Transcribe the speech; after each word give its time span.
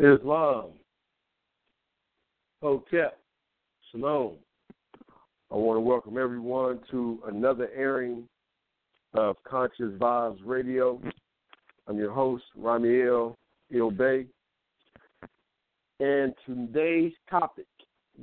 Islam, 0.00 0.66
Hotep, 2.62 3.18
Shalom. 3.90 4.36
I 5.50 5.56
want 5.56 5.76
to 5.76 5.80
welcome 5.80 6.16
everyone 6.16 6.78
to 6.92 7.18
another 7.26 7.68
airing 7.74 8.28
of 9.14 9.34
Konscious 9.42 9.98
Vibes 9.98 10.38
Radio. 10.44 11.00
I'm 11.88 11.98
your 11.98 12.12
host, 12.12 12.44
Ramiel 12.56 13.34
Ilbay. 13.74 14.28
And 15.98 16.32
today's 16.46 17.12
topic 17.28 17.66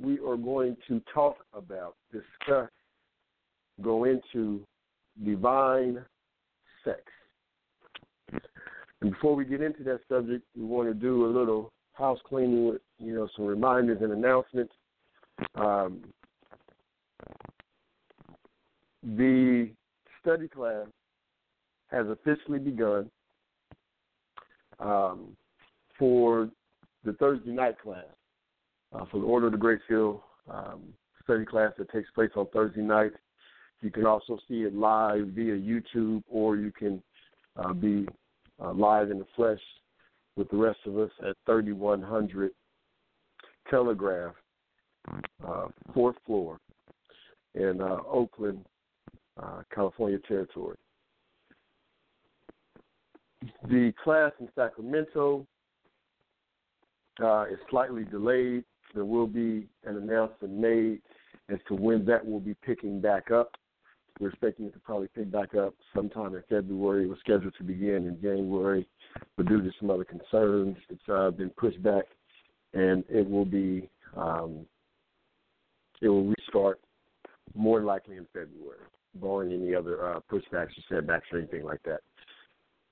we 0.00 0.18
are 0.20 0.38
going 0.38 0.78
to 0.88 1.02
talk 1.12 1.36
about, 1.52 1.94
discuss, 2.10 2.70
go 3.82 4.04
into 4.04 4.62
divine 5.22 6.02
sex. 6.86 7.02
And 9.00 9.10
before 9.10 9.34
we 9.34 9.44
get 9.44 9.60
into 9.60 9.82
that 9.84 10.00
subject, 10.08 10.44
we 10.56 10.64
want 10.64 10.88
to 10.88 10.94
do 10.94 11.26
a 11.26 11.30
little 11.30 11.72
house 11.92 12.18
cleaning 12.26 12.68
with 12.68 12.80
you 12.98 13.14
know 13.14 13.28
some 13.36 13.46
reminders 13.46 13.98
and 14.00 14.12
announcements. 14.12 14.72
Um, 15.54 16.02
the 19.02 19.70
study 20.20 20.48
class 20.48 20.86
has 21.90 22.06
officially 22.08 22.58
begun 22.58 23.10
um, 24.80 25.36
for 25.98 26.50
the 27.04 27.12
Thursday 27.14 27.52
night 27.52 27.80
class 27.80 28.04
uh, 28.92 29.04
for 29.10 29.20
the 29.20 29.26
Order 29.26 29.46
of 29.46 29.52
the 29.52 29.58
Great 29.58 29.80
Seal 29.88 30.22
um, 30.50 30.82
study 31.22 31.44
class 31.44 31.72
that 31.78 31.90
takes 31.90 32.10
place 32.10 32.30
on 32.36 32.46
Thursday 32.52 32.82
night. 32.82 33.12
You 33.82 33.90
can 33.90 34.06
also 34.06 34.38
see 34.48 34.62
it 34.62 34.74
live 34.74 35.28
via 35.28 35.54
YouTube, 35.54 36.22
or 36.28 36.56
you 36.56 36.72
can 36.72 37.02
uh, 37.56 37.72
be 37.72 38.06
uh, 38.62 38.72
live 38.72 39.10
in 39.10 39.18
the 39.18 39.26
flesh 39.34 39.60
with 40.36 40.50
the 40.50 40.56
rest 40.56 40.78
of 40.86 40.98
us 40.98 41.10
at 41.26 41.36
3100 41.46 42.50
Telegraph, 43.70 44.34
uh, 45.46 45.66
fourth 45.92 46.16
floor 46.24 46.58
in 47.54 47.80
uh, 47.80 47.98
Oakland, 48.08 48.64
uh, 49.42 49.62
California 49.74 50.18
territory. 50.28 50.76
The 53.68 53.92
class 54.02 54.32
in 54.40 54.48
Sacramento 54.54 55.46
uh, 57.22 57.44
is 57.44 57.58
slightly 57.70 58.04
delayed. 58.04 58.64
There 58.94 59.04
will 59.04 59.26
be 59.26 59.66
an 59.84 59.96
announcement 59.96 60.54
made 60.54 61.00
as 61.48 61.58
to 61.68 61.74
when 61.74 62.04
that 62.06 62.24
will 62.24 62.40
be 62.40 62.54
picking 62.64 63.00
back 63.00 63.30
up. 63.30 63.52
We're 64.18 64.28
expecting 64.28 64.66
it 64.66 64.72
to 64.72 64.78
probably 64.78 65.08
pick 65.08 65.30
back 65.30 65.54
up 65.54 65.74
sometime 65.94 66.34
in 66.34 66.42
February. 66.48 67.04
It 67.04 67.08
was 67.08 67.18
scheduled 67.20 67.54
to 67.58 67.64
begin 67.64 68.06
in 68.06 68.18
January, 68.22 68.86
but 69.36 69.46
due 69.46 69.60
to 69.60 69.70
some 69.78 69.90
other 69.90 70.04
concerns, 70.04 70.76
it's 70.88 71.08
uh, 71.08 71.30
been 71.30 71.50
pushed 71.50 71.82
back, 71.82 72.04
and 72.72 73.04
it 73.08 73.28
will 73.28 73.44
be 73.44 73.90
um, 74.16 74.64
it 76.00 76.08
will 76.08 76.32
restart 76.38 76.80
more 77.54 77.82
likely 77.82 78.16
in 78.16 78.26
February, 78.32 78.80
barring 79.16 79.52
any 79.52 79.74
other 79.74 80.14
uh, 80.14 80.20
pushbacks 80.30 80.70
or 80.70 80.84
setbacks 80.88 81.26
or 81.32 81.38
anything 81.38 81.64
like 81.64 81.82
that. 81.84 82.00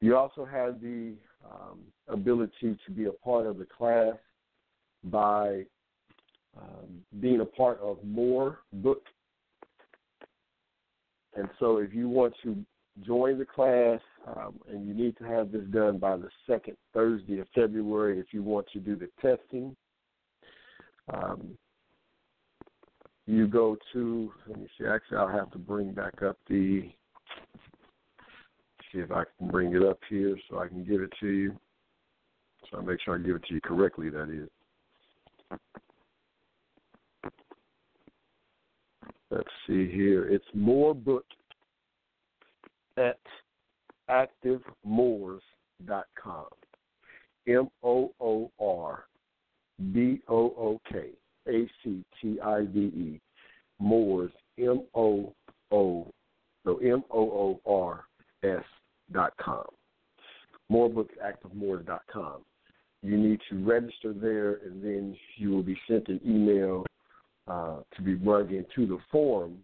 You 0.00 0.17
also 0.17 0.44
have 0.44 0.81
the 0.81 1.15
um, 1.44 1.81
ability 2.09 2.79
to 2.85 2.93
be 2.93 3.06
a 3.06 3.12
part 3.12 3.47
of 3.47 3.59
the 3.59 3.67
class 3.67 4.15
by 5.05 5.65
um, 6.56 7.03
being 7.21 7.41
a 7.41 7.44
part 7.44 7.81
of 7.81 7.99
more 8.05 8.61
book. 8.75 9.03
And 11.36 11.48
so, 11.58 11.78
if 11.78 11.92
you 11.92 12.08
want 12.08 12.34
to 12.44 12.64
join 13.04 13.38
the 13.38 13.44
class, 13.44 14.00
um, 14.36 14.54
and 14.69 14.86
you 14.86 14.94
need 14.94 15.16
to 15.19 15.25
have 15.25 15.50
this 15.50 15.64
done 15.70 15.98
by 15.98 16.16
the 16.16 16.28
second 16.46 16.76
Thursday 16.92 17.40
of 17.40 17.48
February, 17.54 18.19
if 18.19 18.26
you 18.32 18.42
want 18.42 18.66
to 18.72 18.78
do 18.78 18.96
the 18.96 19.08
testing, 19.20 19.75
um, 21.12 21.58
you 23.26 23.46
go 23.46 23.76
to. 23.92 24.32
Let 24.46 24.58
me 24.60 24.69
see. 24.78 24.86
Actually, 24.86 25.19
I'll 25.19 25.28
have 25.28 25.50
to 25.52 25.58
bring 25.58 25.92
back 25.92 26.22
up 26.22 26.38
the. 26.48 26.90
See 28.92 29.00
if 29.00 29.10
I 29.10 29.25
can 29.38 29.48
bring 29.48 29.75
it 29.75 29.82
up 29.82 29.98
here 30.08 30.37
so 30.48 30.58
I 30.58 30.69
can 30.69 30.84
give 30.84 31.00
it 31.00 31.12
to 31.20 31.28
you. 31.28 31.56
So 32.70 32.78
I 32.78 32.82
make 32.82 33.00
sure 33.00 33.16
I 33.16 33.19
give 33.19 33.37
it 33.37 33.44
to 33.48 33.54
you 33.54 33.60
correctly. 33.60 34.08
That 34.08 34.30
is. 34.30 34.48
Let's 39.31 39.49
see 39.67 39.91
here. 39.91 40.29
It's 40.29 40.44
Moorbook 40.56 41.23
at 42.97 43.19
activemoors.com. 44.09 45.41
M 47.47 47.69
O 47.82 48.12
O 48.21 48.50
R 48.59 49.05
B 49.93 50.21
O 50.29 50.37
O 50.37 50.81
K 50.91 51.11
A 51.49 51.69
C 51.82 52.05
T 52.21 52.41
I 52.41 52.62
V 52.67 52.79
E. 52.81 53.21
Moors 53.81 54.31
M 54.59 54.82
O 54.94 55.35
O 55.71 56.12
so 56.65 56.79
M 56.79 57.03
O 57.11 57.21
O 57.21 57.61
R 57.67 58.05
S 58.43 58.65
dot 59.12 59.35
com. 59.38 59.65
Dot 60.71 62.03
com. 62.11 62.43
You 63.03 63.19
need 63.19 63.41
to 63.50 63.56
register 63.62 64.15
there, 64.15 64.61
and 64.65 64.82
then 64.82 65.17
you 65.37 65.50
will 65.50 65.62
be 65.62 65.79
sent 65.87 66.09
an 66.09 66.21
email 66.26 66.87
uh, 67.46 67.79
to 67.94 68.02
be 68.02 68.14
run 68.14 68.49
into 68.49 68.87
the 68.87 68.99
forum 69.11 69.58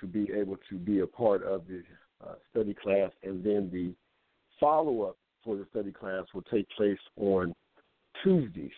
to 0.00 0.06
be 0.06 0.28
able 0.32 0.56
to 0.68 0.76
be 0.76 1.00
a 1.00 1.06
part 1.06 1.42
of 1.42 1.62
the 1.68 1.82
uh, 2.26 2.34
study 2.50 2.74
class, 2.74 3.10
and 3.22 3.44
then 3.44 3.70
the 3.72 3.92
follow 4.58 5.02
up 5.02 5.16
for 5.44 5.56
the 5.56 5.66
study 5.70 5.90
class 5.90 6.24
will 6.34 6.44
take 6.50 6.68
place 6.70 6.98
on 7.16 7.54
Tuesdays, 8.22 8.70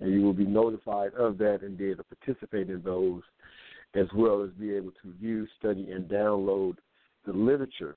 and 0.00 0.12
you 0.12 0.22
will 0.22 0.32
be 0.32 0.46
notified 0.46 1.12
of 1.14 1.38
that 1.38 1.60
and 1.62 1.76
be 1.76 1.90
able 1.90 2.04
to 2.04 2.16
participate 2.16 2.70
in 2.70 2.82
those, 2.82 3.22
as 3.94 4.06
well 4.14 4.42
as 4.42 4.50
be 4.50 4.74
able 4.74 4.92
to 5.02 5.12
view, 5.20 5.46
study, 5.58 5.90
and 5.90 6.08
download 6.08 6.74
the 7.26 7.32
literature 7.32 7.96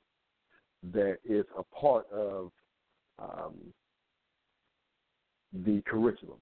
that 0.91 1.17
is 1.23 1.45
a 1.57 1.63
part 1.75 2.09
of 2.11 2.51
um, 3.19 3.53
the 5.65 5.81
curriculum. 5.85 6.39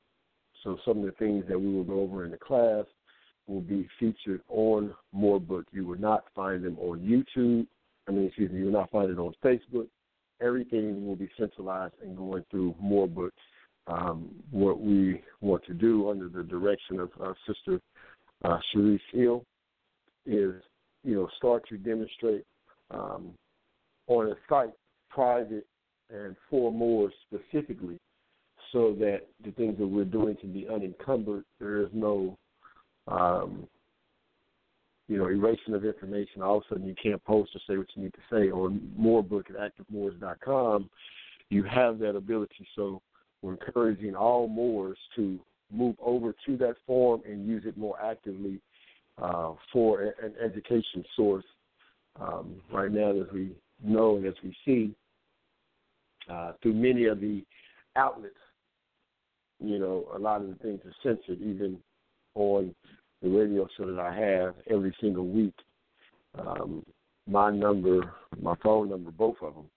So 0.64 0.78
some 0.86 1.00
of 1.00 1.06
the 1.06 1.12
things 1.14 1.46
that 1.48 1.60
we 1.60 1.74
will 1.74 1.84
go 1.84 2.00
over 2.02 2.26
in 2.26 2.32
the 2.32 2.38
class 2.38 2.86
will 3.52 3.62
be 3.62 3.88
featured 4.00 4.42
on 4.50 4.94
Moorbook. 5.16 5.66
You 5.72 5.86
will 5.86 6.00
not 6.00 6.24
find 6.36 6.64
them 6.64 6.78
on 6.80 7.00
YouTube. 7.00 7.68
I 8.08 8.12
mean, 8.12 8.28
excuse 8.28 8.52
me, 8.52 8.60
you 8.60 8.66
will 8.66 8.72
not 8.72 8.92
find 8.92 9.12
it 9.12 9.20
on 9.20 9.34
Facebook. 9.44 9.88
Everything 10.42 11.06
will 11.06 11.16
be 11.16 11.30
centralized 11.38 11.94
and 12.02 12.18
going 12.18 12.46
through 12.50 12.76
Moorbook. 12.82 13.32
Um, 13.88 14.30
what 14.52 14.80
we 14.80 15.22
want 15.42 15.66
to 15.66 15.74
do 15.74 16.10
under 16.10 16.30
the 16.30 16.44
direction 16.44 17.00
of 17.00 17.10
Sister 17.48 17.82
uh, 18.44 18.58
Sharice 18.74 19.00
Hill 19.12 19.44
is, 20.26 20.54
you 21.04 21.16
know, 21.16 21.28
start 21.38 21.68
to 21.70 21.78
demonstrate 21.78 22.46
um, 22.92 23.32
on 24.08 24.28
a 24.28 24.36
site, 24.48 24.74
private 25.10 25.66
and 26.10 26.36
for 26.50 26.72
more 26.72 27.12
specifically, 27.26 27.98
so 28.72 28.96
that 29.00 29.22
the 29.44 29.52
things 29.52 29.78
that 29.78 29.88
we're 29.88 30.06
doing 30.06 30.36
can 30.36 30.54
be 30.54 30.68
unencumbered. 30.68 31.44
There 31.60 31.82
is 31.82 31.90
no 31.94 32.38
um, 33.08 33.68
you 35.08 35.18
know, 35.18 35.28
erasing 35.28 35.74
of 35.74 35.84
information. 35.84 36.42
All 36.42 36.58
of 36.58 36.64
a 36.70 36.74
sudden, 36.74 36.88
you 36.88 36.96
can't 37.02 37.24
post 37.26 37.52
or 37.54 37.60
say 37.68 37.78
what 37.78 37.88
you 37.96 38.04
need 38.04 38.14
to 38.14 38.20
say. 38.32 38.50
On 38.52 38.80
Moorbook 38.98 39.50
at 39.50 39.58
ActiveMoors.com, 39.58 40.90
you 41.50 41.64
have 41.64 42.00
that 42.00 42.16
ability. 42.16 42.66
So 42.76 43.02
we're 43.42 43.54
encouraging 43.54 44.16
all 44.16 44.48
Moors 44.48 44.98
to 45.16 45.40
move 45.72 45.96
over 46.02 46.34
to 46.46 46.58
that 46.58 46.76
forum 46.86 47.22
and 47.26 47.46
use 47.48 47.64
it 47.66 47.78
more 47.78 48.02
actively 48.02 48.62
uh, 49.22 49.54
for 49.72 50.02
an 50.02 50.34
education 50.44 51.04
source. 51.16 51.46
Um, 52.20 52.56
right 52.72 52.92
now, 52.92 53.12
as 53.12 53.28
we 53.34 53.52
know 53.84 54.18
and 54.18 54.26
as 54.26 54.34
we 54.44 54.56
see 54.66 54.94
uh, 56.30 56.54
through 56.62 56.74
many 56.74 57.06
of 57.06 57.20
the 57.22 57.44
outlets, 57.96 58.36
you 59.60 59.80
know, 59.80 60.08
a 60.16 60.20
lot 60.20 60.42
of 60.42 60.48
the 60.48 60.56
things 60.56 60.82
are 60.86 60.94
censored, 61.04 61.42
even 61.42 61.78
on 62.36 62.74
the 63.22 63.30
radio 63.30 63.68
show 63.78 63.86
that 63.94 64.00
I 64.00 64.14
have 64.14 64.56
every 64.70 64.96
single 65.00 65.28
week. 65.28 65.54
Um, 66.38 66.86
my 67.28 67.52
number, 67.52 68.14
my 68.42 68.56
phone 68.64 68.90
number, 68.90 69.12
both 69.12 69.36
of 69.42 69.54
them, 69.56 69.70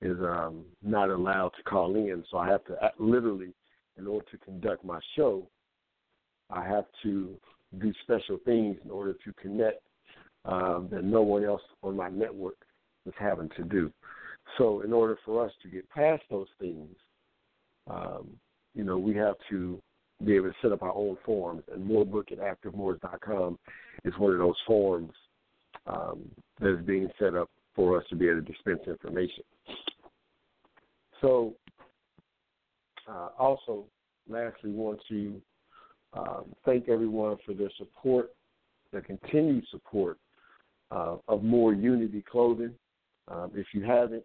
is 0.00 0.16
um, 0.20 0.64
not 0.82 1.10
allowed 1.10 1.50
to 1.50 1.62
call 1.64 1.94
in. 1.96 2.24
So 2.30 2.38
I 2.38 2.48
have 2.48 2.64
to 2.66 2.76
literally, 2.98 3.52
in 3.98 4.06
order 4.06 4.26
to 4.30 4.38
conduct 4.38 4.84
my 4.84 5.00
show, 5.16 5.48
I 6.50 6.66
have 6.66 6.84
to 7.02 7.36
do 7.78 7.92
special 8.02 8.38
things 8.44 8.76
in 8.84 8.90
order 8.90 9.12
to 9.12 9.32
connect 9.40 9.82
um, 10.44 10.88
that 10.92 11.04
no 11.04 11.22
one 11.22 11.44
else 11.44 11.62
on 11.82 11.96
my 11.96 12.08
network 12.08 12.56
is 13.04 13.14
having 13.18 13.50
to 13.56 13.64
do. 13.64 13.92
So 14.58 14.80
in 14.82 14.92
order 14.92 15.18
for 15.24 15.44
us 15.44 15.52
to 15.62 15.68
get 15.68 15.88
past 15.90 16.22
those 16.30 16.46
things, 16.60 16.94
um, 17.88 18.28
you 18.74 18.84
know, 18.84 18.98
we 18.98 19.14
have 19.14 19.34
to 19.50 19.82
be 20.24 20.34
able 20.34 20.48
to 20.48 20.56
set 20.62 20.72
up 20.72 20.82
our 20.82 20.94
own 20.94 21.16
forums. 21.24 21.62
And 21.72 21.88
Moorbook 21.88 22.32
at 22.32 22.38
ActiveMoors.com 22.38 23.58
is 24.04 24.14
one 24.18 24.32
of 24.32 24.38
those 24.38 24.56
forums 24.66 25.12
um, 25.86 26.28
that 26.60 26.78
is 26.78 26.84
being 26.86 27.08
set 27.18 27.34
up 27.34 27.50
for 27.74 27.98
us 27.98 28.04
to 28.08 28.16
be 28.16 28.28
able 28.28 28.40
to 28.40 28.52
dispense 28.52 28.80
information. 28.86 29.44
So, 31.20 31.54
uh, 33.08 33.28
also, 33.38 33.84
lastly, 34.28 34.70
want 34.70 35.00
to 35.08 35.40
um, 36.14 36.44
thank 36.64 36.88
everyone 36.88 37.36
for 37.44 37.52
their 37.52 37.70
support, 37.76 38.30
their 38.92 39.02
continued 39.02 39.64
support 39.70 40.18
uh, 40.90 41.16
of 41.28 41.42
Moor 41.42 41.74
Unity 41.74 42.24
Clothing. 42.30 42.72
Um, 43.28 43.50
if 43.54 43.66
you 43.72 43.82
haven't 43.82 44.24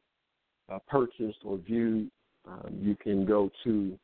uh, 0.71 0.79
purchased 0.87 1.39
or 1.43 1.57
viewed, 1.57 2.09
um, 2.47 2.77
you 2.79 2.95
can 2.95 3.25
go 3.25 3.49
to 3.63 3.97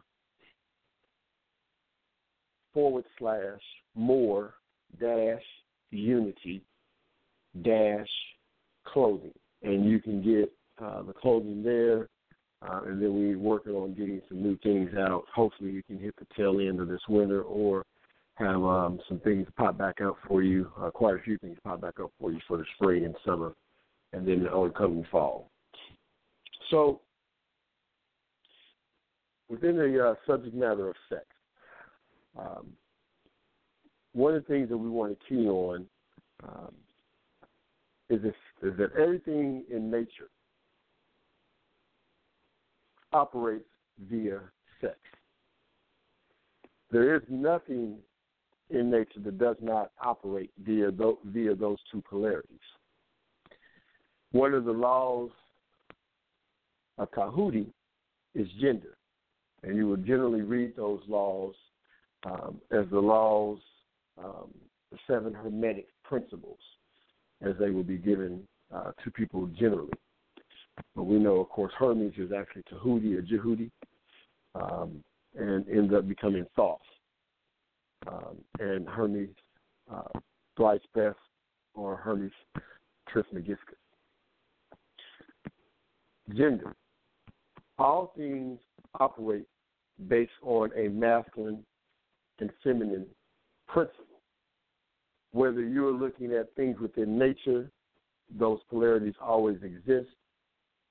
forward 2.74 3.04
slash 3.18 3.60
more 3.94 4.54
dash 5.00 5.42
unity 5.90 6.62
dash 7.62 8.08
clothing. 8.86 9.32
And 9.62 9.84
you 9.84 10.00
can 10.00 10.22
get 10.22 10.52
uh, 10.82 11.02
the 11.02 11.12
clothing 11.12 11.62
there. 11.62 12.08
Uh, 12.60 12.80
and 12.86 13.00
then 13.00 13.14
we're 13.14 13.38
working 13.38 13.72
on 13.72 13.94
getting 13.94 14.20
some 14.28 14.42
new 14.42 14.58
things 14.62 14.90
out. 14.98 15.24
Hopefully, 15.32 15.70
you 15.70 15.82
can 15.82 15.98
hit 15.98 16.14
the 16.18 16.26
tail 16.36 16.58
end 16.60 16.80
of 16.80 16.88
this 16.88 17.00
winter 17.08 17.42
or 17.42 17.84
have 18.38 18.62
um, 18.62 19.00
some 19.08 19.18
things 19.20 19.46
pop 19.56 19.76
back 19.76 20.00
up 20.00 20.16
for 20.26 20.42
you, 20.42 20.70
uh, 20.80 20.90
quite 20.90 21.16
a 21.16 21.22
few 21.22 21.38
things 21.38 21.58
pop 21.64 21.80
back 21.80 21.98
up 22.00 22.12
for 22.20 22.30
you 22.30 22.38
for 22.46 22.56
the 22.56 22.64
spring 22.76 23.04
and 23.04 23.14
summer, 23.24 23.54
and 24.12 24.26
then 24.26 24.44
the 24.44 24.50
oncoming 24.50 25.04
fall. 25.10 25.50
So, 26.70 27.00
within 29.48 29.76
the 29.76 30.10
uh, 30.10 30.14
subject 30.26 30.54
matter 30.54 30.88
of 30.88 30.96
sex, 31.08 31.24
um, 32.38 32.68
one 34.12 34.34
of 34.34 34.46
the 34.46 34.52
things 34.52 34.68
that 34.68 34.76
we 34.76 34.88
want 34.88 35.18
to 35.18 35.26
key 35.28 35.48
on 35.48 35.86
um, 36.44 36.74
is, 38.08 38.22
this, 38.22 38.34
is 38.62 38.76
that 38.78 38.92
everything 39.00 39.64
in 39.70 39.90
nature 39.90 40.30
operates 43.12 43.68
via 44.08 44.40
sex. 44.80 44.96
There 46.90 47.16
is 47.16 47.22
nothing 47.28 47.96
in 48.70 48.90
nature 48.90 49.20
that 49.24 49.38
does 49.38 49.56
not 49.60 49.92
operate 50.02 50.50
via 50.64 50.90
those, 50.90 51.16
via 51.26 51.54
those 51.54 51.78
two 51.90 52.02
polarities. 52.08 52.58
one 54.32 54.52
of 54.54 54.64
the 54.64 54.72
laws 54.72 55.30
of 56.98 57.10
Tahuti 57.12 57.66
is 58.34 58.46
gender. 58.60 58.96
And 59.62 59.76
you 59.76 59.88
will 59.88 59.96
generally 59.96 60.42
read 60.42 60.76
those 60.76 61.00
laws 61.08 61.54
um, 62.24 62.60
as 62.70 62.84
the 62.90 62.98
laws, 62.98 63.58
um, 64.22 64.52
the 64.92 64.98
seven 65.06 65.34
Hermetic 65.34 65.88
principles, 66.04 66.58
as 67.42 67.54
they 67.58 67.70
will 67.70 67.84
be 67.84 67.96
given 67.96 68.42
uh, 68.74 68.92
to 69.02 69.10
people 69.10 69.46
generally. 69.58 69.92
But 70.94 71.04
we 71.04 71.18
know, 71.18 71.40
of 71.40 71.48
course, 71.48 71.72
Hermes 71.78 72.14
is 72.18 72.30
actually 72.32 72.62
Tahuti 72.68 73.14
or 73.14 73.22
Jehudi, 73.22 73.70
um, 74.54 75.02
and 75.36 75.68
ends 75.68 75.92
up 75.94 76.08
becoming 76.08 76.46
Thoth. 76.56 76.78
Um, 78.06 78.38
and 78.60 78.88
Hermes 78.88 79.28
uh, 79.92 80.18
Thrice 80.56 80.80
Best 80.94 81.16
or 81.74 81.96
Hermes 81.96 82.32
Trismegistus. 83.08 83.76
Gender. 86.34 86.74
All 87.78 88.12
things 88.16 88.58
operate 89.00 89.46
based 90.08 90.30
on 90.42 90.70
a 90.76 90.88
masculine 90.88 91.64
and 92.38 92.50
feminine 92.62 93.06
principle. 93.66 94.04
Whether 95.32 95.62
you're 95.62 95.92
looking 95.92 96.32
at 96.32 96.54
things 96.54 96.78
within 96.80 97.18
nature, 97.18 97.70
those 98.38 98.60
polarities 98.68 99.14
always 99.20 99.58
exist. 99.62 100.10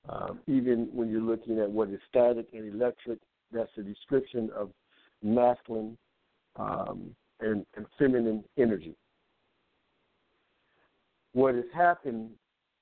Um, 0.10 0.40
even 0.48 0.90
when 0.94 1.10
you're 1.10 1.22
looking 1.22 1.60
at 1.60 1.70
what 1.70 1.90
is 1.90 2.00
static 2.10 2.48
and 2.54 2.74
electric, 2.74 3.20
that's 3.52 3.72
a 3.78 3.82
description 3.82 4.50
of 4.56 4.70
masculine 5.22 5.98
um, 6.58 7.16
and, 7.40 7.66
and 7.76 7.86
feminine 7.98 8.44
energy. 8.58 8.96
What 11.34 11.56
has 11.56 11.66
happened 11.74 12.32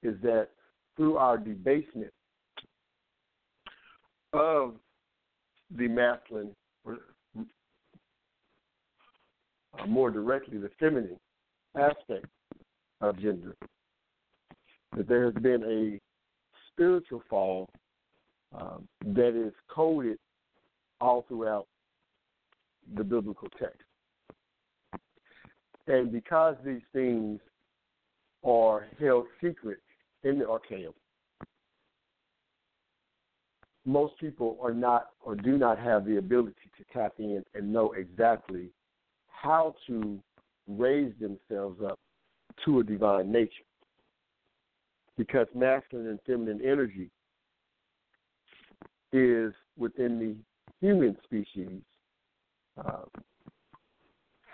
is 0.01 0.15
that 0.22 0.50
through 0.96 1.17
our 1.17 1.38
debasement 1.38 2.12
of 4.34 4.75
the 5.75 5.88
masculine, 5.88 6.51
or 6.86 7.00
uh, 9.79 9.86
more 9.88 10.12
directly, 10.12 10.58
the 10.58 10.70
feminine 10.79 11.17
aspect 11.75 12.27
of 13.01 13.20
gender, 13.20 13.55
that 14.96 15.08
there 15.08 15.25
has 15.25 15.34
been 15.36 15.63
a 15.63 16.00
spiritual 16.72 17.24
fall 17.29 17.70
um, 18.58 18.88
that 19.05 19.36
is 19.36 19.53
coded 19.70 20.17
all 21.01 21.25
throughout 21.27 21.67
the 22.96 23.04
biblical 23.04 23.48
text. 23.60 23.82
And 25.88 26.12
because 26.12 26.56
these 26.65 26.82
things 26.94 27.39
are 28.44 28.88
held 29.00 29.25
secret 29.42 29.80
in 30.24 30.39
the 30.39 30.50
arcanum, 30.50 30.94
most 33.86 34.18
people 34.20 34.58
are 34.62 34.74
not 34.74 35.10
or 35.22 35.36
do 35.36 35.58
not 35.58 35.77
have 35.77 36.06
the 36.06 36.18
ability 36.18 36.56
to 36.77 36.84
tap 36.92 37.13
in 37.20 37.44
and 37.54 37.72
know 37.72 37.92
exactly 37.92 38.70
how 39.27 39.75
to 39.86 40.20
raise 40.68 41.13
themselves 41.20 41.80
up 41.84 42.00
to 42.65 42.80
a 42.80 42.84
divine 42.84 43.32
nature. 43.32 43.51
Because 45.18 45.48
masculine 45.54 46.08
and 46.08 46.20
feminine 46.25 46.62
energy 46.65 47.12
is 49.13 49.54
within 49.77 50.20
the 50.20 50.36
human 50.86 51.15
species 51.24 51.82
uh, 52.84 53.03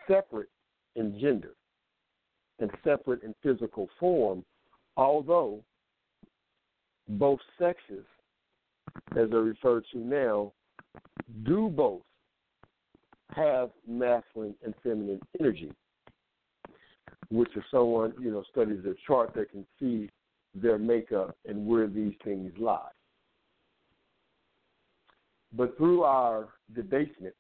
separate 0.07 0.49
in 0.95 1.19
gender 1.19 1.53
and 2.59 2.69
separate 2.83 3.23
in 3.23 3.33
physical 3.41 3.89
form, 3.99 4.43
although 4.97 5.63
both 7.07 7.39
sexes 7.57 8.05
as 9.17 9.29
they're 9.29 9.41
referred 9.41 9.83
to 9.91 9.99
now, 9.99 10.51
do 11.43 11.69
both 11.69 12.01
have 13.35 13.69
masculine 13.87 14.55
and 14.63 14.73
feminine 14.83 15.19
energy, 15.39 15.71
which 17.29 17.49
if 17.55 17.63
someone, 17.71 18.13
you 18.19 18.31
know, 18.31 18.43
studies 18.51 18.79
their 18.83 18.95
chart, 19.07 19.31
they 19.33 19.45
can 19.45 19.65
see 19.79 20.09
their 20.53 20.77
makeup 20.77 21.35
and 21.47 21.65
where 21.65 21.87
these 21.87 22.13
things 22.23 22.51
lie. 22.59 22.89
But 25.53 25.77
through 25.77 26.03
our 26.03 26.49
debasement 26.75 27.33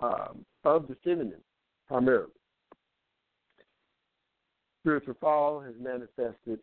um, 0.00 0.44
of 0.64 0.88
the 0.88 0.96
feminine, 1.02 1.40
primarily, 1.88 2.30
spiritual 4.80 5.14
fall 5.20 5.60
has 5.60 5.74
manifested 5.80 6.60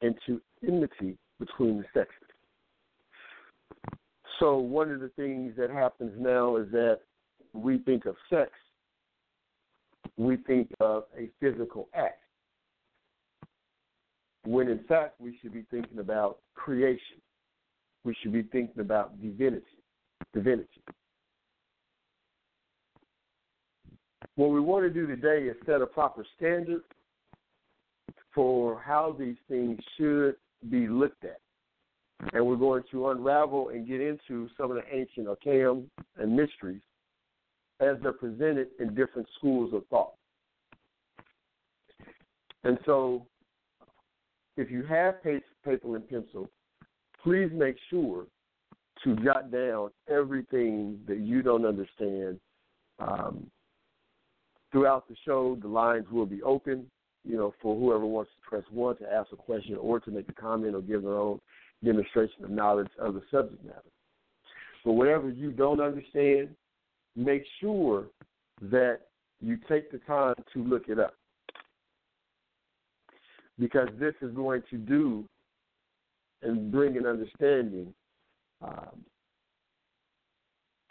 into 0.00 0.40
enmity 0.66 1.16
between 1.38 1.78
the 1.78 1.84
sexes. 1.94 2.28
So 4.40 4.56
one 4.56 4.90
of 4.90 5.00
the 5.00 5.10
things 5.10 5.54
that 5.56 5.70
happens 5.70 6.12
now 6.18 6.56
is 6.56 6.70
that 6.72 7.00
we 7.52 7.78
think 7.78 8.06
of 8.06 8.16
sex, 8.28 8.50
we 10.16 10.36
think 10.36 10.72
of 10.80 11.04
a 11.16 11.28
physical 11.40 11.88
act. 11.94 12.18
When 14.44 14.68
in 14.68 14.80
fact 14.88 15.20
we 15.20 15.38
should 15.40 15.52
be 15.52 15.64
thinking 15.70 16.00
about 16.00 16.38
creation. 16.54 17.20
We 18.04 18.14
should 18.20 18.32
be 18.32 18.42
thinking 18.42 18.80
about 18.80 19.20
divinity. 19.20 19.64
Divinity. 20.34 20.82
What 24.36 24.50
we 24.50 24.60
want 24.60 24.84
to 24.84 24.90
do 24.90 25.06
today 25.06 25.46
is 25.46 25.56
set 25.66 25.82
a 25.82 25.86
proper 25.86 26.24
standard 26.36 26.82
for 28.34 28.80
how 28.80 29.14
these 29.18 29.36
things 29.48 29.78
should 29.96 30.36
be 30.70 30.88
looked 30.88 31.24
at. 31.24 31.38
And 32.32 32.46
we're 32.46 32.56
going 32.56 32.84
to 32.92 33.08
unravel 33.08 33.70
and 33.70 33.86
get 33.86 34.00
into 34.00 34.48
some 34.56 34.70
of 34.70 34.76
the 34.76 34.84
ancient 34.90 35.28
arcanum 35.28 35.90
and 36.16 36.34
mysteries 36.34 36.80
as 37.80 37.96
they're 38.02 38.12
presented 38.12 38.68
in 38.80 38.94
different 38.94 39.28
schools 39.36 39.74
of 39.74 39.84
thought. 39.88 40.12
And 42.64 42.78
so, 42.86 43.26
if 44.56 44.70
you 44.70 44.84
have 44.84 45.22
paper 45.22 45.96
and 45.96 46.08
pencil, 46.08 46.48
please 47.24 47.50
make 47.52 47.76
sure 47.90 48.26
to 49.02 49.16
jot 49.16 49.50
down 49.50 49.90
everything 50.08 51.00
that 51.08 51.18
you 51.18 51.42
don't 51.42 51.66
understand. 51.66 52.38
Um, 53.00 53.50
throughout 54.72 55.06
the 55.08 55.16
show, 55.24 55.56
the 55.60 55.68
lines 55.68 56.06
will 56.10 56.26
be 56.26 56.42
open 56.42 56.86
you 57.24 57.36
know, 57.36 57.54
for 57.62 57.78
whoever 57.78 58.04
wants 58.04 58.30
to 58.32 58.48
press 58.48 58.64
one 58.70 58.96
to 58.96 59.12
ask 59.12 59.30
a 59.32 59.36
question 59.36 59.76
or 59.76 60.00
to 60.00 60.10
make 60.10 60.28
a 60.28 60.32
comment 60.32 60.74
or 60.74 60.80
give 60.80 61.02
their 61.02 61.16
own 61.16 61.40
demonstration 61.84 62.44
of 62.44 62.50
knowledge 62.50 62.90
of 62.98 63.14
the 63.14 63.22
subject 63.30 63.64
matter. 63.64 63.82
But 64.84 64.92
whatever 64.92 65.30
you 65.30 65.52
don't 65.52 65.80
understand, 65.80 66.48
make 67.14 67.44
sure 67.60 68.06
that 68.62 69.00
you 69.40 69.58
take 69.68 69.90
the 69.90 69.98
time 69.98 70.34
to 70.52 70.64
look 70.64 70.88
it 70.88 70.98
up. 70.98 71.14
Because 73.58 73.88
this 74.00 74.14
is 74.22 74.34
going 74.34 74.62
to 74.70 74.76
do 74.76 75.24
and 76.42 76.72
bring 76.72 76.96
an 76.96 77.06
understanding 77.06 77.94
um, 78.62 79.04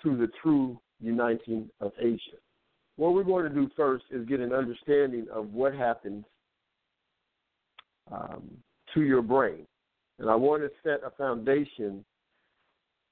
to 0.03 0.15
the 0.15 0.29
true 0.41 0.79
uniting 1.01 1.69
of 1.81 1.91
Asia. 1.99 2.37
What 3.01 3.15
we're 3.15 3.23
going 3.23 3.45
to 3.45 3.49
do 3.49 3.67
first 3.75 4.03
is 4.11 4.27
get 4.27 4.41
an 4.41 4.53
understanding 4.53 5.25
of 5.33 5.55
what 5.55 5.73
happens 5.73 6.23
um, 8.11 8.43
to 8.93 9.01
your 9.01 9.23
brain. 9.23 9.65
And 10.19 10.29
I 10.29 10.35
want 10.35 10.61
to 10.61 10.69
set 10.83 10.99
a 11.03 11.09
foundation 11.09 12.05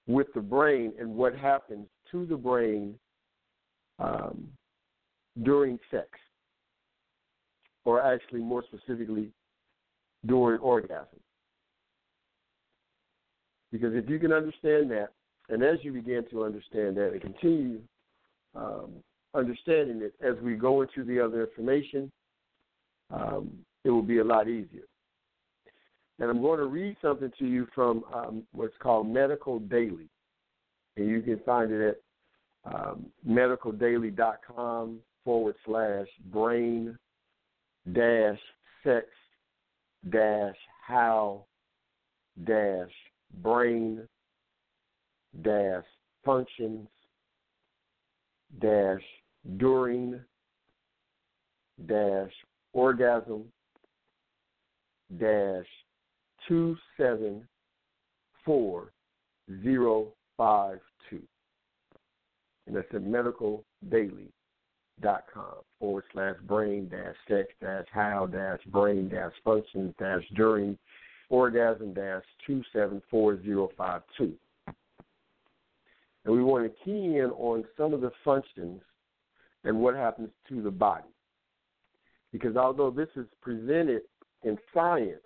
with 0.05 0.27
the 0.36 0.41
brain 0.41 0.93
and 1.00 1.15
what 1.15 1.36
happens 1.36 1.88
to 2.12 2.27
the 2.27 2.36
brain 2.36 3.00
um, 3.98 4.50
during 5.41 5.79
sex, 5.89 6.10
or 7.84 8.00
actually, 8.00 8.41
more 8.41 8.63
specifically, 8.72 9.31
during 10.27 10.60
orgasm. 10.60 11.19
Because 13.72 13.96
if 13.96 14.08
you 14.08 14.19
can 14.19 14.34
understand 14.34 14.91
that, 14.91 15.13
and 15.50 15.63
as 15.63 15.79
you 15.81 15.91
begin 15.93 16.25
to 16.29 16.43
understand 16.43 16.96
that 16.98 17.13
and 17.13 17.22
continue 17.22 17.79
um, 18.53 18.91
understanding 19.33 20.01
it 20.01 20.13
as 20.25 20.36
we 20.41 20.55
go 20.55 20.81
into 20.81 21.03
the 21.03 21.19
other 21.24 21.45
information, 21.45 22.12
um, 23.12 23.51
it 23.83 23.89
will 23.89 24.01
be 24.01 24.19
a 24.19 24.24
lot 24.24 24.48
easier. 24.48 24.83
And 26.19 26.29
I'm 26.29 26.41
going 26.41 26.59
to 26.59 26.65
read 26.65 26.98
something 27.01 27.31
to 27.39 27.45
you 27.45 27.67
from 27.74 28.03
um, 28.13 28.43
what's 28.51 28.74
called 28.79 29.07
Medical 29.07 29.59
Daily. 29.59 30.09
And 30.98 31.07
you 31.07 31.21
can 31.21 31.39
find 31.45 31.71
it 31.71 31.98
at 32.65 32.74
um, 32.74 33.05
medicaldaily.com 33.27 35.00
forward 35.24 35.55
slash 35.65 36.07
brain 36.31 36.98
dash 37.93 38.39
sex 38.83 39.07
dash 40.09 40.55
how 40.86 41.45
dash 42.45 42.91
brain 43.41 44.01
dash 45.41 45.83
functions 46.25 46.88
dash 48.62 49.01
during 49.58 50.19
dash 51.88 52.31
orgasm 52.74 53.46
dash 55.19 55.65
two 56.48 56.75
seven 56.98 57.48
four 58.46 58.91
zero 59.63 60.08
five 60.38 60.79
two. 61.10 61.22
And 62.67 62.75
that's 62.75 62.88
at 62.93 63.01
medicaldaily 63.01 64.27
dot 65.01 65.24
com 65.34 65.55
forward 65.79 66.03
slash 66.13 66.36
brain 66.48 66.89
dash 66.89 67.15
sex 67.27 67.48
dash 67.62 67.86
how 67.91 68.27
dash 68.27 68.60
brain 68.67 69.10
dash 69.10 69.31
functions 69.43 69.93
dash 69.98 70.24
during 70.36 70.77
orgasm 71.29 71.93
dash 71.93 72.24
two 72.46 72.62
seven 72.74 73.01
four 73.10 73.41
zero 73.41 73.69
five 73.77 74.01
two. 74.17 74.34
And 76.25 76.36
we 76.36 76.43
want 76.43 76.65
to 76.65 76.84
key 76.84 77.17
in 77.17 77.31
on 77.38 77.63
some 77.77 77.93
of 77.93 78.01
the 78.01 78.12
functions 78.25 78.81
and 79.63 79.80
what 79.80 79.96
happens 79.96 80.30
to 80.48 80.62
the 80.62 80.72
body. 80.72 81.10
Because 82.32 82.56
although 82.56 82.92
this 82.92 83.10
is 83.16 83.25
presented 83.42 84.01
in 84.44 84.58
science, 84.74 85.22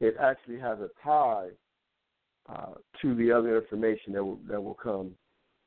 it 0.00 0.16
actually 0.20 0.58
has 0.58 0.78
a 0.80 0.88
tie 1.04 1.48
uh, 2.48 2.74
to 3.00 3.14
the 3.14 3.30
other 3.30 3.56
information 3.56 4.12
that 4.14 4.24
will, 4.24 4.40
that 4.48 4.60
will 4.60 4.74
come 4.74 5.12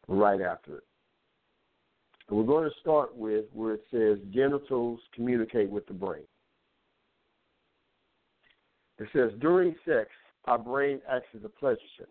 right 0.08 0.42
after 0.42 0.78
it. 0.78 0.84
And 2.28 2.38
we're 2.38 2.46
going 2.46 2.70
to 2.70 2.76
start 2.82 3.16
with 3.16 3.46
where 3.54 3.76
it 3.76 3.84
says 3.92 4.18
genitals 4.34 5.00
communicate 5.14 5.70
with 5.70 5.86
the 5.88 5.94
brain. 5.94 6.24
It 8.98 9.08
says 9.14 9.32
during 9.40 9.76
sex, 9.86 10.10
our 10.46 10.58
brain 10.58 11.02
acts 11.10 11.28
as 11.36 11.44
a 11.44 11.50
pleasure 11.50 11.80
center 11.98 12.10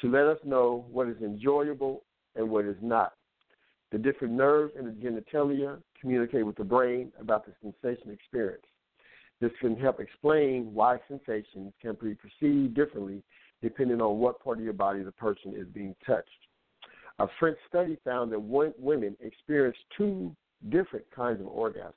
to 0.00 0.10
let 0.10 0.26
us 0.26 0.38
know 0.44 0.84
what 0.90 1.08
is 1.08 1.16
enjoyable 1.22 2.02
and 2.36 2.48
what 2.48 2.64
is 2.64 2.76
not. 2.82 3.12
The 3.94 4.00
different 4.00 4.34
nerves 4.34 4.72
in 4.76 4.86
the 4.86 4.90
genitalia 4.90 5.80
communicate 6.00 6.44
with 6.44 6.56
the 6.56 6.64
brain 6.64 7.12
about 7.20 7.46
the 7.46 7.52
sensation 7.62 8.10
experience. 8.10 8.64
This 9.40 9.52
can 9.60 9.76
help 9.76 10.00
explain 10.00 10.74
why 10.74 10.98
sensations 11.06 11.72
can 11.80 11.96
be 12.02 12.16
perceived 12.16 12.74
differently 12.74 13.22
depending 13.62 14.00
on 14.00 14.18
what 14.18 14.42
part 14.42 14.58
of 14.58 14.64
your 14.64 14.72
body 14.72 15.04
the 15.04 15.12
person 15.12 15.54
is 15.56 15.68
being 15.68 15.94
touched. 16.04 16.28
A 17.20 17.28
French 17.38 17.56
study 17.68 17.96
found 18.04 18.32
that 18.32 18.40
women 18.40 19.16
experience 19.20 19.76
two 19.96 20.34
different 20.70 21.08
kinds 21.14 21.40
of 21.40 21.46
orgasms, 21.46 21.92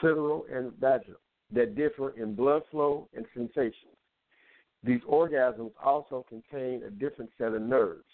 clitoral 0.00 0.42
and 0.48 0.70
vaginal, 0.74 1.18
that 1.50 1.74
differ 1.74 2.10
in 2.10 2.36
blood 2.36 2.62
flow 2.70 3.08
and 3.16 3.26
sensations. 3.34 3.96
These 4.84 5.00
orgasms 5.10 5.72
also 5.84 6.24
contain 6.28 6.84
a 6.84 6.90
different 6.90 7.32
set 7.36 7.52
of 7.52 7.62
nerves. 7.62 8.04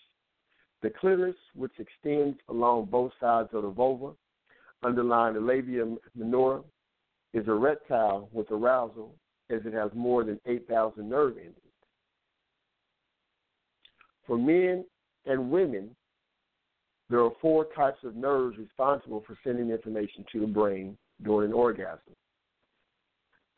The 0.83 0.91
clitoris, 0.91 1.37
which 1.55 1.73
extends 1.79 2.39
along 2.49 2.87
both 2.87 3.13
sides 3.21 3.51
of 3.53 3.63
the 3.63 3.71
vulva, 3.71 4.13
underlying 4.83 5.35
the 5.35 5.41
labia 5.41 5.85
minora, 6.15 6.63
is 7.35 7.47
erectile 7.47 8.29
with 8.33 8.51
arousal 8.51 9.15
as 9.51 9.61
it 9.65 9.73
has 9.73 9.91
more 9.95 10.25
than 10.25 10.41
8,000 10.47 11.09
nerve 11.09 11.37
endings. 11.37 11.57
For 14.27 14.39
men 14.39 14.85
and 15.27 15.51
women, 15.51 15.95
there 17.11 17.21
are 17.21 17.33
four 17.43 17.67
types 17.77 17.99
of 18.05 18.15
nerves 18.15 18.57
responsible 18.57 19.25
for 19.27 19.37
sending 19.45 19.71
information 19.71 20.25
to 20.33 20.41
the 20.41 20.47
brain 20.47 20.97
during 21.23 21.51
an 21.51 21.53
orgasm. 21.53 22.15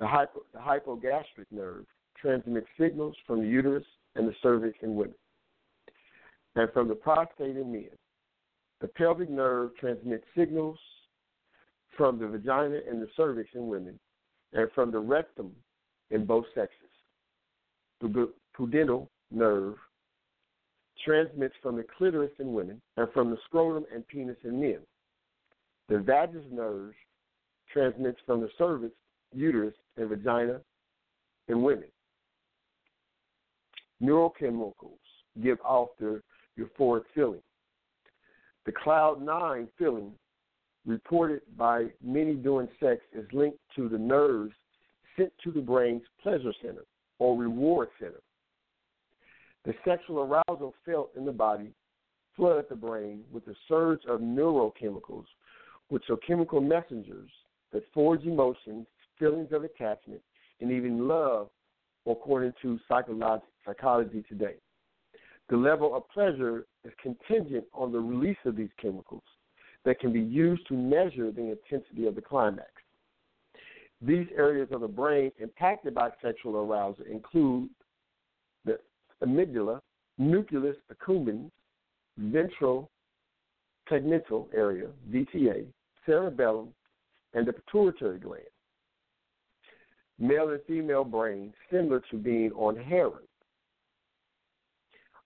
The, 0.00 0.06
hypo, 0.06 0.40
the 0.52 0.58
hypogastric 0.58 1.46
nerve 1.50 1.84
transmits 2.20 2.66
signals 2.80 3.14
from 3.26 3.40
the 3.40 3.48
uterus 3.48 3.84
and 4.16 4.26
the 4.26 4.34
cervix 4.42 4.78
in 4.82 4.96
women, 4.96 5.14
and 6.56 6.70
from 6.72 6.88
the 6.88 6.94
prostate 6.94 7.56
in 7.56 7.72
men. 7.72 7.88
The 8.80 8.88
pelvic 8.88 9.30
nerve 9.30 9.70
transmits 9.78 10.24
signals 10.36 10.78
from 11.96 12.18
the 12.18 12.26
vagina 12.26 12.80
and 12.88 13.00
the 13.00 13.08
cervix 13.16 13.50
in 13.54 13.68
women, 13.68 13.98
and 14.52 14.70
from 14.74 14.90
the 14.90 14.98
rectum 14.98 15.52
in 16.10 16.24
both 16.24 16.44
sexes. 16.54 16.76
The 18.00 18.32
pudendal 18.58 19.08
nerve 19.30 19.76
transmits 21.04 21.54
from 21.62 21.76
the 21.76 21.84
clitoris 21.96 22.32
in 22.38 22.52
women 22.52 22.80
and 22.96 23.08
from 23.12 23.30
the 23.30 23.38
scrotum 23.46 23.84
and 23.94 24.06
penis 24.08 24.36
in 24.44 24.60
men. 24.60 24.78
The 25.88 25.98
vagus 25.98 26.44
nerve 26.50 26.94
transmits 27.72 28.18
from 28.26 28.40
the 28.40 28.50
cervix, 28.58 28.94
uterus, 29.32 29.74
and 29.96 30.08
vagina 30.08 30.60
in 31.48 31.62
women. 31.62 31.88
Neurochemicals 34.02 34.98
give 35.42 35.58
off 35.64 35.88
euphoric 36.58 37.04
feeling. 37.14 37.42
The 38.66 38.72
cloud 38.72 39.20
nine 39.20 39.68
feeling 39.78 40.12
reported 40.86 41.42
by 41.56 41.86
many 42.02 42.34
during 42.34 42.68
sex 42.80 43.00
is 43.12 43.26
linked 43.32 43.58
to 43.76 43.88
the 43.88 43.98
nerves 43.98 44.52
sent 45.16 45.32
to 45.44 45.50
the 45.50 45.60
brain's 45.60 46.02
pleasure 46.22 46.52
center 46.60 46.84
or 47.18 47.36
reward 47.36 47.88
center. 47.98 48.20
The 49.64 49.74
sexual 49.84 50.20
arousal 50.20 50.74
felt 50.84 51.10
in 51.16 51.24
the 51.24 51.32
body 51.32 51.72
flooded 52.34 52.66
the 52.68 52.76
brain 52.76 53.22
with 53.30 53.46
a 53.48 53.54
surge 53.68 54.00
of 54.08 54.20
neurochemicals, 54.20 55.26
which 55.88 56.04
are 56.10 56.16
chemical 56.16 56.60
messengers 56.60 57.30
that 57.72 57.84
forge 57.92 58.24
emotions, 58.24 58.86
feelings 59.18 59.52
of 59.52 59.64
attachment, 59.64 60.20
and 60.60 60.72
even 60.72 61.06
love, 61.06 61.48
according 62.06 62.52
to 62.62 62.78
psychology 62.88 64.24
today. 64.28 64.54
The 65.52 65.58
level 65.58 65.94
of 65.94 66.08
pleasure 66.08 66.64
is 66.82 66.94
contingent 67.02 67.66
on 67.74 67.92
the 67.92 68.00
release 68.00 68.38
of 68.46 68.56
these 68.56 68.70
chemicals 68.80 69.22
that 69.84 70.00
can 70.00 70.10
be 70.10 70.18
used 70.18 70.66
to 70.68 70.72
measure 70.72 71.30
the 71.30 71.50
intensity 71.50 72.06
of 72.06 72.14
the 72.14 72.22
climax. 72.22 72.70
These 74.00 74.28
areas 74.34 74.68
of 74.72 74.80
the 74.80 74.88
brain 74.88 75.30
impacted 75.38 75.94
by 75.94 76.08
sexual 76.22 76.56
arousal 76.56 77.04
include 77.04 77.68
the 78.64 78.78
amygdala, 79.22 79.82
nucleus 80.16 80.76
accumbens, 80.90 81.50
ventral 82.16 82.88
tegmental 83.90 84.46
area, 84.54 84.86
VTA, 85.10 85.66
cerebellum, 86.06 86.68
and 87.34 87.46
the 87.46 87.52
pituitary 87.52 88.18
gland. 88.18 88.40
Male 90.18 90.48
and 90.48 90.60
female 90.66 91.04
brains 91.04 91.52
similar 91.70 92.00
to 92.10 92.16
being 92.16 92.52
on 92.52 92.74
heroin. 92.74 93.20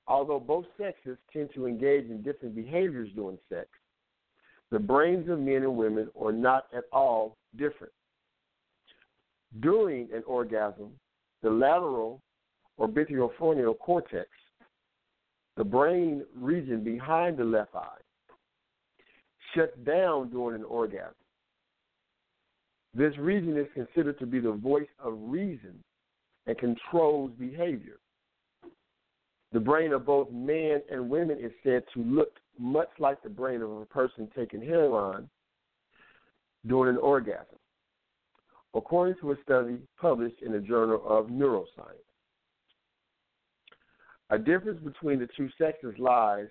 Although 0.09 0.41
both 0.41 0.67
sexes 0.79 1.19
tend 1.33 1.51
to 1.55 1.67
engage 1.67 2.09
in 2.09 2.23
different 2.23 2.55
behaviors 2.55 3.11
during 3.15 3.39
sex, 3.49 3.69
the 4.71 4.79
brains 4.79 5.29
of 5.29 5.39
men 5.39 5.63
and 5.63 5.77
women 5.77 6.09
are 6.21 6.33
not 6.33 6.67
at 6.77 6.85
all 6.93 7.37
different. 7.57 7.93
During 9.61 10.09
an 10.13 10.23
orgasm, 10.27 10.91
the 11.43 11.51
lateral 11.51 12.21
or 12.77 12.89
orbitofrontal 12.89 13.79
cortex, 13.79 14.29
the 15.57 15.65
brain 15.65 16.25
region 16.35 16.85
behind 16.85 17.39
the 17.39 17.45
left 17.45 17.75
eye, 17.75 18.01
shuts 19.55 19.77
down 19.85 20.31
during 20.31 20.61
an 20.61 20.67
orgasm. 20.67 21.15
This 22.95 23.17
region 23.19 23.57
is 23.57 23.67
considered 23.75 24.19
to 24.19 24.27
be 24.27 24.41
the 24.41 24.53
voice 24.53 24.89
of 25.03 25.15
reason 25.19 25.83
and 26.47 26.59
controls 26.59 27.31
behavior. 27.39 27.99
The 29.57 29.61
brain 29.61 29.95
of 29.95 30.05
both 30.05 30.31
men 30.31 30.83
and 30.93 31.09
women 31.09 31.39
is 31.41 31.51
said 31.65 31.83
to 31.95 32.03
look 32.03 32.29
much 32.59 32.91
like 32.99 33.23
the 33.23 33.31
brain 33.31 33.63
of 33.63 33.71
a 33.71 33.87
person 33.87 34.29
taking 34.37 34.61
heroin 34.61 35.31
during 36.67 36.95
an 36.95 37.01
orgasm, 37.01 37.57
according 38.75 39.15
to 39.23 39.33
a 39.33 39.37
study 39.43 39.79
published 39.99 40.43
in 40.43 40.53
the 40.53 40.59
Journal 40.59 41.01
of 41.09 41.29
Neuroscience. 41.29 42.05
A 44.29 44.37
difference 44.37 44.79
between 44.85 45.19
the 45.19 45.29
two 45.35 45.49
sexes 45.57 45.95
lies 45.99 46.49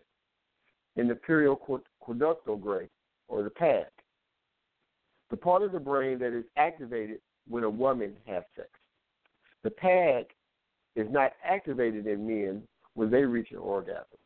in 0.95 1.07
the 1.07 1.13
periaqueductal 1.13 2.59
gray, 2.59 2.89
or 3.27 3.43
the 3.43 3.51
PAG, 3.51 3.85
the 5.29 5.37
part 5.37 5.61
of 5.61 5.73
the 5.73 5.79
brain 5.79 6.17
that 6.17 6.35
is 6.35 6.45
activated 6.57 7.19
when 7.47 7.65
a 7.65 7.69
woman 7.69 8.15
has 8.25 8.41
sex. 8.55 8.69
The 9.61 9.69
PAG 9.69 10.25
is 10.95 11.05
not 11.11 11.33
activated 11.43 12.07
in 12.07 12.25
men 12.25 12.63
when 12.95 13.11
they 13.11 13.23
reach 13.23 13.51
an 13.51 13.57
orgasm. 13.57 14.17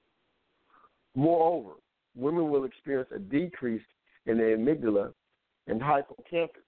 Moreover, 1.16 1.74
women 2.16 2.50
will 2.50 2.64
experience 2.64 3.10
a 3.14 3.20
decrease 3.20 3.84
in 4.26 4.38
the 4.38 4.44
amygdala 4.44 5.14
and 5.68 5.82
hippocampus, 5.82 6.64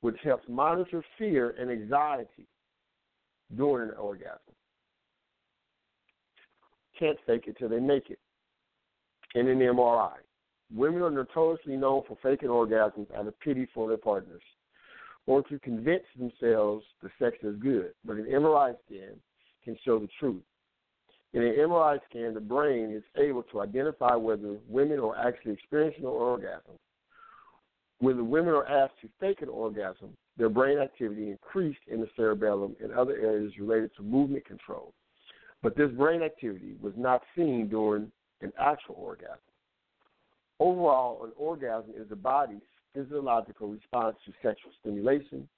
which 0.00 0.16
helps 0.24 0.48
monitor 0.48 1.02
fear 1.16 1.54
and 1.58 1.70
anxiety 1.70 2.46
during 3.56 3.90
an 3.90 3.96
orgasm. 3.96 4.54
Can't 6.98 7.18
fake 7.26 7.44
it 7.46 7.56
till 7.58 7.68
they 7.68 7.80
make 7.80 8.10
it. 8.10 8.18
In 9.34 9.46
an 9.48 9.58
MRI, 9.58 10.14
women 10.74 11.02
are 11.02 11.10
notoriously 11.10 11.76
known 11.76 12.02
for 12.08 12.16
faking 12.22 12.48
orgasms 12.48 13.14
out 13.14 13.26
of 13.26 13.38
pity 13.40 13.68
for 13.74 13.88
their 13.88 13.98
partners 13.98 14.42
or 15.26 15.42
to 15.42 15.58
convince 15.58 16.04
themselves 16.18 16.84
the 17.02 17.10
sex 17.20 17.36
is 17.42 17.54
good, 17.60 17.92
but 18.04 18.16
an 18.16 18.24
MRI 18.24 18.74
scan 18.86 19.14
can 19.62 19.76
show 19.84 19.98
the 19.98 20.08
truth. 20.18 20.42
In 21.34 21.42
an 21.42 21.54
MRI 21.54 21.98
scan, 22.08 22.34
the 22.34 22.40
brain 22.40 22.90
is 22.90 23.02
able 23.16 23.42
to 23.44 23.60
identify 23.60 24.14
whether 24.14 24.56
women 24.68 24.98
are 24.98 25.16
actually 25.16 25.52
experiencing 25.52 26.04
an 26.04 26.10
orgasm. 26.10 26.72
When 28.00 28.16
the 28.16 28.24
women 28.24 28.54
are 28.54 28.66
asked 28.66 29.00
to 29.02 29.08
fake 29.20 29.42
an 29.42 29.48
orgasm, 29.48 30.16
their 30.36 30.48
brain 30.48 30.78
activity 30.78 31.30
increased 31.30 31.80
in 31.88 32.00
the 32.00 32.08
cerebellum 32.16 32.76
and 32.82 32.92
other 32.92 33.16
areas 33.16 33.52
related 33.58 33.90
to 33.96 34.02
movement 34.02 34.46
control. 34.46 34.94
But 35.62 35.76
this 35.76 35.90
brain 35.90 36.22
activity 36.22 36.76
was 36.80 36.94
not 36.96 37.22
seen 37.36 37.68
during 37.68 38.10
an 38.40 38.52
actual 38.58 38.94
orgasm. 38.96 39.38
Overall, 40.60 41.24
an 41.24 41.32
orgasm 41.36 41.90
is 41.96 42.08
the 42.08 42.16
body's 42.16 42.60
physiological 42.94 43.68
response 43.68 44.16
to 44.24 44.32
sexual 44.42 44.70
stimulation 44.80 45.48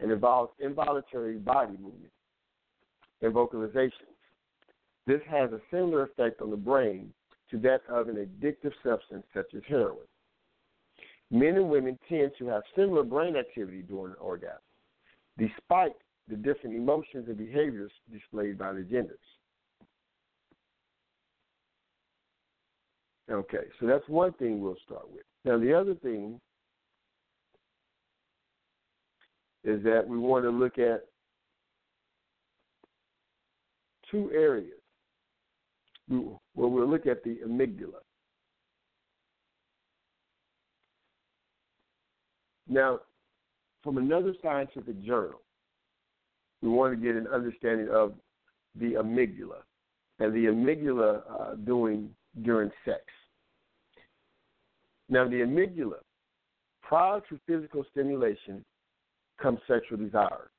and 0.00 0.10
involves 0.10 0.52
involuntary 0.58 1.36
body 1.36 1.72
movement 1.72 2.12
and 3.22 3.32
vocalizations. 3.32 3.92
This 5.10 5.22
has 5.28 5.50
a 5.50 5.60
similar 5.72 6.04
effect 6.04 6.40
on 6.40 6.50
the 6.50 6.56
brain 6.56 7.12
to 7.50 7.58
that 7.58 7.80
of 7.88 8.08
an 8.08 8.14
addictive 8.14 8.70
substance 8.84 9.24
such 9.34 9.52
as 9.56 9.62
heroin. 9.66 10.06
Men 11.32 11.56
and 11.56 11.68
women 11.68 11.98
tend 12.08 12.30
to 12.38 12.46
have 12.46 12.62
similar 12.76 13.02
brain 13.02 13.34
activity 13.34 13.82
during 13.82 14.12
an 14.12 14.18
orgasm, 14.20 14.60
despite 15.36 15.94
the 16.28 16.36
different 16.36 16.76
emotions 16.76 17.24
and 17.26 17.36
behaviors 17.36 17.90
displayed 18.12 18.56
by 18.56 18.72
the 18.72 18.82
genders. 18.82 19.18
Okay, 23.28 23.64
so 23.80 23.86
that's 23.88 24.08
one 24.08 24.32
thing 24.34 24.60
we'll 24.60 24.76
start 24.84 25.10
with. 25.10 25.24
Now, 25.44 25.58
the 25.58 25.74
other 25.74 25.96
thing 25.96 26.40
is 29.64 29.82
that 29.82 30.06
we 30.06 30.18
want 30.18 30.44
to 30.44 30.50
look 30.50 30.78
at 30.78 31.06
two 34.08 34.30
areas. 34.32 34.79
Well, 36.10 36.40
we'll 36.56 36.88
look 36.88 37.06
at 37.06 37.22
the 37.22 37.38
amygdala. 37.46 38.00
Now, 42.68 43.00
from 43.82 43.96
another 43.96 44.34
scientific 44.42 45.02
journal, 45.04 45.40
we 46.62 46.68
want 46.68 46.92
to 46.92 47.04
get 47.04 47.16
an 47.16 47.26
understanding 47.28 47.88
of 47.88 48.14
the 48.78 48.94
amygdala 48.94 49.62
and 50.18 50.34
the 50.34 50.46
amygdala 50.46 51.22
uh, 51.30 51.54
doing 51.64 52.10
during 52.42 52.70
sex. 52.84 53.00
Now, 55.08 55.28
the 55.28 55.36
amygdala, 55.36 55.98
prior 56.82 57.20
to 57.28 57.40
physical 57.46 57.84
stimulation, 57.90 58.64
comes 59.40 59.60
sexual 59.66 59.98
desire, 59.98 60.50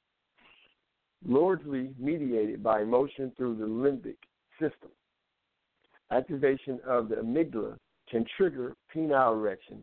largely 1.26 1.92
mediated 2.00 2.64
by 2.64 2.82
emotion 2.82 3.32
through 3.38 3.58
the 3.58 3.66
limbic 3.66 4.18
system. 4.60 4.90
Activation 6.12 6.80
of 6.86 7.08
the 7.08 7.16
amygdala 7.16 7.78
can 8.10 8.26
trigger 8.38 8.76
penile 8.94 9.34
erection, 9.34 9.82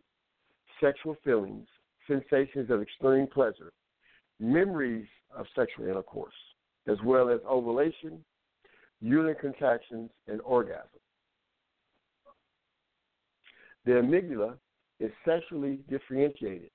sexual 0.81 1.17
feelings, 1.25 1.67
sensations 2.07 2.71
of 2.71 2.83
extreme 2.83 3.27
pleasure, 3.27 3.73
memories 4.39 5.07
of 5.35 5.47
sexual 5.57 5.87
intercourse, 5.87 6.35
as 6.87 6.99
well 7.05 7.31
as 7.31 7.41
ovulation, 7.49 8.23
uterine 9.01 9.37
contractions, 9.41 10.11
and 10.27 10.41
orgasm. 10.43 11.01
The 13.87 13.93
amygdala 13.93 14.57
is 15.01 15.11
sexually 15.25 15.79
differentiated. 15.89 16.71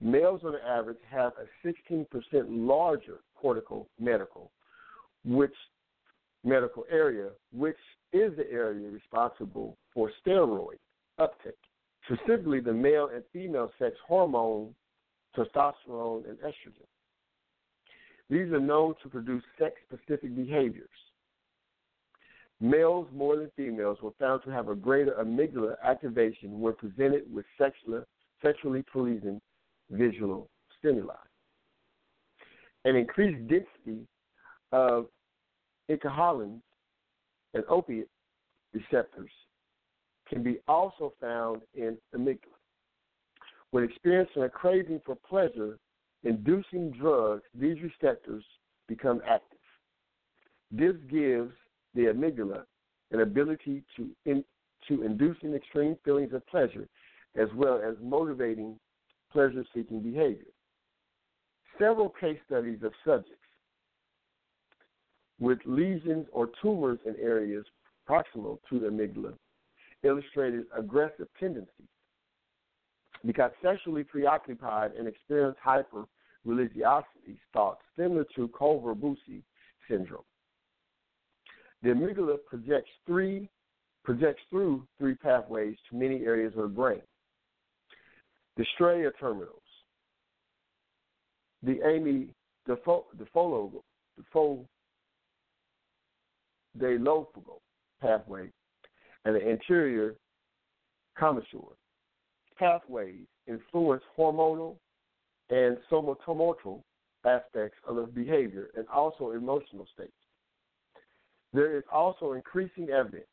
Males 0.00 0.42
on 0.44 0.54
average 0.64 0.98
have 1.10 1.32
a 1.40 1.66
16% 1.66 2.06
larger 2.48 3.20
cortical 3.34 3.88
medical, 3.98 4.52
which 5.24 5.54
medical 6.46 6.84
area, 6.90 7.28
which 7.52 7.76
is 8.12 8.34
the 8.36 8.50
area 8.50 8.88
responsible 8.88 9.76
for 9.92 10.10
steroid 10.24 10.78
uptake 11.18 11.54
specifically 12.06 12.60
the 12.60 12.72
male 12.72 13.10
and 13.12 13.22
female 13.32 13.70
sex 13.78 13.96
hormone, 14.06 14.74
testosterone, 15.36 16.28
and 16.28 16.38
estrogen. 16.38 16.86
These 18.30 18.52
are 18.52 18.60
known 18.60 18.94
to 19.02 19.08
produce 19.08 19.42
sex 19.58 19.74
specific 19.86 20.34
behaviors. 20.34 20.88
Males 22.60 23.06
more 23.14 23.36
than 23.36 23.50
females 23.56 23.98
were 24.02 24.12
found 24.18 24.42
to 24.44 24.50
have 24.50 24.68
a 24.68 24.74
greater 24.74 25.12
amygdala 25.20 25.74
activation 25.84 26.60
when 26.60 26.74
presented 26.74 27.22
with 27.32 27.44
sexually, 27.58 28.00
sexually 28.42 28.82
pleasing 28.90 29.40
visual 29.90 30.48
stimuli. 30.78 31.14
An 32.84 32.96
increased 32.96 33.46
density 33.48 34.06
of 34.72 35.06
enkephalins 35.90 36.60
and 37.54 37.64
opiate 37.68 38.08
receptors 38.72 39.30
can 40.28 40.42
be 40.42 40.58
also 40.66 41.12
found 41.20 41.62
in 41.74 41.96
amygdala. 42.14 42.56
When 43.70 43.84
experiencing 43.84 44.42
a 44.42 44.48
craving 44.48 45.00
for 45.04 45.16
pleasure 45.16 45.78
inducing 46.24 46.90
drugs, 46.90 47.42
these 47.54 47.76
receptors 47.82 48.44
become 48.88 49.20
active. 49.28 49.58
This 50.70 50.94
gives 51.08 51.52
the 51.94 52.06
amygdala 52.06 52.64
an 53.12 53.20
ability 53.20 53.84
to, 53.96 54.10
in, 54.24 54.44
to 54.88 55.02
inducing 55.02 55.54
extreme 55.54 55.96
feelings 56.04 56.32
of 56.32 56.46
pleasure 56.48 56.88
as 57.36 57.48
well 57.54 57.80
as 57.86 57.94
motivating 58.02 58.78
pleasure 59.32 59.64
seeking 59.74 60.00
behavior. 60.00 60.46
Several 61.78 62.08
case 62.08 62.38
studies 62.46 62.82
of 62.82 62.92
subjects 63.04 63.45
with 65.38 65.58
lesions 65.64 66.26
or 66.32 66.50
tumors 66.62 66.98
in 67.04 67.14
areas 67.20 67.64
proximal 68.08 68.58
to 68.68 68.78
the 68.78 68.86
amygdala 68.86 69.34
illustrated 70.02 70.64
aggressive 70.76 71.26
tendencies. 71.38 71.88
Because 73.24 73.50
sexually 73.62 74.04
preoccupied 74.04 74.92
and 74.92 75.08
experienced 75.08 75.58
hyper 75.62 76.04
religiosity 76.44 77.38
thoughts 77.52 77.80
similar 77.96 78.24
to 78.36 78.48
Klüver-Bucy 78.48 79.42
syndrome. 79.88 80.22
The 81.82 81.90
amygdala 81.90 82.36
projects 82.48 82.90
three 83.06 83.48
projects 84.04 84.42
through 84.50 84.86
three 84.98 85.16
pathways 85.16 85.76
to 85.90 85.96
many 85.96 86.24
areas 86.24 86.52
of 86.56 86.62
the 86.62 86.68
brain. 86.68 87.02
The 88.56 88.64
stria 88.78 89.10
terminalis, 89.20 89.50
the 91.62 91.78
Amy 91.84 92.28
Defologo, 92.68 93.82
Defo, 94.18 94.64
Delofago 96.78 97.60
pathway, 98.00 98.48
and 99.24 99.34
the 99.34 99.48
anterior 99.48 100.14
commissure. 101.18 101.74
Pathways 102.58 103.26
influence 103.46 104.02
hormonal 104.18 104.76
and 105.50 105.76
somatomotor 105.90 106.80
aspects 107.24 107.78
of 107.86 108.14
behavior 108.14 108.68
and 108.76 108.86
also 108.88 109.32
emotional 109.32 109.86
states. 109.94 110.12
There 111.52 111.76
is 111.76 111.84
also 111.92 112.32
increasing 112.32 112.90
evidence 112.90 113.26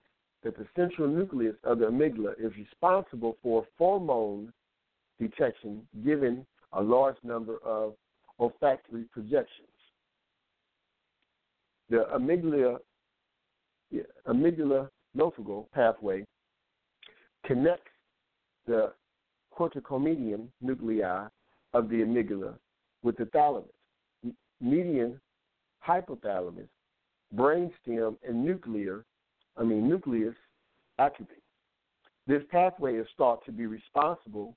that 0.44 0.58
the 0.58 0.68
central 0.76 1.08
nucleus 1.08 1.56
of 1.64 1.80
the 1.80 1.86
amygdala 1.86 2.34
is 2.40 2.52
responsible 2.58 3.38
for 3.42 3.66
pheromone 3.80 4.52
detection 5.20 5.88
given 6.04 6.46
a 6.74 6.82
large 6.82 7.16
number 7.24 7.58
of 7.64 7.94
olfactory 8.40 9.04
projections. 9.12 9.68
The 11.90 12.08
amygdala, 12.16 12.78
amygdala 14.28 14.90
nophagal 15.16 15.66
pathway 15.72 16.26
connects 17.46 17.92
the 18.66 18.94
corticomedial 19.58 20.48
nuclei 20.62 21.28
of 21.74 21.90
the 21.90 21.98
amygdala 21.98 22.56
with 23.04 23.18
the 23.18 23.26
thalamus, 23.26 23.70
median 24.62 25.20
hypothalamus, 25.88 26.70
brainstem, 27.36 28.16
and 28.28 28.46
nuclear, 28.46 29.04
I 29.58 29.64
mean 29.64 29.90
nucleus 29.90 30.36
activate. 31.00 31.44
This 32.26 32.44
pathway 32.50 32.96
is 32.96 33.08
thought 33.18 33.44
to 33.46 33.52
be 33.52 33.66
responsible 33.66 34.56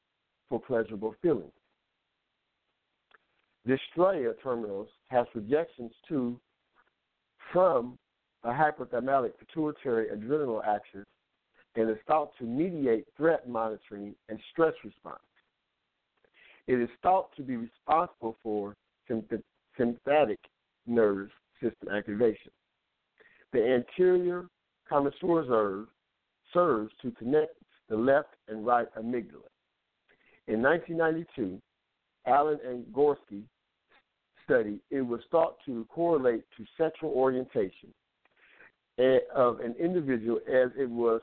for 0.48 0.60
pleasurable 0.60 1.14
feelings. 1.20 1.52
The 3.64 3.78
stria 3.90 4.32
terminalis 4.44 4.86
has 5.08 5.26
projections 5.32 5.90
to 6.08 6.38
from 7.52 7.98
a 8.46 8.50
hypothalamic 8.50 9.32
pituitary 9.38 10.08
adrenal 10.08 10.62
axis 10.62 11.04
and 11.74 11.90
is 11.90 11.96
thought 12.06 12.30
to 12.38 12.44
mediate 12.44 13.04
threat 13.16 13.48
monitoring 13.48 14.14
and 14.28 14.38
stress 14.52 14.72
response. 14.84 15.18
It 16.68 16.80
is 16.80 16.88
thought 17.02 17.34
to 17.36 17.42
be 17.42 17.56
responsible 17.56 18.36
for 18.42 18.74
sympathetic 19.76 20.38
nervous 20.86 21.30
system 21.60 21.88
activation. 21.94 22.52
The 23.52 23.82
anterior 23.98 24.46
commissure 24.88 25.44
nerve 25.44 25.88
serves 26.54 26.92
to 27.02 27.10
connect 27.12 27.56
the 27.88 27.96
left 27.96 28.34
and 28.48 28.64
right 28.64 28.86
amygdala. 28.96 29.50
In 30.46 30.62
1992, 30.62 31.60
Allen 32.26 32.58
and 32.64 32.84
Gorski 32.86 33.42
study, 34.44 34.78
it 34.90 35.02
was 35.02 35.20
thought 35.32 35.56
to 35.66 35.84
correlate 35.90 36.44
to 36.56 36.64
sexual 36.78 37.10
orientation 37.10 37.92
of 39.34 39.60
an 39.60 39.74
individual 39.78 40.38
as 40.48 40.70
it 40.78 40.88
was 40.88 41.20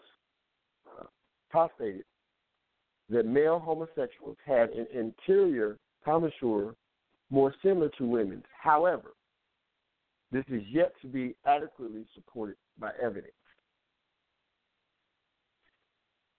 uh, 1.00 1.06
postulated 1.52 2.06
that 3.10 3.26
male 3.26 3.60
homosexuals 3.60 4.38
had 4.46 4.70
an 4.70 4.88
anterior 4.98 5.78
commissure 6.06 6.76
more 7.30 7.54
similar 7.64 7.90
to 7.98 8.06
women's. 8.06 8.44
However, 8.62 9.14
this 10.32 10.44
is 10.50 10.64
yet 10.70 10.94
to 11.02 11.08
be 11.08 11.36
adequately 11.46 12.06
supported 12.16 12.56
by 12.80 12.92
evidence. 13.02 13.34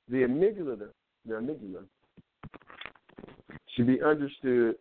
The 0.09 0.19
amygdala, 0.19 0.89
the 1.27 1.35
amygdala 1.35 1.85
should 3.75 3.87
be 3.87 4.03
understood 4.03 4.77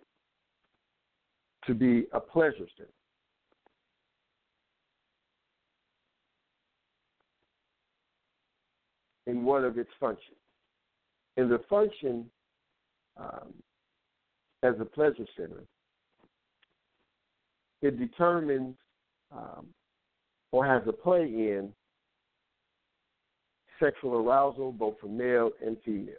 to 1.66 1.74
be 1.74 2.08
a 2.12 2.20
pleasure 2.20 2.68
center. 2.78 2.90
In 9.26 9.44
one 9.44 9.64
of 9.64 9.78
its 9.78 9.90
functions. 10.00 10.38
And 11.38 11.50
the 11.50 11.60
function 11.70 12.26
um, 13.18 13.54
as 14.64 14.76
a 14.80 14.86
pleasure 14.86 15.26
center, 15.38 15.64
it 17.82 17.98
determines 17.98 18.76
um, 19.32 19.68
or 20.52 20.66
has 20.66 20.84
a 20.88 20.94
play 20.94 21.24
in 21.24 21.70
sexual 23.80 24.16
arousal 24.16 24.72
both 24.72 24.96
for 25.00 25.08
male 25.08 25.52
and 25.66 25.78
females. 25.84 26.18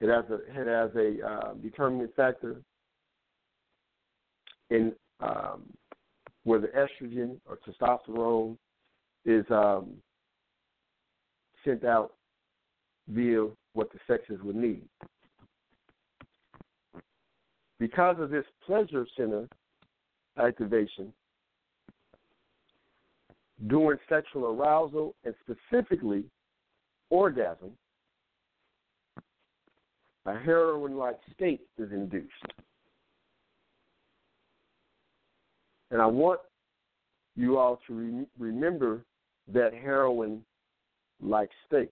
It 0.00 0.08
has 0.08 0.24
a 0.30 0.34
it 0.34 0.66
has 0.66 0.90
a 0.96 1.26
uh, 1.26 1.54
determining 1.62 2.08
factor 2.16 2.56
in 4.70 4.92
um, 5.20 5.62
where 6.42 6.60
the 6.60 6.68
estrogen 6.68 7.38
or 7.48 7.58
testosterone 7.66 8.56
is 9.24 9.46
um, 9.50 9.92
sent 11.64 11.84
out 11.84 12.12
via 13.08 13.46
what 13.72 13.92
the 13.92 13.98
sexes 14.06 14.40
would 14.42 14.56
need. 14.56 14.82
Because 17.78 18.16
of 18.18 18.30
this 18.30 18.44
pleasure 18.66 19.06
center 19.16 19.48
activation, 20.38 21.12
during 23.66 23.98
sexual 24.08 24.46
arousal 24.46 25.14
and 25.24 25.34
specifically 25.42 26.24
orgasm, 27.10 27.70
a 30.26 30.38
heroin 30.38 30.96
like 30.96 31.16
state 31.34 31.60
is 31.78 31.90
induced. 31.92 32.32
And 35.90 36.00
I 36.00 36.06
want 36.06 36.40
you 37.36 37.58
all 37.58 37.80
to 37.86 37.94
re- 37.94 38.26
remember 38.38 39.04
that 39.52 39.74
heroin 39.74 40.42
like 41.20 41.50
state 41.66 41.90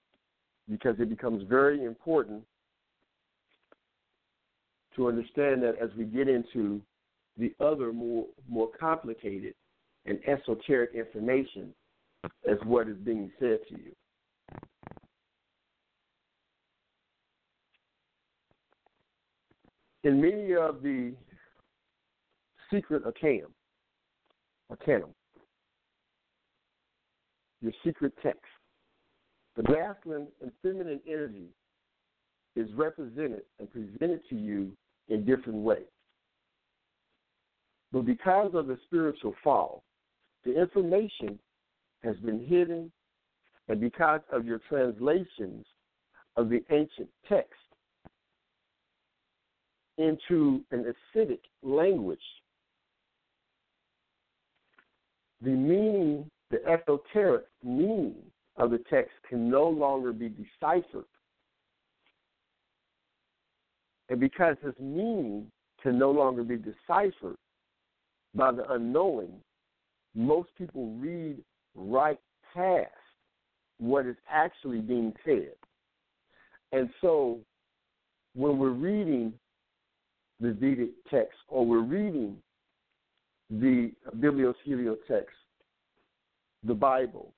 because 0.71 0.97
it 0.99 1.09
becomes 1.09 1.43
very 1.49 1.85
important 1.85 2.43
to 4.97 5.09
understand 5.09 5.63
that 5.63 5.75
as 5.81 5.91
we 5.97 6.05
get 6.05 6.29
into 6.29 6.81
the 7.39 7.53
other 7.61 7.93
more 7.93 8.27
more 8.49 8.69
complicated 8.79 9.55
and 10.07 10.19
esoteric 10.27 10.91
information 10.95 11.73
as 12.49 12.59
what 12.65 12.89
is 12.89 12.97
being 12.99 13.31
said 13.39 13.59
to 13.69 13.77
you. 13.77 13.93
In 20.05 20.21
many 20.21 20.55
of 20.55 20.83
the 20.83 21.15
secret 22.73 23.05
arcanum, 23.07 23.53
arcanum, 24.71 25.11
your 27.61 27.73
secret 27.85 28.13
text, 28.23 28.41
the 29.57 29.63
masculine 29.65 30.29
and 30.41 30.51
feminine 30.63 31.01
energy 31.07 31.49
is 32.57 32.69
represented 32.75 33.43
and 33.59 33.71
presented 33.71 34.21
to 34.29 34.37
you 34.37 34.73
in 35.09 35.25
different 35.25 35.59
ways. 35.59 35.87
But 37.93 38.07
because 38.07 38.53
of 38.55 38.67
the 38.67 38.79
spiritual 38.87 39.35
fall, 39.45 39.83
the 40.45 40.59
information 40.59 41.39
has 42.03 42.17
been 42.17 42.45
hidden, 42.45 42.91
and 43.69 43.81
because 43.81 44.21
of 44.33 44.47
your 44.47 44.61
translations 44.69 45.67
of 46.37 46.49
the 46.49 46.63
ancient 46.71 47.09
text 47.29 47.53
into 49.99 50.63
an 50.71 50.93
acidic 51.15 51.41
language, 51.63 52.19
the 55.43 55.51
meaning, 55.51 56.31
the 56.51 56.65
esoteric 56.67 57.45
meaning 57.63 58.15
of 58.57 58.71
the 58.71 58.81
text 58.91 59.13
can 59.29 59.51
no 59.51 59.69
longer 59.69 60.13
be 60.13 60.29
deciphered. 60.29 61.05
And 64.09 64.21
because 64.21 64.57
its 64.63 64.79
meaning 64.79 65.47
can 65.83 65.99
no 65.99 66.11
longer 66.11 66.43
be 66.43 66.57
deciphered 66.57 67.37
by 68.35 68.53
the 68.53 68.71
unknowing, 68.73 69.33
most 70.15 70.51
people 70.57 70.95
read 70.99 71.39
right 71.75 72.19
past 72.55 72.91
what 73.79 74.07
is 74.07 74.17
actually 74.31 74.81
being 74.81 75.15
said. 75.25 75.55
And 76.73 76.91
so 77.01 77.41
when 78.35 78.59
we're 78.59 78.71
reading 78.71 79.33
the 80.41 80.53
Vedic 80.53 80.91
text 81.11 81.39
or 81.49 81.65
we're 81.65 81.81
reading 81.81 82.37
the 83.51 83.93
bibliothelial 84.19 84.97
text, 85.09 85.37
the 86.65 86.75
Bible, 86.75 87.33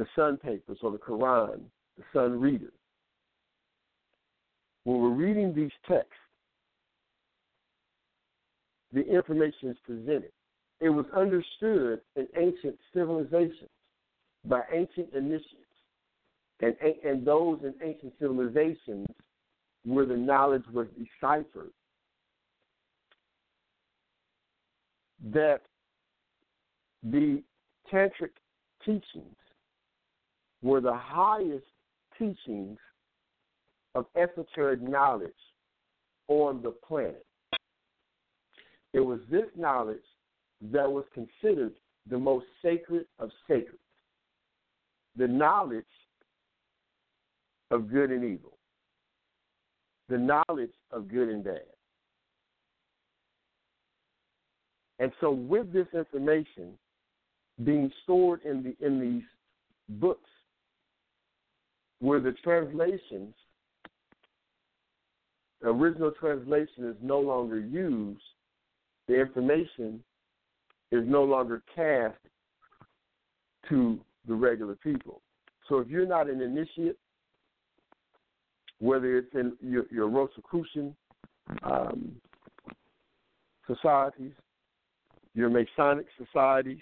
the 0.00 0.06
Sun 0.16 0.38
Papers 0.38 0.78
or 0.82 0.92
the 0.92 0.96
Quran, 0.96 1.60
the 1.98 2.04
Sun 2.14 2.40
Reader, 2.40 2.72
when 4.84 4.98
we're 4.98 5.10
reading 5.10 5.54
these 5.54 5.70
texts, 5.86 6.14
the 8.94 9.02
information 9.02 9.68
is 9.68 9.76
presented. 9.84 10.32
It 10.80 10.88
was 10.88 11.04
understood 11.14 12.00
in 12.16 12.26
ancient 12.34 12.78
civilizations 12.94 13.68
by 14.46 14.62
ancient 14.72 15.12
initiates, 15.14 15.44
and, 16.62 16.74
and 17.04 17.26
those 17.26 17.58
in 17.62 17.74
ancient 17.86 18.14
civilizations 18.18 19.06
where 19.84 20.06
the 20.06 20.16
knowledge 20.16 20.64
was 20.72 20.86
deciphered, 20.96 21.72
that 25.30 25.60
the 27.02 27.42
tantric 27.92 28.30
teachings 28.82 29.36
were 30.62 30.80
the 30.80 30.94
highest 30.94 31.64
teachings 32.18 32.78
of 33.94 34.06
esoteric 34.16 34.80
knowledge 34.80 35.32
on 36.28 36.62
the 36.62 36.70
planet. 36.86 37.24
It 38.92 39.00
was 39.00 39.20
this 39.30 39.46
knowledge 39.56 39.98
that 40.72 40.90
was 40.90 41.04
considered 41.14 41.72
the 42.08 42.18
most 42.18 42.46
sacred 42.62 43.06
of 43.18 43.30
sacred 43.48 43.78
the 45.16 45.26
knowledge 45.26 45.84
of 47.70 47.90
good 47.90 48.10
and 48.10 48.24
evil, 48.24 48.56
the 50.08 50.18
knowledge 50.18 50.72
of 50.92 51.08
good 51.08 51.28
and 51.28 51.44
bad. 51.44 51.60
And 54.98 55.12
so, 55.20 55.30
with 55.30 55.72
this 55.72 55.86
information 55.94 56.72
being 57.64 57.90
stored 58.02 58.40
in 58.44 58.62
the 58.62 58.86
in 58.86 59.00
these 59.00 59.98
books, 60.00 60.28
where 62.00 62.20
the 62.20 62.32
translations, 62.42 63.34
the 65.60 65.68
original 65.68 66.10
translation 66.18 66.88
is 66.88 66.96
no 67.02 67.20
longer 67.20 67.60
used, 67.60 68.22
the 69.06 69.20
information 69.20 70.02
is 70.90 71.04
no 71.06 71.22
longer 71.22 71.62
cast 71.74 72.16
to 73.68 74.00
the 74.26 74.34
regular 74.34 74.74
people. 74.76 75.20
So 75.68 75.78
if 75.78 75.88
you're 75.88 76.06
not 76.06 76.28
an 76.28 76.40
initiate, 76.40 76.96
whether 78.78 79.18
it's 79.18 79.34
in 79.34 79.52
your, 79.60 79.84
your 79.90 80.08
Rosicrucian 80.08 80.96
um, 81.62 82.12
societies, 83.66 84.32
your 85.34 85.50
Masonic 85.50 86.06
societies, 86.18 86.80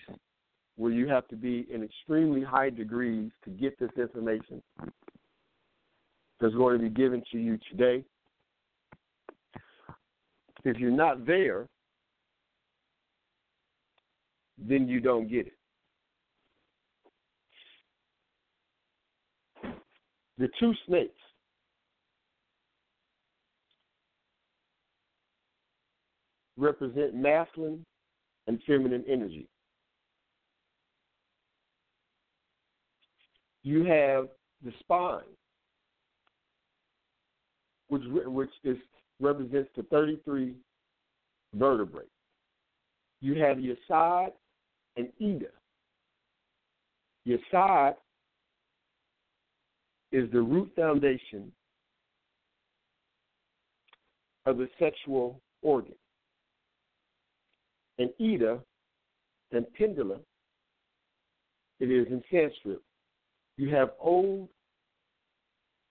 where 0.76 0.92
you 0.92 1.09
have 1.09 1.26
to 1.28 1.37
be 1.37 1.66
in 1.72 1.83
extremely 1.83 2.42
high 2.42 2.70
degrees 2.70 3.33
to 3.44 3.50
get 3.50 3.78
this 3.81 3.90
information 3.98 4.62
that's 6.40 6.55
going 6.55 6.79
to 6.79 6.83
be 6.83 6.90
given 6.90 7.22
to 7.33 7.38
you 7.38 7.59
today. 7.70 8.05
If 10.64 10.77
you're 10.79 10.90
not 10.90 11.27
there, 11.27 11.66
then 14.59 14.88
you 14.88 15.01
don't 15.01 15.29
get 15.29 15.46
it. 15.46 15.55
The 20.38 20.48
two 20.61 20.72
snakes. 20.87 21.12
Represent 26.57 27.14
masculine 27.14 27.85
and 28.48 28.61
feminine 28.66 29.05
energy. 29.09 29.48
You 33.62 33.85
have 33.85 34.29
the 34.64 34.72
spine, 34.81 35.20
which 37.88 38.03
which 38.07 38.51
is 38.64 38.77
represents 39.20 39.70
the 39.77 39.83
33 39.85 40.55
vertebrae. 41.55 42.05
You 43.20 43.42
have 43.42 43.59
your 43.59 43.77
side 43.88 44.33
and 44.96 45.09
Ida. 45.20 45.46
Your 47.24 47.38
side 47.51 47.94
is 50.12 50.31
the 50.33 50.40
root 50.40 50.70
foundation 50.77 51.53
of 54.46 54.59
the 54.59 54.68
sexual 54.79 55.40
organ. 55.62 55.94
And 57.98 58.11
Ida 58.20 58.61
and 59.53 59.66
Pendula, 59.74 60.18
it 61.81 61.87
is 61.90 62.07
in 62.07 62.22
Sanskrit. 62.31 62.81
You 63.57 63.74
have 63.74 63.90
Od 64.01 64.48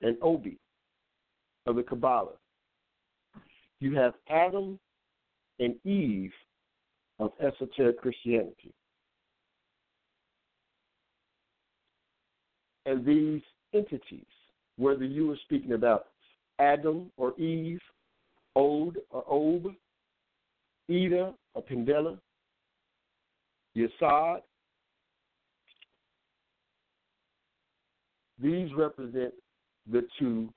and 0.01 0.17
Obi 0.21 0.57
of 1.67 1.75
the 1.75 1.83
Kabbalah. 1.83 2.33
You 3.79 3.95
have 3.95 4.13
Adam 4.29 4.79
and 5.59 5.75
Eve 5.85 6.31
of 7.19 7.31
esoteric 7.39 7.99
Christianity. 7.99 8.73
And 12.85 13.05
these 13.05 13.41
entities, 13.73 14.25
whether 14.77 15.03
you 15.03 15.27
were 15.27 15.37
speaking 15.43 15.73
about 15.73 16.05
Adam 16.59 17.11
or 17.17 17.37
Eve, 17.39 17.81
Od 18.55 18.97
or 19.11 19.23
Ob, 19.29 19.73
Ida 20.89 21.33
or 21.53 21.63
Pendela, 21.63 22.17
Yesod, 23.75 24.41
these 28.41 28.69
represent 28.75 29.33
the 29.91 30.07
two 30.17 30.49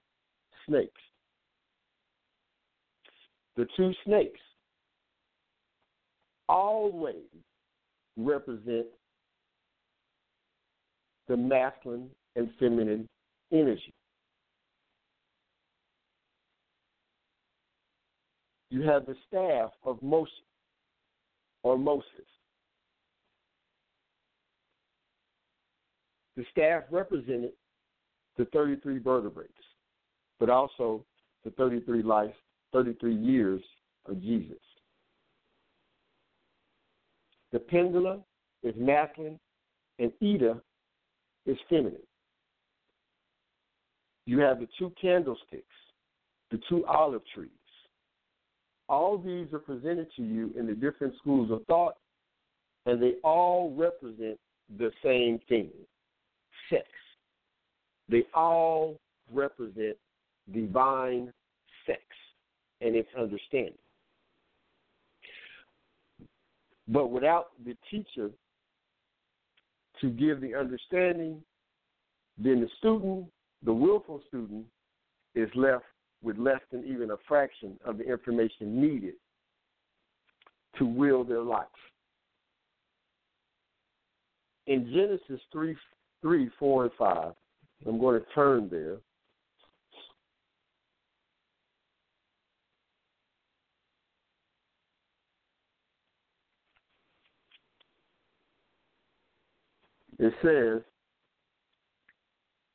snakes. 0.70 1.00
The 3.56 3.66
two 3.76 3.92
snakes 4.04 4.40
always 6.48 7.16
represent 8.16 8.86
the 11.28 11.36
masculine 11.36 12.08
and 12.36 12.48
feminine 12.58 13.08
energy. 13.52 13.92
You 18.70 18.82
have 18.82 19.04
the 19.06 19.16
staff 19.26 19.70
of 19.84 20.00
Moses 20.02 20.32
or 21.64 21.76
Moses. 21.76 22.04
The 26.36 26.44
staff 26.52 26.84
represented 26.90 27.52
the 28.38 28.44
33 28.46 28.98
vertebrae, 28.98 29.46
but 30.40 30.48
also 30.50 31.04
the 31.44 31.50
33 31.50 32.02
life, 32.02 32.34
33 32.72 33.14
years 33.14 33.62
of 34.06 34.20
Jesus. 34.20 34.56
The 37.52 37.58
pendula 37.58 38.20
is 38.62 38.74
masculine, 38.76 39.38
and 39.98 40.12
Ida 40.22 40.60
is 41.46 41.56
feminine. 41.68 42.00
You 44.26 44.40
have 44.40 44.60
the 44.60 44.68
two 44.78 44.92
candlesticks, 45.00 45.64
the 46.50 46.60
two 46.68 46.86
olive 46.86 47.22
trees. 47.34 47.50
All 48.88 49.18
these 49.18 49.52
are 49.52 49.58
presented 49.58 50.08
to 50.16 50.22
you 50.22 50.52
in 50.58 50.66
the 50.66 50.74
different 50.74 51.14
schools 51.18 51.50
of 51.50 51.64
thought, 51.66 51.94
and 52.86 53.00
they 53.02 53.14
all 53.22 53.74
represent 53.76 54.38
the 54.78 54.90
same 55.04 55.38
thing 55.48 55.70
sex. 56.70 56.86
They 58.08 58.24
all 58.34 58.98
represent 59.32 59.96
divine 60.52 61.32
sex 61.86 62.00
and 62.80 62.94
its 62.94 63.08
understanding. 63.18 63.74
But 66.88 67.08
without 67.08 67.48
the 67.64 67.76
teacher 67.90 68.30
to 70.00 70.10
give 70.10 70.40
the 70.40 70.54
understanding, 70.54 71.42
then 72.38 72.60
the 72.60 72.68
student, 72.78 73.26
the 73.64 73.72
willful 73.72 74.22
student, 74.28 74.64
is 75.34 75.48
left 75.54 75.84
with 76.22 76.36
less 76.36 76.60
than 76.72 76.84
even 76.84 77.10
a 77.12 77.16
fraction 77.28 77.78
of 77.84 77.98
the 77.98 78.04
information 78.04 78.80
needed 78.80 79.14
to 80.78 80.84
will 80.84 81.24
their 81.24 81.42
life. 81.42 81.66
In 84.66 84.90
Genesis 84.92 85.40
3, 85.52 85.76
3 86.22 86.50
4, 86.58 86.84
and 86.84 86.92
5, 86.98 87.32
I'm 87.86 87.98
going 87.98 88.20
to 88.20 88.26
turn 88.34 88.68
there. 88.70 88.96
It 100.20 100.34
says, 100.42 100.82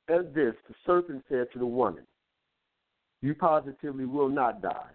At 0.09 0.33
this, 0.33 0.55
the 0.67 0.73
serpent 0.83 1.23
said 1.29 1.45
to 1.53 1.59
the 1.59 1.65
woman, 1.65 2.03
You 3.21 3.35
positively 3.35 4.05
will 4.05 4.29
not 4.29 4.63
die. 4.63 4.89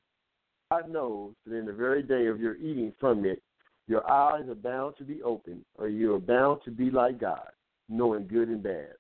God 0.72 0.90
knows 0.90 1.34
that 1.46 1.56
in 1.56 1.64
the 1.64 1.72
very 1.72 2.02
day 2.02 2.26
of 2.26 2.40
your 2.40 2.56
eating 2.56 2.92
from 2.98 3.24
it, 3.24 3.40
your 3.86 4.08
eyes 4.10 4.48
are 4.48 4.56
bound 4.56 4.96
to 4.98 5.04
be 5.04 5.22
open, 5.22 5.64
or 5.76 5.88
you 5.88 6.12
are 6.14 6.18
bound 6.18 6.60
to 6.64 6.72
be 6.72 6.90
like 6.90 7.20
God, 7.20 7.50
knowing 7.88 8.26
good 8.26 8.48
and 8.48 8.62
bad. 8.62 8.94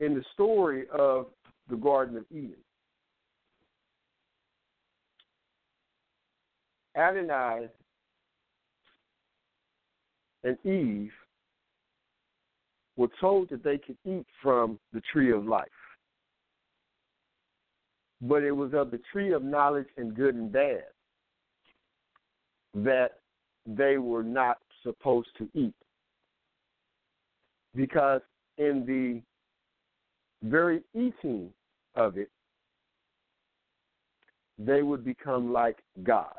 In 0.00 0.14
the 0.14 0.24
story 0.32 0.84
of 0.98 1.26
the 1.68 1.76
Garden 1.76 2.16
of 2.16 2.24
Eden, 2.30 2.56
Adonai 6.96 7.68
and 10.44 10.56
Eve 10.64 11.12
were 12.96 13.08
told 13.20 13.48
that 13.50 13.62
they 13.62 13.78
could 13.78 13.96
eat 14.04 14.26
from 14.42 14.78
the 14.92 15.00
tree 15.12 15.32
of 15.32 15.44
life. 15.46 15.68
But 18.22 18.42
it 18.42 18.52
was 18.52 18.74
of 18.74 18.90
the 18.90 19.00
tree 19.12 19.32
of 19.32 19.42
knowledge 19.42 19.88
and 19.96 20.14
good 20.14 20.34
and 20.34 20.52
bad 20.52 20.84
that 22.74 23.12
they 23.66 23.98
were 23.98 24.22
not 24.22 24.58
supposed 24.82 25.28
to 25.38 25.48
eat. 25.54 25.74
Because 27.74 28.20
in 28.58 28.84
the 28.86 29.22
very 30.46 30.82
eating 30.94 31.50
of 31.94 32.18
it, 32.18 32.30
they 34.58 34.82
would 34.82 35.04
become 35.04 35.52
like 35.52 35.78
God 36.02 36.34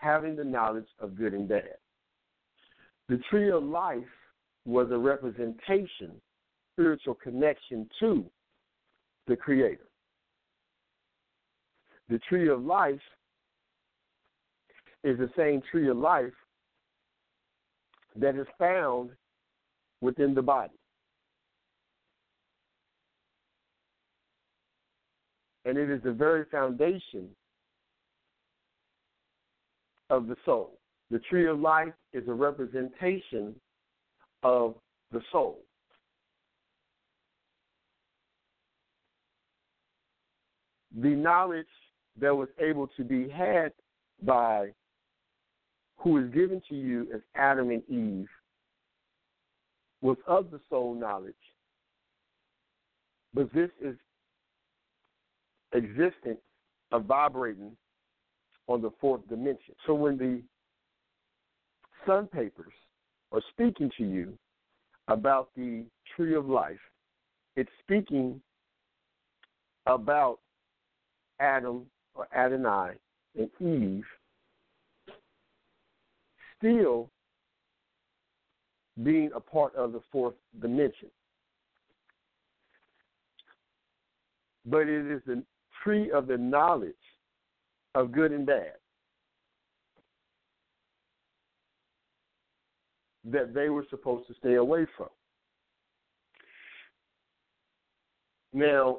having 0.00 0.34
the 0.34 0.44
knowledge 0.44 0.88
of 0.98 1.16
good 1.16 1.34
and 1.34 1.48
bad. 1.48 1.76
The 3.08 3.18
tree 3.30 3.50
of 3.50 3.62
life 3.62 3.98
was 4.64 4.88
a 4.90 4.98
representation, 4.98 6.12
spiritual 6.72 7.14
connection 7.14 7.88
to 8.00 8.24
the 9.26 9.36
Creator. 9.36 9.86
The 12.08 12.18
tree 12.28 12.48
of 12.48 12.64
life 12.64 13.00
is 15.04 15.18
the 15.18 15.30
same 15.36 15.62
tree 15.70 15.88
of 15.88 15.96
life 15.96 16.32
that 18.16 18.36
is 18.36 18.46
found 18.58 19.10
within 20.00 20.34
the 20.34 20.42
body. 20.42 20.72
And 25.64 25.76
it 25.76 25.90
is 25.90 26.02
the 26.02 26.12
very 26.12 26.46
foundation 26.50 27.28
of 30.10 30.26
the 30.26 30.36
soul. 30.44 30.78
The 31.10 31.20
tree 31.20 31.46
of 31.46 31.58
life 31.58 31.94
is 32.12 32.28
a 32.28 32.32
representation 32.32 33.54
of 34.42 34.74
the 35.12 35.20
soul. 35.32 35.60
The 41.00 41.08
knowledge 41.08 41.66
that 42.20 42.34
was 42.34 42.48
able 42.58 42.88
to 42.96 43.04
be 43.04 43.28
had 43.28 43.72
by 44.22 44.70
who 45.98 46.18
is 46.18 46.30
given 46.32 46.60
to 46.68 46.74
you 46.74 47.06
as 47.14 47.20
Adam 47.34 47.70
and 47.70 47.82
Eve 47.88 48.28
was 50.02 50.16
of 50.26 50.50
the 50.50 50.60
soul 50.68 50.94
knowledge. 50.94 51.34
But 53.34 53.52
this 53.52 53.70
is 53.80 53.94
existent 55.74 56.38
of 56.90 57.04
vibrating 57.04 57.76
on 58.70 58.80
the 58.80 58.90
fourth 59.00 59.28
dimension. 59.28 59.74
So 59.84 59.94
when 59.94 60.16
the 60.16 60.40
Sun 62.06 62.28
Papers 62.28 62.72
are 63.32 63.42
speaking 63.50 63.90
to 63.98 64.04
you 64.04 64.38
about 65.08 65.48
the 65.56 65.84
tree 66.14 66.36
of 66.36 66.48
life, 66.48 66.78
it's 67.56 67.70
speaking 67.82 68.40
about 69.86 70.38
Adam 71.40 71.84
or 72.14 72.28
Adonai 72.32 72.92
and 73.36 73.50
Eve 73.60 74.04
still 76.56 77.10
being 79.02 79.30
a 79.34 79.40
part 79.40 79.74
of 79.74 79.92
the 79.92 80.00
fourth 80.12 80.34
dimension. 80.60 81.10
But 84.64 84.88
it 84.88 85.10
is 85.10 85.22
the 85.26 85.42
tree 85.82 86.12
of 86.12 86.28
the 86.28 86.36
knowledge 86.36 86.94
of 87.94 88.12
good 88.12 88.32
and 88.32 88.46
bad 88.46 88.72
that 93.24 93.52
they 93.52 93.68
were 93.68 93.84
supposed 93.90 94.26
to 94.28 94.34
stay 94.34 94.54
away 94.54 94.86
from. 94.96 95.08
Now, 98.52 98.98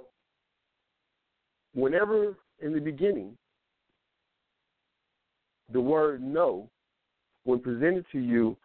whenever 1.74 2.36
in 2.62 2.74
the 2.74 2.80
beginning 2.80 3.38
the 5.72 5.82
word 5.82 6.22
no, 6.22 6.70
when 7.44 7.60
presented 7.60 8.06
to 8.12 8.20
you 8.20 8.56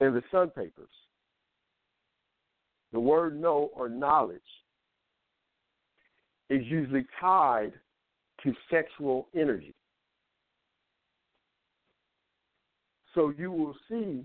in 0.00 0.12
the 0.12 0.22
Sun 0.30 0.50
Papers, 0.50 0.90
the 2.92 3.00
word 3.00 3.40
no 3.40 3.70
or 3.74 3.88
knowledge 3.88 4.40
is 6.50 6.64
usually 6.66 7.06
tied 7.20 7.72
to 8.42 8.54
sexual 8.70 9.28
energy. 9.34 9.74
So 13.14 13.32
you 13.36 13.50
will 13.50 13.74
see 13.88 14.24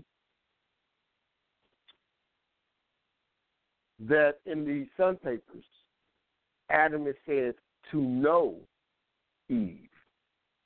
that 4.00 4.34
in 4.46 4.64
the 4.64 4.86
Sun 4.96 5.16
Papers, 5.16 5.64
Adam 6.70 7.06
is 7.06 7.16
said 7.26 7.54
to 7.90 8.00
know 8.00 8.56
Eve, 9.48 9.88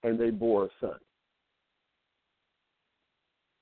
and 0.02 0.18
they 0.18 0.30
bore 0.30 0.66
a 0.66 0.68
son. 0.80 0.98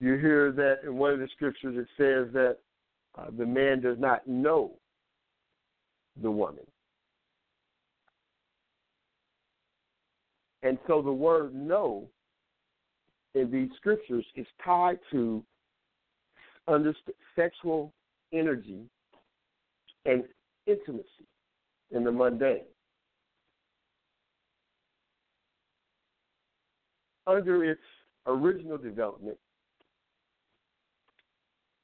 You 0.01 0.15
hear 0.17 0.53
that 0.53 0.81
in 0.85 0.97
one 0.97 1.13
of 1.13 1.21
the 1.21 1.29
scriptures 1.35 1.77
it 1.77 1.89
says 1.97 2.33
that 2.35 2.59
uh, 3.19 3.31
the 3.37 3.47
man 3.47 3.81
does 3.81 3.99
not 3.99 4.27
know 4.27 4.73
the 6.23 6.31
woman. 6.31 6.65
And 10.67 10.79
so 10.89 11.01
the 11.01 11.13
word 11.13 11.55
know 11.55 12.09
in 13.37 13.53
these 13.53 13.71
scriptures 13.77 14.25
is 14.35 14.47
tied 14.65 14.99
to 15.13 15.45
sexual 17.37 17.93
energy 18.33 18.81
and 20.07 20.25
intimacy 20.67 21.29
in 21.93 22.03
the 22.03 22.11
mundane. 22.11 22.65
Under 27.29 27.63
its 27.63 27.81
original 28.27 28.77
development, 28.77 29.39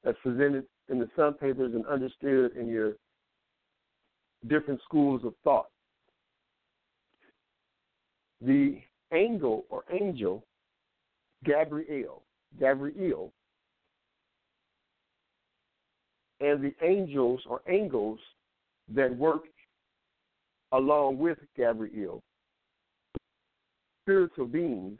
as 0.03 0.15
presented 0.21 0.65
in 0.89 0.99
the 0.99 1.09
Sun 1.15 1.35
Papers 1.35 1.73
and 1.73 1.85
understood 1.85 2.57
in 2.57 2.67
your 2.67 2.95
different 4.47 4.81
schools 4.83 5.21
of 5.23 5.33
thought, 5.45 5.67
the 8.45 8.77
angel 9.13 9.65
or 9.69 9.83
angel, 9.91 10.43
Gabriel, 11.45 12.23
Gabriel, 12.59 13.31
and 16.39 16.63
the 16.63 16.73
angels 16.81 17.41
or 17.47 17.61
angels 17.67 18.19
that 18.93 19.15
work 19.15 19.43
along 20.73 21.17
with 21.19 21.37
Gabriel, 21.55 22.21
spiritual 24.03 24.47
beings, 24.47 24.99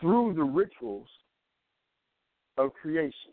through 0.00 0.34
the 0.34 0.42
rituals 0.42 1.08
of 2.56 2.72
creation. 2.74 3.32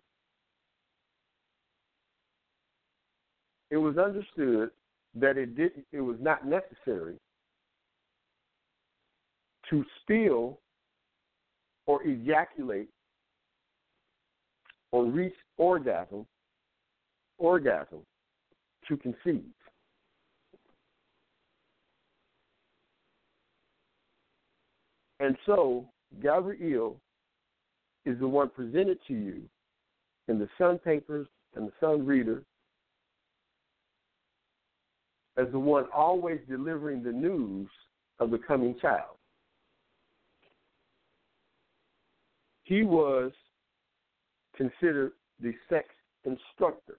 It 3.71 3.77
was 3.77 3.97
understood 3.97 4.69
that 5.15 5.37
it 5.37 5.55
did 5.55 5.71
it 5.91 6.01
was 6.01 6.17
not 6.19 6.45
necessary 6.45 7.15
to 9.69 9.83
steal 10.03 10.59
or 11.87 12.03
ejaculate 12.03 12.89
or 14.91 15.05
reach 15.05 15.33
orgasm 15.57 16.25
orgasm 17.37 17.99
to 18.87 18.97
conceive. 18.97 19.43
And 25.19 25.35
so 25.45 25.85
Gabriel 26.21 26.99
is 28.05 28.19
the 28.19 28.27
one 28.27 28.49
presented 28.49 28.99
to 29.07 29.13
you 29.13 29.41
in 30.27 30.39
the 30.39 30.47
Sun 30.57 30.79
Papers 30.79 31.27
and 31.55 31.67
the 31.67 31.73
Sun 31.79 32.05
Reader 32.05 32.43
as 35.37 35.47
the 35.51 35.59
one 35.59 35.85
always 35.93 36.39
delivering 36.49 37.03
the 37.03 37.11
news 37.11 37.67
of 38.19 38.31
the 38.31 38.37
coming 38.37 38.75
child. 38.81 39.17
He 42.65 42.81
was 42.81 43.31
considered 44.57 45.11
the 45.39 45.53
sex 45.69 45.87
instructor. 46.25 46.97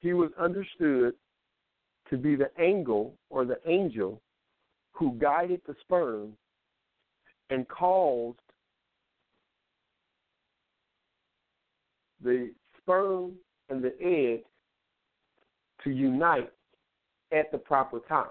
He 0.00 0.14
was 0.14 0.30
understood 0.40 1.12
to 2.08 2.16
be 2.16 2.36
the 2.36 2.50
angel 2.58 3.14
or 3.28 3.44
the 3.44 3.58
angel 3.66 4.22
who 4.92 5.12
guided 5.18 5.60
the 5.66 5.74
sperm 5.82 6.32
and 7.50 7.68
caused 7.68 8.38
the 12.22 12.50
sperm 12.80 13.32
and 13.68 13.84
the 13.84 13.94
egg 14.00 14.44
to 15.84 15.90
unite 15.90 16.50
at 17.30 17.52
the 17.52 17.58
proper 17.58 18.00
time. 18.08 18.28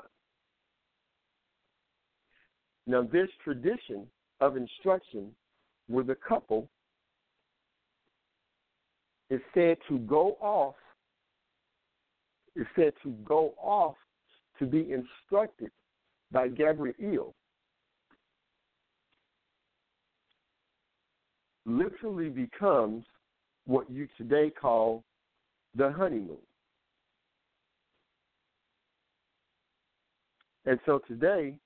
Now, 2.87 3.01
this 3.01 3.27
tradition 3.43 4.07
of 4.39 4.55
instruction 4.55 5.31
with 5.89 6.09
a 6.09 6.15
couple 6.15 6.69
is 9.29 9.41
said 9.53 9.77
to 9.89 9.99
go 9.99 10.37
off, 10.39 10.75
is 12.55 12.65
said 12.77 12.93
to 13.03 13.09
go 13.25 13.53
off 13.61 13.95
to 14.57 14.65
be 14.65 14.93
instructed 14.93 15.69
by 16.31 16.47
Gabriel. 16.47 17.35
Literally 21.65 22.29
becomes 22.29 23.03
what 23.65 23.89
you 23.91 24.07
today 24.17 24.49
call 24.49 25.03
the 25.75 25.91
honeymoon. 25.91 26.37
And 30.65 30.79
so 30.85 30.99
today, 31.05 31.57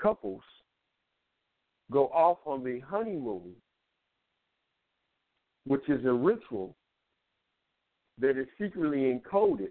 couples 0.00 0.42
go 1.90 2.06
off 2.08 2.38
on 2.44 2.62
the 2.62 2.80
honeymoon, 2.80 3.54
which 5.66 5.88
is 5.88 6.04
a 6.04 6.12
ritual 6.12 6.76
that 8.20 8.38
is 8.38 8.46
secretly 8.60 8.98
encoded 8.98 9.70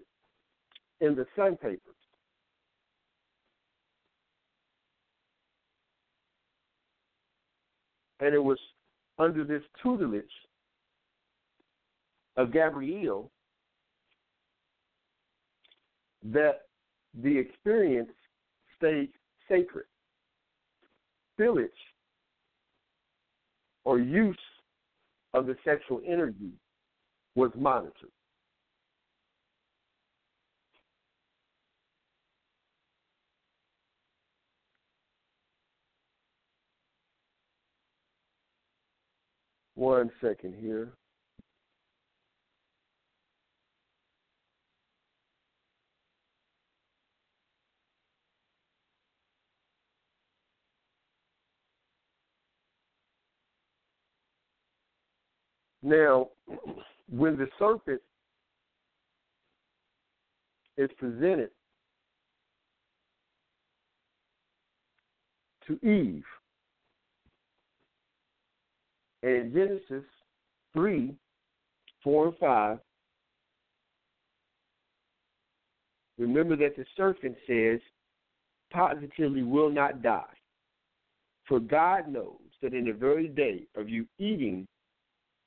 in 1.00 1.14
the 1.14 1.26
Sun 1.36 1.56
Papers. 1.56 1.80
And 8.20 8.34
it 8.34 8.42
was 8.42 8.58
under 9.18 9.44
this 9.44 9.62
tutelage 9.82 10.24
of 12.36 12.52
Gabriel 12.52 13.30
that 16.24 16.62
the 17.22 17.36
experience 17.36 18.10
stayed 18.76 19.10
sacred. 19.48 19.86
Spillage 21.38 21.68
or 23.84 23.98
use 23.98 24.36
of 25.34 25.46
the 25.46 25.56
sexual 25.64 26.00
energy 26.06 26.52
was 27.34 27.50
monitored. 27.56 28.10
One 39.74 40.10
second 40.20 40.54
here. 40.60 40.92
Now, 55.82 56.28
when 57.10 57.36
the 57.36 57.48
serpent 57.58 58.00
is 60.76 60.90
presented 60.98 61.50
to 65.66 65.74
Eve. 65.86 66.24
And 69.22 69.32
in 69.32 69.52
Genesis 69.52 70.08
3, 70.74 71.14
4, 72.04 72.26
and 72.26 72.36
5, 72.38 72.78
remember 76.18 76.56
that 76.56 76.76
the 76.76 76.84
serpent 76.96 77.36
says, 77.46 77.80
positively 78.72 79.42
will 79.42 79.70
not 79.70 80.02
die. 80.02 80.22
For 81.46 81.58
God 81.58 82.08
knows 82.08 82.36
that 82.62 82.74
in 82.74 82.84
the 82.84 82.92
very 82.92 83.28
day 83.28 83.64
of 83.76 83.88
you 83.88 84.06
eating, 84.18 84.66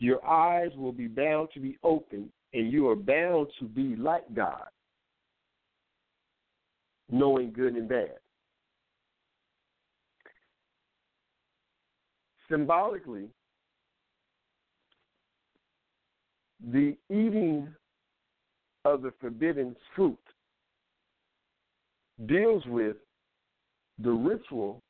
your 0.01 0.25
eyes 0.25 0.71
will 0.75 0.91
be 0.91 1.07
bound 1.07 1.49
to 1.53 1.59
be 1.59 1.77
open, 1.83 2.31
and 2.53 2.73
you 2.73 2.89
are 2.89 2.95
bound 2.95 3.47
to 3.59 3.65
be 3.65 3.95
like 3.95 4.23
God, 4.33 4.65
knowing 7.11 7.53
good 7.53 7.75
and 7.75 7.87
bad. 7.87 8.15
Symbolically, 12.49 13.27
the 16.71 16.97
eating 17.11 17.67
of 18.83 19.03
the 19.03 19.13
forbidden 19.21 19.75
fruit 19.95 20.17
deals 22.25 22.63
with 22.65 22.97
the 23.99 24.11
ritual 24.11 24.81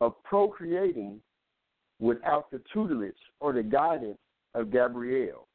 of 0.00 0.14
procreating 0.22 1.20
without 2.00 2.50
the 2.50 2.60
tutelage 2.72 3.12
or 3.40 3.52
the 3.52 3.62
guidance 3.62 4.18
of 4.54 4.70
Gabriel, 4.70 5.46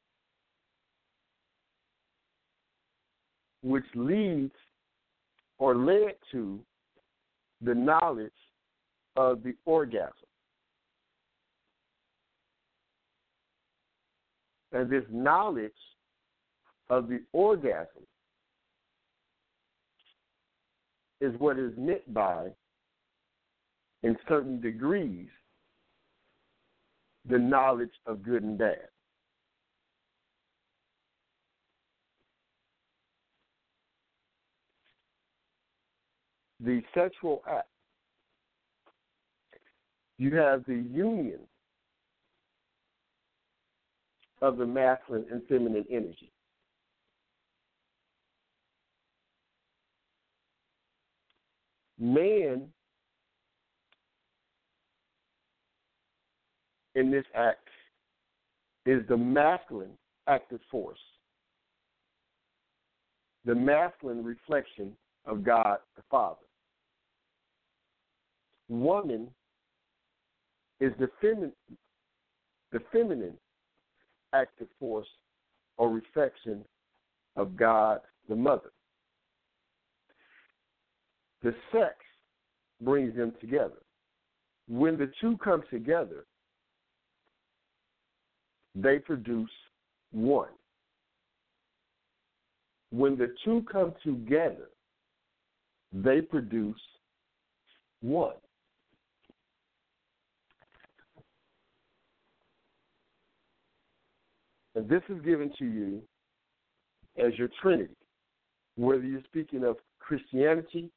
which 3.61 3.85
leads 3.95 4.53
or 5.57 5.75
led 5.75 6.15
to 6.31 6.59
the 7.61 7.73
knowledge 7.73 8.31
of 9.15 9.43
the 9.43 9.53
orgasm. 9.65 10.11
And 14.73 14.89
this 14.89 15.03
knowledge 15.11 15.71
of 16.89 17.07
the 17.07 17.21
orgasm 17.31 18.03
is 21.21 21.33
what 21.39 21.57
is 21.57 21.71
meant 21.77 22.13
by, 22.13 22.47
in 24.01 24.17
certain 24.27 24.59
degrees, 24.59 25.29
the 27.29 27.39
knowledge 27.39 27.93
of 28.05 28.23
good 28.23 28.43
and 28.43 28.57
bad. 28.57 28.87
The 36.59 36.81
sexual 36.93 37.43
act 37.49 37.67
you 40.17 40.35
have 40.35 40.63
the 40.65 40.75
union 40.75 41.39
of 44.41 44.57
the 44.57 44.65
masculine 44.65 45.25
and 45.31 45.41
feminine 45.47 45.85
energy. 45.89 46.31
Man 51.99 52.67
in 56.95 57.11
this 57.11 57.25
act 57.35 57.67
is 58.85 59.01
the 59.07 59.17
masculine 59.17 59.97
active 60.27 60.59
force, 60.69 60.99
the 63.45 63.55
masculine 63.55 64.23
reflection 64.23 64.93
of 65.25 65.43
God 65.43 65.77
the 65.95 66.03
Father. 66.09 66.37
Woman 68.69 69.27
is 70.79 70.91
the 70.99 71.09
feminine, 71.21 71.53
the 72.71 72.79
feminine 72.91 73.37
active 74.33 74.67
force 74.79 75.07
or 75.77 75.89
reflection 75.89 76.63
of 77.35 77.55
God 77.55 77.99
the 78.29 78.35
Mother. 78.35 78.71
The 81.41 81.53
sex 81.71 81.95
brings 82.81 83.15
them 83.15 83.33
together. 83.41 83.81
When 84.69 84.97
the 84.97 85.11
two 85.19 85.37
come 85.43 85.63
together, 85.69 86.25
they 88.75 88.99
produce 88.99 89.49
one. 90.11 90.49
When 92.91 93.17
the 93.17 93.33
two 93.43 93.65
come 93.71 93.93
together, 94.03 94.69
they 95.91 96.21
produce 96.21 96.79
one. 98.01 98.35
And 104.75 104.89
this 104.89 105.01
is 105.09 105.21
given 105.23 105.51
to 105.59 105.65
you 105.65 106.01
as 107.23 107.37
your 107.37 107.49
Trinity. 107.61 107.93
Whether 108.75 109.03
you're 109.03 109.21
speaking 109.25 109.63
of 109.63 109.77
Christianity, 109.99 110.89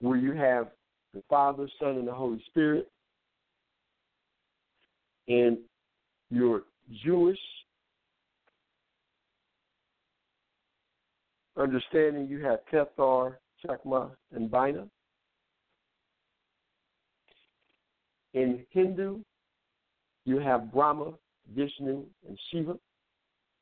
where 0.00 0.18
you 0.18 0.32
have 0.32 0.68
the 1.14 1.22
Father, 1.28 1.68
Son, 1.80 1.96
and 1.96 2.06
the 2.06 2.12
Holy 2.12 2.42
Spirit, 2.48 2.90
and 5.28 5.56
your 6.32 6.62
Jewish 7.04 7.38
understanding, 11.58 12.26
you 12.26 12.42
have 12.42 12.60
Kether, 12.72 13.34
Chokmah, 13.64 14.10
and 14.34 14.50
Binah. 14.50 14.88
In 18.32 18.64
Hindu, 18.70 19.18
you 20.24 20.38
have 20.38 20.72
Brahma, 20.72 21.12
Vishnu, 21.54 22.04
and 22.26 22.38
Shiva. 22.50 22.78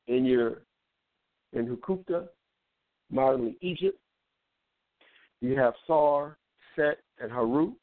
In 0.07 0.23
your 0.25 0.61
in 1.51 1.67
Hukupta, 1.67 2.27
modernly 3.11 3.57
Egypt, 3.59 3.99
you 5.41 5.57
have 5.57 5.73
Sar, 5.85 6.37
Set, 6.75 6.99
and 7.19 7.29
Haru. 7.29 7.73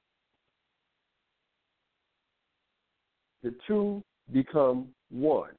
The 3.43 3.55
two 3.66 4.03
become 4.33 4.89
one. 5.11 5.51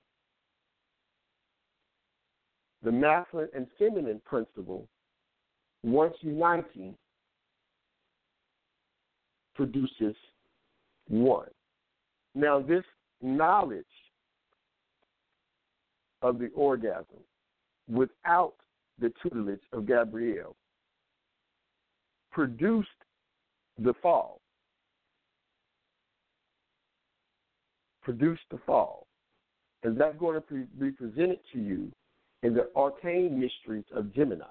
The 2.84 2.92
masculine 2.92 3.50
and 3.56 3.68
feminine 3.78 4.22
principle, 4.26 4.88
once 5.84 6.16
uniting, 6.22 6.96
produces 9.56 10.16
one. 11.10 11.50
Now, 12.36 12.62
this 12.62 12.86
knowledge 13.22 13.84
of 16.22 16.40
the 16.40 16.50
orgasm 16.56 17.20
without 17.90 18.54
the 19.00 19.12
tutelage 19.22 19.60
of 19.74 19.88
Gabriel 19.88 20.56
produced 22.32 22.88
the 23.78 23.94
fall. 24.02 24.40
Produced 28.02 28.42
the 28.52 28.60
fall. 28.66 29.08
And 29.84 30.00
that's 30.00 30.18
going 30.18 30.42
to 30.50 30.66
be 30.80 30.92
presented 30.92 31.40
to 31.54 31.60
you 31.60 31.92
in 32.44 32.54
the 32.54 32.70
arcane 32.76 33.40
mysteries 33.40 33.86
of 33.96 34.14
Gemini. 34.14 34.46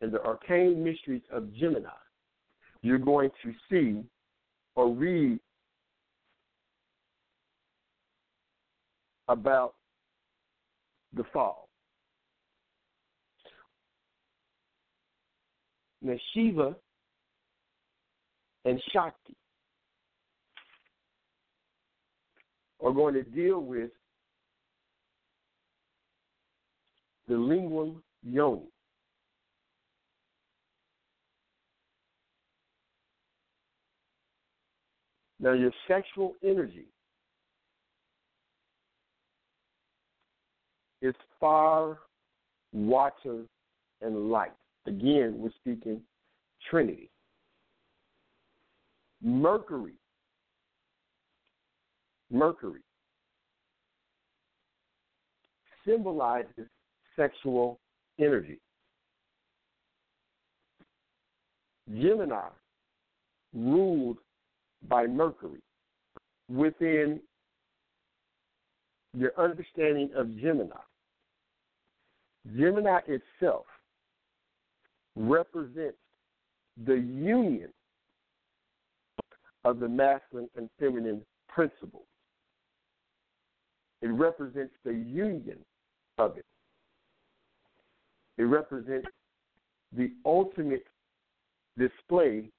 In 0.00 0.10
the 0.10 0.22
arcane 0.22 0.82
mysteries 0.82 1.22
of 1.32 1.52
Gemini, 1.54 1.88
you're 2.82 2.98
going 2.98 3.30
to 3.42 3.52
see 3.70 4.04
or 4.74 4.92
read 4.92 5.40
about 9.28 9.74
the 11.14 11.24
fall. 11.32 11.68
Now, 16.02 16.14
Shiva 16.32 16.76
and 18.64 18.80
Shakti 18.92 19.34
are 22.86 22.92
going 22.92 23.14
to 23.14 23.22
deal 23.22 23.60
with 23.60 23.90
the 27.26 27.34
lingam 27.34 27.96
yoni. 28.22 28.62
Now, 35.40 35.52
your 35.52 35.72
sexual 35.86 36.34
energy 36.42 36.86
is 41.02 41.14
fire, 41.40 41.98
water, 42.72 43.42
and 44.00 44.30
light. 44.30 44.52
Again, 44.86 45.34
we're 45.36 45.50
speaking 45.60 46.00
Trinity. 46.70 47.10
Mercury. 49.22 49.94
Mercury 52.30 52.80
symbolizes 55.86 56.68
sexual 57.14 57.78
energy. 58.18 58.58
Gemini, 61.88 62.48
ruled 63.54 64.18
by 64.88 65.06
Mercury. 65.06 65.60
Within 66.48 67.20
your 69.16 69.32
understanding 69.38 70.10
of 70.16 70.36
Gemini, 70.38 70.76
Gemini 72.56 73.00
itself 73.06 73.66
represents 75.16 75.96
the 76.84 76.94
union 76.94 77.72
of 79.64 79.80
the 79.80 79.88
masculine 79.88 80.48
and 80.56 80.68
feminine 80.78 81.22
principles. 81.48 82.05
It 84.02 84.08
represents 84.08 84.74
the 84.84 84.92
union 84.92 85.58
of 86.18 86.36
it. 86.36 86.44
It 88.38 88.44
represents 88.44 89.08
the 89.96 90.10
ultimate 90.24 90.86
display 91.78 92.50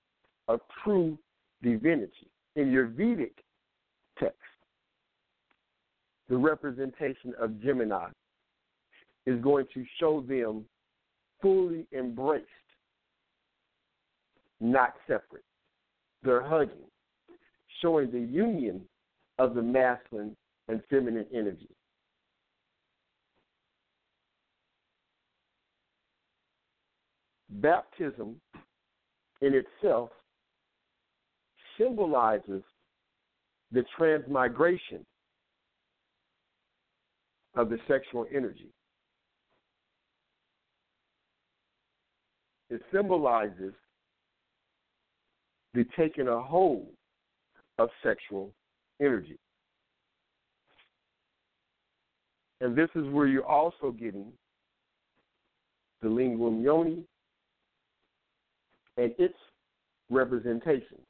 of 0.48 0.60
true 0.84 1.18
divinity. 1.62 2.30
In 2.56 2.72
your 2.72 2.88
Vedic 2.88 3.44
text, 4.20 4.38
the 6.30 6.38
representation 6.38 7.34
of 7.40 7.62
Gemini 7.62 8.10
is 9.26 9.40
going 9.42 9.68
to 9.74 9.86
show 10.00 10.22
them 10.22 10.66
fully 11.42 11.86
embraced, 11.96 12.46
not 14.60 14.94
separate. 15.06 15.44
They're 16.24 16.42
hugging, 16.42 16.90
showing 17.82 18.12
the 18.12 18.20
union 18.20 18.82
of 19.38 19.54
the 19.54 19.62
masculine 19.62 20.36
and 20.68 20.82
feminine 20.90 21.26
energy. 21.34 21.70
Baptism 27.50 28.36
in 29.42 29.54
itself 29.54 30.10
symbolizes 31.78 32.64
the 33.72 33.84
transmigration 33.98 35.06
of 37.56 37.70
the 37.70 37.78
sexual 37.88 38.26
energy. 38.34 38.70
It 42.70 42.82
symbolizes 42.94 43.74
the 45.74 45.86
taking 45.98 46.28
a 46.28 46.42
hold 46.42 46.88
of 47.78 47.90
sexual 48.04 48.52
energy. 49.02 49.38
And 52.62 52.76
this 52.76 52.90
is 52.96 53.06
where 53.10 53.28
you're 53.28 53.46
also 53.46 53.92
getting 53.92 54.32
the 56.02 56.08
lingam 56.08 56.64
yoni 56.64 57.04
and 58.98 59.14
its 59.18 59.38
representations. 60.10 61.06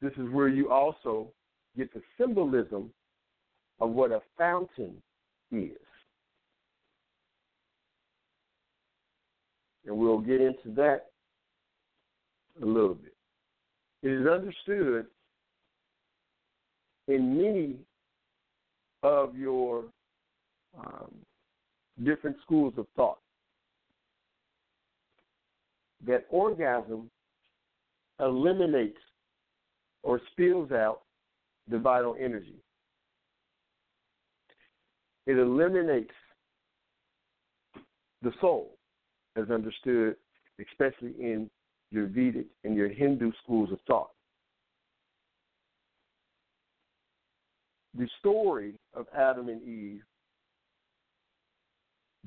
This 0.00 0.12
is 0.14 0.28
where 0.30 0.48
you 0.48 0.70
also 0.70 1.28
get 1.76 1.92
the 1.94 2.02
symbolism 2.18 2.90
of 3.80 3.90
what 3.90 4.10
a 4.10 4.20
fountain 4.36 4.94
is. 5.50 5.70
And 9.86 9.96
we'll 9.96 10.20
get 10.20 10.40
into 10.40 10.72
that 10.76 11.06
a 12.60 12.66
little 12.66 12.94
bit. 12.94 13.14
It 14.02 14.10
is 14.10 14.26
understood 14.26 15.06
in 17.08 17.36
many 17.36 17.76
of 19.02 19.36
your 19.36 19.84
um, 20.78 21.12
different 22.04 22.36
schools 22.44 22.74
of 22.76 22.86
thought 22.96 23.18
that 26.06 26.26
orgasm 26.30 27.10
eliminates 28.20 28.98
or 30.02 30.20
spills 30.32 30.72
out 30.72 31.02
the 31.68 31.78
vital 31.78 32.16
energy. 32.18 32.56
It 35.26 35.38
eliminates 35.38 36.14
the 38.22 38.32
soul, 38.40 38.76
as 39.36 39.48
understood, 39.50 40.16
especially 40.60 41.14
in 41.20 41.48
your 41.90 42.06
Vedic 42.06 42.46
and 42.64 42.74
your 42.74 42.88
Hindu 42.88 43.30
schools 43.42 43.70
of 43.70 43.78
thought. 43.86 44.10
The 47.96 48.08
story 48.20 48.74
of 48.94 49.06
Adam 49.16 49.48
and 49.48 49.62
Eve 49.62 50.02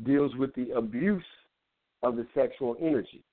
deals 0.03 0.35
with 0.35 0.53
the 0.55 0.71
abuse 0.71 1.23
of 2.03 2.15
the 2.15 2.27
sexual 2.35 2.75
energy. 2.79 3.23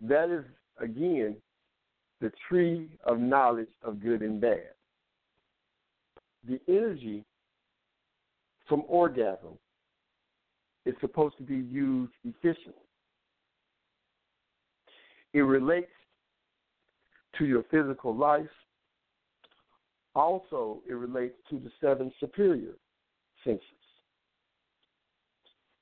That 0.00 0.30
is, 0.30 0.44
again, 0.80 1.36
the 2.20 2.32
tree 2.48 2.88
of 3.04 3.20
knowledge 3.20 3.68
of 3.84 4.02
good 4.02 4.22
and 4.22 4.40
bad. 4.40 4.70
The 6.48 6.58
energy 6.68 7.24
from 8.68 8.82
orgasm 8.88 9.58
is 10.84 10.94
supposed 11.00 11.36
to 11.36 11.44
be 11.44 11.56
used 11.56 12.12
efficiently. 12.24 12.72
It 15.32 15.42
relates 15.42 15.90
to 17.38 17.44
your 17.44 17.64
physical 17.70 18.14
life. 18.14 18.46
Also, 20.14 20.82
it 20.88 20.94
relates 20.94 21.36
to 21.48 21.58
the 21.58 21.70
seven 21.80 22.12
superior 22.20 22.74
senses. 23.44 23.62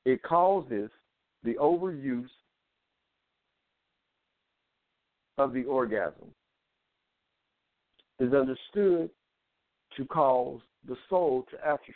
It 0.05 0.23
causes 0.23 0.91
the 1.43 1.55
overuse 1.55 2.29
of 5.39 5.53
the 5.53 5.65
orgasm 5.65 6.33
is 8.21 8.35
understood 8.35 9.09
to 9.97 10.05
cause 10.05 10.61
the 10.87 10.97
soul 11.09 11.47
to 11.51 11.59
atrophy. 11.59 11.95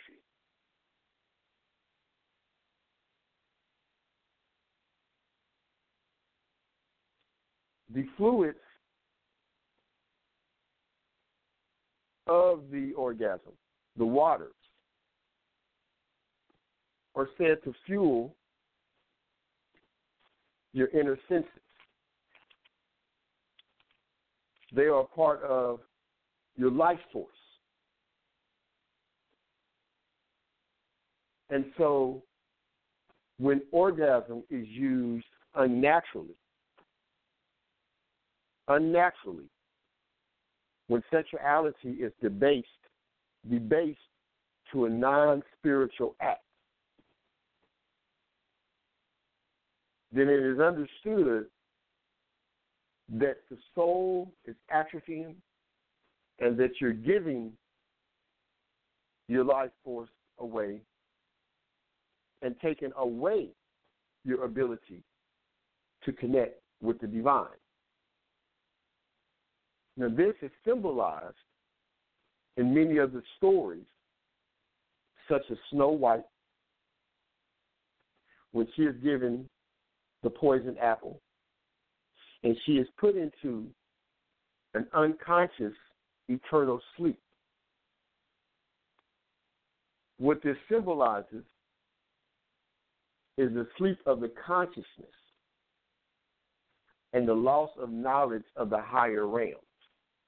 The 7.93 8.05
fluids 8.17 8.57
of 12.27 12.63
the 12.71 12.93
orgasm, 12.97 13.53
the 13.97 14.05
waters, 14.05 14.53
are 17.15 17.29
said 17.37 17.57
to 17.63 17.73
fuel 17.85 18.35
your 20.73 20.87
inner 20.89 21.17
senses. 21.29 21.49
They 24.75 24.87
are 24.87 25.05
part 25.05 25.41
of 25.43 25.79
your 26.57 26.71
life 26.71 26.99
force. 27.13 27.29
And 31.49 31.65
so 31.77 32.23
when 33.37 33.61
orgasm 33.71 34.43
is 34.49 34.67
used 34.67 35.25
unnaturally, 35.55 36.35
unnaturally, 38.67 39.45
when 40.87 41.03
sexuality 41.11 41.89
is 41.89 42.11
debased, 42.21 42.67
debased 43.49 43.99
to 44.71 44.85
a 44.85 44.89
non 44.89 45.41
spiritual 45.57 46.15
act, 46.21 46.41
then 50.11 50.29
it 50.29 50.39
is 50.39 50.59
understood 50.59 51.45
that 53.09 53.37
the 53.49 53.57
soul 53.73 54.31
is 54.45 54.55
atrophying 54.73 55.35
and 56.39 56.57
that 56.57 56.71
you're 56.79 56.93
giving 56.93 57.51
your 59.27 59.43
life 59.43 59.71
force 59.83 60.09
away 60.39 60.79
and 62.41 62.55
taking 62.61 62.91
away 62.97 63.49
your 64.23 64.43
ability 64.45 65.03
to 66.03 66.11
connect 66.11 66.61
with 66.81 66.99
the 66.99 67.07
divine. 67.07 67.47
Now, 69.97 70.09
this 70.09 70.33
is 70.41 70.51
symbolized 70.65 71.35
in 72.57 72.73
many 72.73 72.97
of 72.97 73.13
the 73.13 73.21
stories, 73.37 73.85
such 75.29 75.43
as 75.49 75.57
Snow 75.71 75.89
White, 75.89 76.25
when 78.51 78.67
she 78.75 78.83
is 78.83 78.95
given 79.03 79.49
the 80.23 80.29
poison 80.29 80.75
apple 80.81 81.21
and 82.43 82.55
she 82.65 82.73
is 82.73 82.87
put 82.99 83.15
into 83.15 83.65
an 84.75 84.85
unconscious 84.93 85.73
eternal 86.29 86.79
sleep. 86.95 87.19
What 90.17 90.41
this 90.43 90.55
symbolizes 90.71 91.43
is 93.37 93.53
the 93.53 93.67
sleep 93.77 93.97
of 94.05 94.21
the 94.21 94.31
consciousness 94.45 94.85
and 97.13 97.27
the 97.27 97.33
loss 97.33 97.71
of 97.79 97.89
knowledge 97.89 98.45
of 98.55 98.69
the 98.69 98.81
higher 98.81 99.27
realms. 99.27 99.64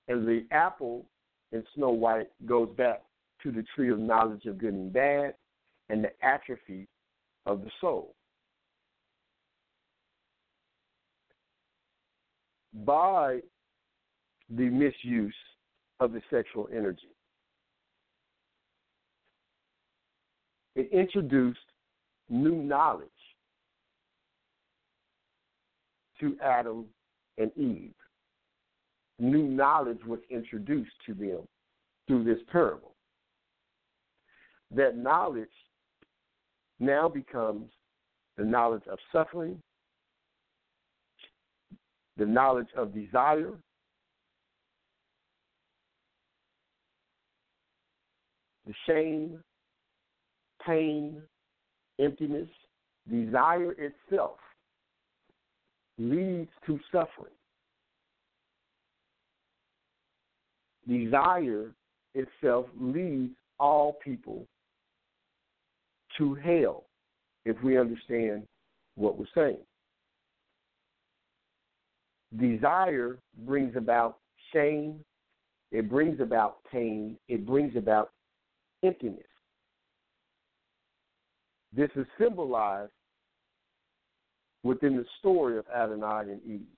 And 0.08 0.28
the 0.28 0.46
apple 0.52 1.06
in 1.52 1.64
Snow 1.76 1.92
White 1.92 2.30
goes 2.46 2.70
back 2.78 3.04
to 3.44 3.52
the 3.52 3.64
tree 3.76 3.92
of 3.92 4.00
knowledge 4.00 4.46
of 4.46 4.58
good 4.58 4.74
and 4.74 4.92
bad 4.92 5.36
and 5.90 6.04
the 6.04 6.12
atrophy 6.26 6.88
of 7.46 7.62
the 7.62 7.72
soul. 7.80 8.14
By 12.86 13.40
the 14.50 14.70
misuse 14.70 15.36
of 16.00 16.14
the 16.14 16.22
sexual 16.30 16.70
energy, 16.72 17.10
it 20.76 20.90
introduced 20.92 21.60
new 22.30 22.56
knowledge 22.56 23.10
to 26.20 26.38
Adam 26.44 26.86
and 27.38 27.52
Eve. 27.58 27.94
New 29.20 29.48
knowledge 29.48 30.04
was 30.06 30.20
introduced 30.30 30.92
to 31.06 31.14
them 31.14 31.48
through 32.08 32.24
this 32.24 32.40
parable. 32.52 32.94
That 34.72 34.98
knowledge 34.98 35.50
now 36.80 37.10
becomes 37.10 37.72
the 38.38 38.44
knowledge 38.44 38.84
of 38.92 39.00
suffering, 39.12 39.60
the 42.18 42.26
knowledge 42.26 42.68
of 42.76 42.94
desire, 42.94 43.54
the 48.68 48.74
shame, 48.86 49.40
pain, 50.66 51.22
emptiness, 52.00 52.50
desire 53.10 53.74
itself 53.74 54.38
leads 55.98 56.52
to 56.66 56.80
suffering. 56.92 57.37
Desire 60.88 61.72
itself 62.16 62.66
leads 62.80 63.34
all 63.60 63.98
people 64.04 64.46
to 66.18 66.36
hell 66.36 66.86
if 67.46 67.62
we 67.64 67.78
understand 67.78 68.44
what 68.96 69.18
we're 69.18 69.26
saying. 69.36 69.58
Desire 72.40 73.18
brings 73.46 73.76
about 73.76 74.18
shame, 74.54 75.00
it 75.72 75.90
brings 75.90 76.20
about 76.20 76.58
pain, 76.72 77.18
it 77.28 77.46
brings 77.46 77.76
about 77.76 78.12
emptiness. 78.84 79.24
This 81.76 81.90
is 81.96 82.06
symbolized 82.20 82.92
within 84.64 84.96
the 84.98 85.06
story 85.20 85.58
of 85.58 85.66
Adonai 85.74 86.32
and 86.32 86.42
Eve. 86.46 86.77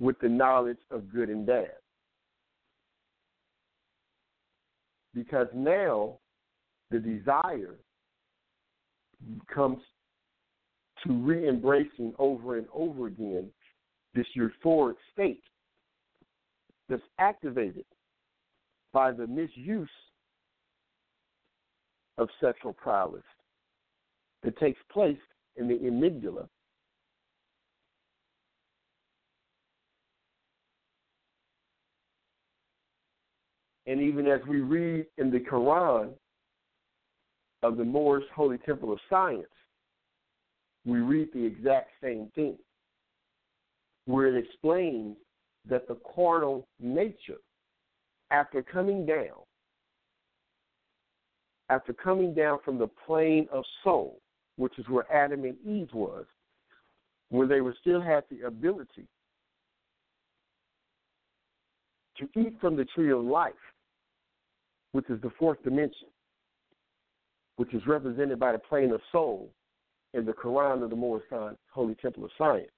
With 0.00 0.18
the 0.20 0.28
knowledge 0.28 0.78
of 0.90 1.12
good 1.12 1.28
and 1.28 1.46
bad. 1.46 1.70
Because 5.14 5.48
now 5.54 6.18
the 6.90 6.98
desire 6.98 7.76
comes 9.52 9.78
to 11.04 11.12
re 11.12 11.48
embracing 11.48 12.14
over 12.18 12.58
and 12.58 12.66
over 12.72 13.06
again 13.06 13.50
this 14.14 14.26
euphoric 14.36 14.96
state 15.12 15.42
that's 16.88 17.02
activated 17.18 17.84
by 18.92 19.12
the 19.12 19.26
misuse 19.26 19.88
of 22.18 22.28
sexual 22.40 22.72
prowess 22.72 23.22
that 24.42 24.58
takes 24.58 24.80
place 24.92 25.18
in 25.56 25.68
the 25.68 25.74
amygdala. 25.74 26.48
And 33.90 34.00
even 34.00 34.28
as 34.28 34.38
we 34.48 34.60
read 34.60 35.06
in 35.18 35.32
the 35.32 35.40
Quran 35.40 36.12
of 37.64 37.76
the 37.76 37.82
Moorish 37.82 38.24
Holy 38.32 38.56
Temple 38.58 38.92
of 38.92 39.00
Science, 39.10 39.42
we 40.86 41.00
read 41.00 41.30
the 41.34 41.44
exact 41.44 41.90
same 42.00 42.30
thing, 42.36 42.56
where 44.04 44.28
it 44.28 44.44
explains 44.44 45.16
that 45.68 45.88
the 45.88 45.96
carnal 46.14 46.68
nature, 46.78 47.40
after 48.30 48.62
coming 48.62 49.04
down, 49.04 49.42
after 51.68 51.92
coming 51.92 52.32
down 52.32 52.60
from 52.64 52.78
the 52.78 52.88
plane 53.04 53.48
of 53.52 53.64
soul, 53.82 54.20
which 54.54 54.78
is 54.78 54.88
where 54.88 55.12
Adam 55.12 55.42
and 55.42 55.56
Eve 55.66 55.92
was, 55.92 56.26
when 57.30 57.48
they 57.48 57.60
were 57.60 57.74
still 57.80 58.00
had 58.00 58.22
the 58.30 58.46
ability 58.46 59.08
to 62.18 62.28
eat 62.38 62.54
from 62.60 62.76
the 62.76 62.84
tree 62.84 63.10
of 63.10 63.24
life, 63.24 63.54
which 64.92 65.08
is 65.08 65.20
the 65.22 65.30
fourth 65.38 65.62
dimension, 65.62 66.08
which 67.56 67.72
is 67.74 67.86
represented 67.86 68.38
by 68.38 68.52
the 68.52 68.58
plane 68.58 68.90
of 68.92 69.00
soul 69.12 69.50
in 70.14 70.24
the 70.24 70.32
Quran 70.32 70.82
of 70.82 70.90
the 70.90 70.96
Moorish 70.96 71.24
Holy 71.72 71.94
Temple 71.96 72.24
of 72.24 72.30
Science. 72.36 72.70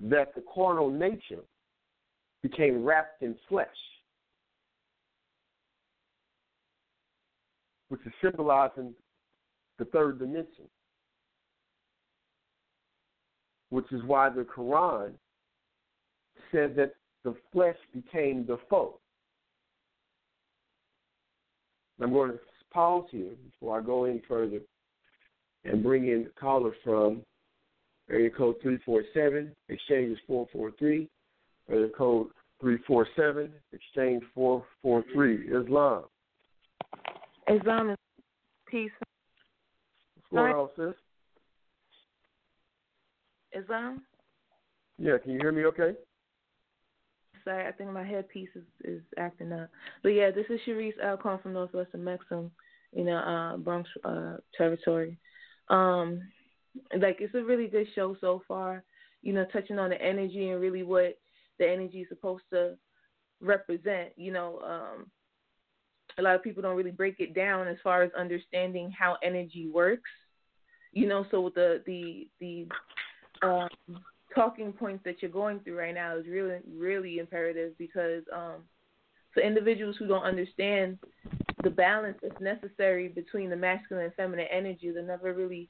That 0.00 0.34
the 0.34 0.42
carnal 0.52 0.90
nature 0.90 1.44
became 2.42 2.84
wrapped 2.84 3.22
in 3.22 3.36
flesh 3.48 3.68
which 7.94 8.00
is 8.06 8.12
symbolizing 8.20 8.92
the 9.78 9.84
third 9.84 10.18
dimension, 10.18 10.64
which 13.70 13.84
is 13.92 14.02
why 14.04 14.28
the 14.28 14.42
Quran 14.42 15.12
says 16.50 16.72
that 16.74 16.94
the 17.24 17.34
flesh 17.52 17.76
became 17.92 18.44
the 18.46 18.58
foe. 18.68 19.00
I'm 22.00 22.12
going 22.12 22.32
to 22.32 22.38
pause 22.72 23.06
here 23.10 23.30
before 23.50 23.78
I 23.78 23.82
go 23.82 24.04
any 24.04 24.22
further 24.28 24.60
and 25.64 25.82
bring 25.82 26.08
in 26.08 26.26
a 26.26 26.40
caller 26.40 26.72
from 26.84 27.22
area 28.10 28.30
code 28.30 28.56
347, 28.62 29.52
exchange 29.68 30.12
is 30.12 30.18
443, 30.26 31.08
area 31.70 31.88
code 31.96 32.28
347, 32.60 33.50
exchange 33.72 34.22
443, 34.34 35.62
Islam. 35.62 36.04
Islam 37.48 37.90
is 37.90 37.96
peace. 38.68 38.90
What's 40.30 40.42
going 40.42 40.52
on, 40.52 40.68
sis? 40.76 40.94
Islam? 43.62 44.02
Yeah, 44.98 45.18
can 45.22 45.32
you 45.32 45.38
hear 45.40 45.52
me 45.52 45.64
okay? 45.66 45.92
Sorry, 47.44 47.66
I 47.66 47.72
think 47.72 47.90
my 47.90 48.04
headpiece 48.04 48.48
is, 48.54 48.64
is 48.84 49.02
acting 49.18 49.52
up. 49.52 49.68
But 50.02 50.10
yeah, 50.10 50.30
this 50.30 50.46
is 50.48 50.60
Sharice 50.66 50.98
Alcon 51.02 51.38
from 51.42 51.52
Northwestern 51.52 52.02
Mexham, 52.02 52.50
you 52.92 53.04
know, 53.04 53.16
uh, 53.16 53.56
Bronx 53.58 53.88
uh, 54.04 54.36
territory. 54.56 55.18
Um, 55.68 56.22
like 56.98 57.18
it's 57.20 57.34
a 57.34 57.44
really 57.44 57.68
good 57.68 57.86
show 57.94 58.16
so 58.20 58.42
far. 58.48 58.82
You 59.22 59.32
know, 59.32 59.46
touching 59.52 59.78
on 59.78 59.90
the 59.90 60.00
energy 60.00 60.50
and 60.50 60.60
really 60.60 60.82
what 60.82 61.18
the 61.58 61.70
energy 61.70 62.00
is 62.00 62.08
supposed 62.08 62.44
to 62.52 62.76
represent. 63.40 64.10
You 64.16 64.32
know, 64.32 64.60
um, 64.60 65.06
a 66.18 66.22
lot 66.22 66.34
of 66.34 66.42
people 66.42 66.62
don't 66.62 66.76
really 66.76 66.90
break 66.90 67.20
it 67.20 67.34
down 67.34 67.68
as 67.68 67.76
far 67.82 68.02
as 68.02 68.10
understanding 68.18 68.90
how 68.96 69.16
energy 69.22 69.70
works. 69.72 70.10
You 70.92 71.08
know, 71.08 71.26
so 71.30 71.42
with 71.42 71.54
the 71.54 71.82
the 71.86 72.28
the 72.40 72.66
um, 73.46 73.68
talking 74.34 74.72
points 74.72 75.02
that 75.04 75.22
you're 75.22 75.30
going 75.30 75.60
through 75.60 75.78
right 75.78 75.94
now 75.94 76.16
is 76.16 76.26
really 76.26 76.58
really 76.76 77.18
imperative 77.18 77.76
because 77.78 78.22
um, 78.32 78.62
for 79.32 79.42
individuals 79.42 79.96
who 79.98 80.06
don't 80.06 80.22
understand 80.22 80.98
the 81.62 81.70
balance 81.70 82.18
that's 82.22 82.40
necessary 82.40 83.08
between 83.08 83.50
the 83.50 83.56
masculine 83.56 84.04
and 84.04 84.14
feminine 84.14 84.46
energy, 84.50 84.90
they 84.90 85.02
never 85.02 85.32
really 85.32 85.68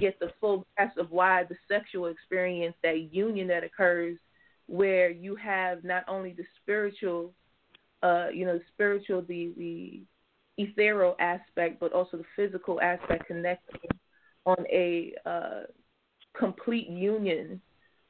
get 0.00 0.18
the 0.18 0.30
full 0.40 0.66
grasp 0.76 0.98
of 0.98 1.10
why 1.10 1.44
the 1.44 1.56
sexual 1.68 2.06
experience, 2.06 2.74
that 2.82 3.12
union 3.12 3.46
that 3.46 3.62
occurs, 3.62 4.16
where 4.66 5.10
you 5.10 5.36
have 5.36 5.84
not 5.84 6.04
only 6.08 6.32
the 6.32 6.44
spiritual 6.60 7.32
uh, 8.02 8.28
you 8.32 8.44
know, 8.44 8.60
spiritual, 8.72 9.22
the 9.22 9.52
the 9.56 10.02
ethereal 10.58 11.16
aspect, 11.18 11.80
but 11.80 11.92
also 11.92 12.16
the 12.16 12.24
physical 12.34 12.80
aspect 12.80 13.26
connecting 13.26 13.90
on 14.44 14.64
a 14.70 15.12
uh, 15.24 15.62
complete 16.38 16.88
union 16.88 17.60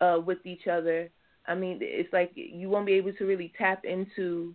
uh, 0.01 0.19
with 0.25 0.45
each 0.45 0.67
other. 0.67 1.11
I 1.47 1.55
mean, 1.55 1.79
it's 1.81 2.13
like 2.13 2.33
you 2.35 2.69
won't 2.69 2.87
be 2.87 2.95
able 2.95 3.13
to 3.15 3.25
really 3.25 3.53
tap 3.57 3.85
into 3.85 4.55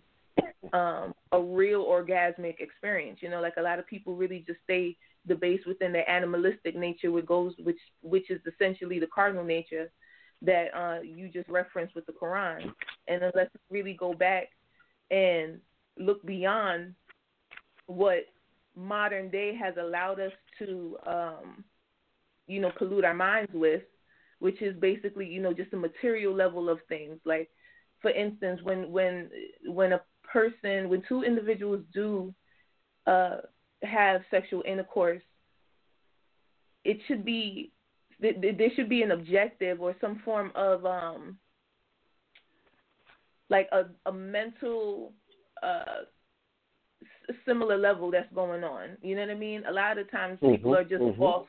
um, 0.72 1.14
a 1.32 1.40
real 1.40 1.84
orgasmic 1.84 2.60
experience. 2.60 3.20
You 3.22 3.30
know, 3.30 3.40
like 3.40 3.56
a 3.56 3.62
lot 3.62 3.78
of 3.78 3.86
people 3.86 4.14
really 4.14 4.44
just 4.46 4.60
stay 4.64 4.96
debased 5.26 5.66
within 5.66 5.92
their 5.92 6.08
animalistic 6.08 6.76
nature, 6.76 7.10
which 7.10 7.26
goes, 7.26 7.54
which 7.62 7.78
which 8.02 8.30
is 8.30 8.40
essentially 8.46 8.98
the 8.98 9.06
cardinal 9.06 9.44
nature 9.44 9.90
that 10.42 10.66
uh, 10.76 11.00
you 11.02 11.28
just 11.28 11.48
referenced 11.48 11.94
with 11.94 12.04
the 12.06 12.12
Quran. 12.12 12.72
And 13.08 13.22
unless 13.22 13.48
you 13.54 13.60
really 13.70 13.94
go 13.94 14.12
back 14.12 14.48
and 15.10 15.60
look 15.98 16.24
beyond 16.26 16.94
what 17.86 18.26
modern 18.74 19.30
day 19.30 19.54
has 19.54 19.74
allowed 19.78 20.18
us 20.18 20.32
to, 20.58 20.96
um, 21.06 21.64
you 22.46 22.60
know, 22.60 22.72
pollute 22.76 23.04
our 23.04 23.14
minds 23.14 23.52
with, 23.54 23.82
which 24.42 24.60
is 24.60 24.74
basically 24.80 25.26
you 25.26 25.40
know 25.40 25.54
just 25.54 25.70
the 25.70 25.76
material 25.76 26.34
level 26.34 26.68
of 26.68 26.78
things. 26.88 27.18
Like 27.24 27.48
for 28.02 28.10
instance, 28.10 28.60
when 28.64 28.90
when 28.90 29.30
when 29.66 29.92
a 29.92 30.02
person 30.32 30.88
when 30.90 31.02
two 31.08 31.22
individuals 31.22 31.82
do 31.94 32.34
uh, 33.06 33.38
have 33.82 34.22
sexual 34.30 34.62
intercourse, 34.66 35.22
it 36.84 36.98
should 37.06 37.24
be 37.24 37.70
there 38.20 38.70
should 38.76 38.88
be 38.88 39.02
an 39.02 39.12
objective 39.12 39.80
or 39.80 39.94
some 40.00 40.20
form 40.24 40.52
of 40.54 40.84
um 40.86 41.38
like 43.48 43.68
a 43.72 43.82
a 44.06 44.12
mental 44.12 45.12
uh 45.62 46.02
similar 47.44 47.78
level 47.78 48.10
that's 48.10 48.32
going 48.34 48.64
on. 48.64 48.96
You 49.02 49.14
know 49.16 49.22
what 49.22 49.30
I 49.30 49.34
mean? 49.34 49.62
A 49.68 49.72
lot 49.72 49.98
of 49.98 50.10
times 50.10 50.38
people 50.40 50.72
Mhm, 50.72 50.78
are 50.78 50.84
just 50.84 51.02
mhm. 51.02 51.20
off 51.20 51.46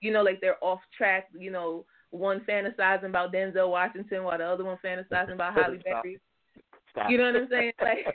you 0.00 0.12
know, 0.12 0.22
like 0.22 0.40
they're 0.40 0.62
off 0.62 0.80
track, 0.96 1.28
you 1.38 1.50
know, 1.50 1.84
one 2.10 2.40
fantasizing 2.40 3.06
about 3.06 3.32
Denzel 3.32 3.70
Washington 3.70 4.24
while 4.24 4.38
the 4.38 4.44
other 4.44 4.64
one 4.64 4.78
fantasizing 4.84 5.34
about 5.34 5.54
Halle 5.54 5.78
Stop. 5.80 6.02
Berry. 6.02 6.20
You 7.08 7.18
know 7.18 7.24
what 7.32 7.36
I'm 7.36 7.48
saying? 7.50 7.72
Like 7.82 8.06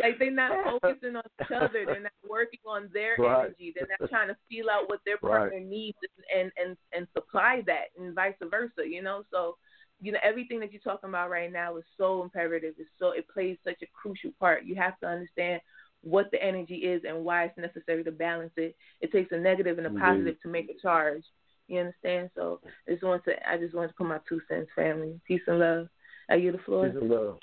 like 0.00 0.18
they're 0.18 0.30
not 0.30 0.52
focusing 0.64 1.16
on 1.16 1.22
each 1.40 1.50
other. 1.54 1.84
They're 1.86 2.00
not 2.00 2.12
working 2.28 2.60
on 2.66 2.88
their 2.92 3.16
Right. 3.18 3.46
energy. 3.46 3.72
They're 3.74 3.88
not 4.00 4.08
trying 4.08 4.28
to 4.28 4.36
feel 4.48 4.70
out 4.70 4.88
what 4.88 5.00
their 5.04 5.16
Right. 5.22 5.40
partner 5.40 5.60
needs 5.60 5.98
and 6.34 6.50
and 6.56 6.76
and 6.92 7.06
supply 7.12 7.62
that, 7.66 7.86
and 7.98 8.14
vice 8.14 8.34
versa. 8.42 8.88
You 8.88 9.02
know, 9.02 9.24
so 9.30 9.56
you 10.00 10.12
know 10.12 10.18
everything 10.22 10.60
that 10.60 10.72
you're 10.72 10.80
talking 10.80 11.08
about 11.10 11.30
right 11.30 11.52
now 11.52 11.76
is 11.76 11.84
so 11.96 12.22
imperative. 12.22 12.74
It's 12.78 12.88
so 12.98 13.10
it 13.10 13.28
plays 13.28 13.58
such 13.64 13.82
a 13.82 13.86
crucial 13.86 14.32
part. 14.40 14.64
You 14.64 14.74
have 14.76 14.98
to 15.00 15.06
understand 15.06 15.60
what 16.02 16.30
the 16.30 16.42
energy 16.42 16.76
is 16.76 17.02
and 17.08 17.24
why 17.24 17.44
it's 17.44 17.58
necessary 17.58 18.04
to 18.04 18.12
balance 18.12 18.52
it. 18.56 18.76
It 19.00 19.10
takes 19.12 19.32
a 19.32 19.38
negative 19.38 19.78
and 19.78 19.86
a 19.86 19.90
positive 19.90 20.40
to 20.42 20.48
make 20.48 20.68
a 20.70 20.80
charge. 20.80 21.24
You 21.68 21.80
understand? 21.80 22.30
So 22.34 22.60
I 22.86 22.92
just 22.92 23.04
want 23.04 23.24
to 23.24 23.48
I 23.48 23.56
just 23.56 23.74
want 23.74 23.90
to 23.90 23.94
put 23.94 24.06
my 24.06 24.18
two 24.28 24.40
cents, 24.48 24.68
family. 24.76 25.20
Peace 25.26 25.40
and 25.46 25.58
love. 25.58 25.88
Are 26.28 26.36
you 26.36 26.52
the 26.52 26.58
floor? 26.58 26.88
Peace 26.88 26.98
and 27.00 27.10
love. 27.10 27.38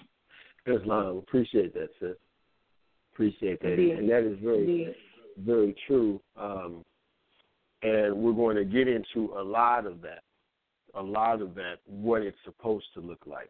Islam. 0.66 1.18
Appreciate 1.18 1.74
that, 1.74 1.90
sis. 2.00 2.16
Appreciate 3.14 3.62
that. 3.62 3.74
Indeed. 3.74 3.98
And 3.98 4.10
that 4.10 4.24
is 4.24 4.38
very, 4.42 4.60
Indeed. 4.60 4.96
very 5.40 5.76
true. 5.88 6.22
Um, 6.38 6.84
and 7.84 8.16
we're 8.16 8.34
going 8.34 8.56
to 8.56 8.66
get 8.66 8.88
into 8.88 9.34
a 9.38 9.42
lot 9.42 9.86
of 9.86 10.02
that, 10.02 10.22
a 10.94 11.02
lot 11.02 11.42
of 11.42 11.56
that, 11.56 11.80
what 11.86 12.22
it's 12.22 12.38
supposed 12.46 12.86
to 12.94 13.00
look 13.02 13.22
like 13.26 13.50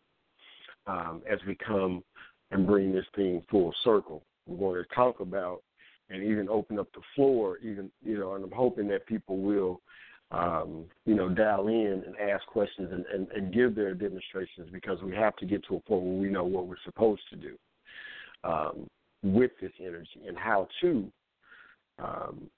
um, 0.87 1.21
as 1.29 1.39
we 1.45 1.55
come 1.55 2.03
and 2.51 2.65
bring 2.65 2.91
this 2.91 3.05
thing 3.15 3.43
full 3.49 3.73
circle. 3.83 4.23
We're 4.47 4.73
going 4.73 4.83
to 4.83 4.95
talk 4.95 5.19
about 5.19 5.63
and 6.09 6.23
even 6.23 6.49
open 6.49 6.79
up 6.79 6.87
the 6.93 7.01
floor, 7.15 7.57
even, 7.59 7.89
you 8.03 8.17
know, 8.17 8.35
and 8.35 8.43
I'm 8.43 8.51
hoping 8.51 8.87
that 8.89 9.05
people 9.05 9.37
will 9.37 9.81
um, 10.31 10.85
you 11.05 11.13
know, 11.13 11.29
dial 11.29 11.67
in 11.67 12.03
and 12.05 12.15
ask 12.17 12.45
questions 12.47 12.89
and, 12.91 13.05
and, 13.13 13.27
and 13.31 13.53
give 13.53 13.75
their 13.75 13.93
demonstrations 13.93 14.69
because 14.71 15.01
we 15.01 15.13
have 15.13 15.35
to 15.37 15.45
get 15.45 15.63
to 15.67 15.75
a 15.75 15.79
point 15.81 16.03
where 16.03 16.17
we 16.17 16.29
know 16.29 16.45
what 16.45 16.67
we're 16.67 16.75
supposed 16.85 17.21
to 17.29 17.35
do 17.35 17.57
um, 18.43 18.87
with 19.23 19.51
this 19.61 19.71
energy 19.79 20.21
and 20.27 20.37
how 20.37 20.67
to, 20.79 21.11
um, 22.01 22.49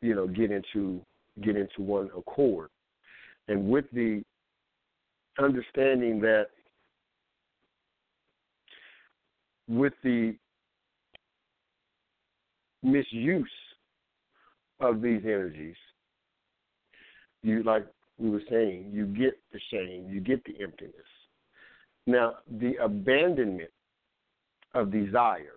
you 0.00 0.14
know, 0.14 0.26
get 0.26 0.50
into 0.50 1.00
get 1.42 1.54
into 1.54 1.82
one 1.82 2.10
accord, 2.16 2.68
and 3.46 3.68
with 3.68 3.84
the 3.92 4.24
understanding 5.38 6.20
that 6.20 6.46
with 9.68 9.92
the 10.02 10.34
misuse 12.82 13.48
of 14.80 15.00
these 15.00 15.20
energies 15.24 15.76
you 17.42 17.62
like 17.62 17.86
we 18.18 18.30
were 18.30 18.42
saying, 18.50 18.90
you 18.92 19.06
get 19.06 19.38
the 19.52 19.60
shame, 19.70 20.06
you 20.08 20.20
get 20.20 20.44
the 20.44 20.60
emptiness. 20.60 20.94
Now, 22.06 22.36
the 22.60 22.74
abandonment 22.82 23.70
of 24.74 24.90
desire, 24.90 25.54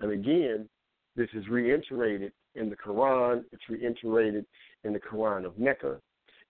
and 0.00 0.12
again, 0.12 0.68
this 1.14 1.28
is 1.34 1.46
reiterated 1.48 2.32
in 2.54 2.70
the 2.70 2.76
Quran, 2.76 3.44
it's 3.52 3.62
reiterated 3.68 4.46
in 4.84 4.92
the 4.92 5.00
Quran 5.00 5.44
of 5.44 5.58
Mecca, 5.58 5.98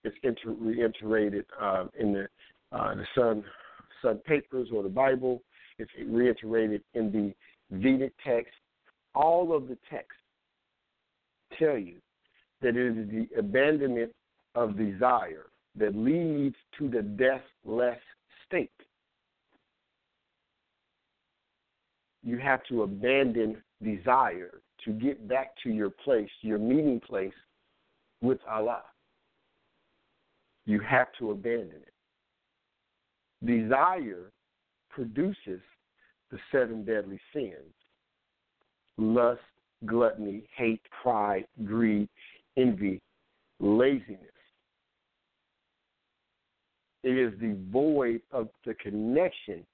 it's 0.05 0.41
reiterated 0.45 1.45
uh, 1.61 1.85
in 1.99 2.13
the 2.13 2.29
uh, 2.73 2.95
the 2.95 3.07
Sun 3.15 3.45
Sun 4.01 4.19
Papers 4.27 4.69
or 4.73 4.83
the 4.83 4.89
Bible, 4.89 5.43
it's 5.79 5.91
reiterated 6.07 6.83
in 6.95 7.13
the 7.13 7.35
Vedic 7.77 8.13
text. 8.25 8.53
All 9.15 9.55
of 9.55 9.69
the 9.69 9.77
texts 9.91 10.21
tell 11.59 11.77
you 11.77 11.97
that 12.63 12.77
it 12.77 12.99
is 12.99 13.09
the 13.09 13.39
abandonment 13.39 14.13
of 14.55 14.77
desire 14.77 15.47
that 15.77 15.97
leads 15.97 16.57
to 16.79 16.89
the 16.89 17.03
deathless 17.03 17.99
state. 18.47 18.71
You 22.23 22.39
have 22.39 22.61
to 22.69 22.83
abandon 22.83 23.57
desire 23.83 24.61
to 24.85 24.93
get 24.93 25.29
back 25.29 25.53
to 25.65 25.71
your 25.71 25.91
place, 25.91 26.31
your 26.43 26.59
meeting 26.59 27.01
place 27.01 27.33
with 28.21 28.39
Allah. 28.49 28.83
You 30.67 30.81
have 30.81 31.09
to 31.19 31.33
abandon 31.33 31.81
it. 31.83 31.93
Desire 33.45 34.31
produces 34.91 35.61
the 36.31 36.39
seven 36.53 36.85
deadly 36.85 37.21
sins 37.35 37.75
lust, 38.99 39.41
gluttony, 39.87 40.45
hate, 40.55 40.83
pride, 41.03 41.45
greed, 41.65 42.09
envy, 42.57 43.01
laziness. 43.61 44.19
It 47.03 47.19
is 47.19 47.33
the 47.41 47.57
void 47.71 48.21
of 48.31 48.49
the 48.65 48.75
connection 48.75 49.67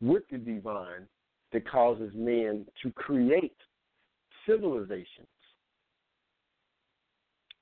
with 0.00 0.24
the 0.30 0.38
divine 0.38 1.06
that 1.52 1.68
causes 1.70 2.12
man 2.14 2.66
to 2.82 2.90
create 2.92 3.56
civilizations 4.46 5.28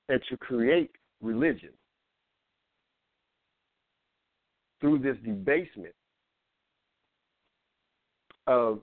and 0.09 0.21
to 0.29 0.37
create 0.37 0.91
religion 1.23 1.71
through 4.81 4.99
this 4.99 5.17
debasement 5.25 5.95
of 8.47 8.81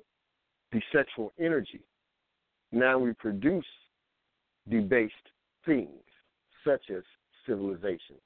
the 0.72 0.82
sexual 0.92 1.32
energy. 1.40 1.82
Now 2.72 2.98
we 2.98 3.14
produce 3.14 3.66
debased 4.70 5.14
things 5.66 5.90
such 6.66 6.82
as 6.96 7.04
civilizations, 7.46 8.20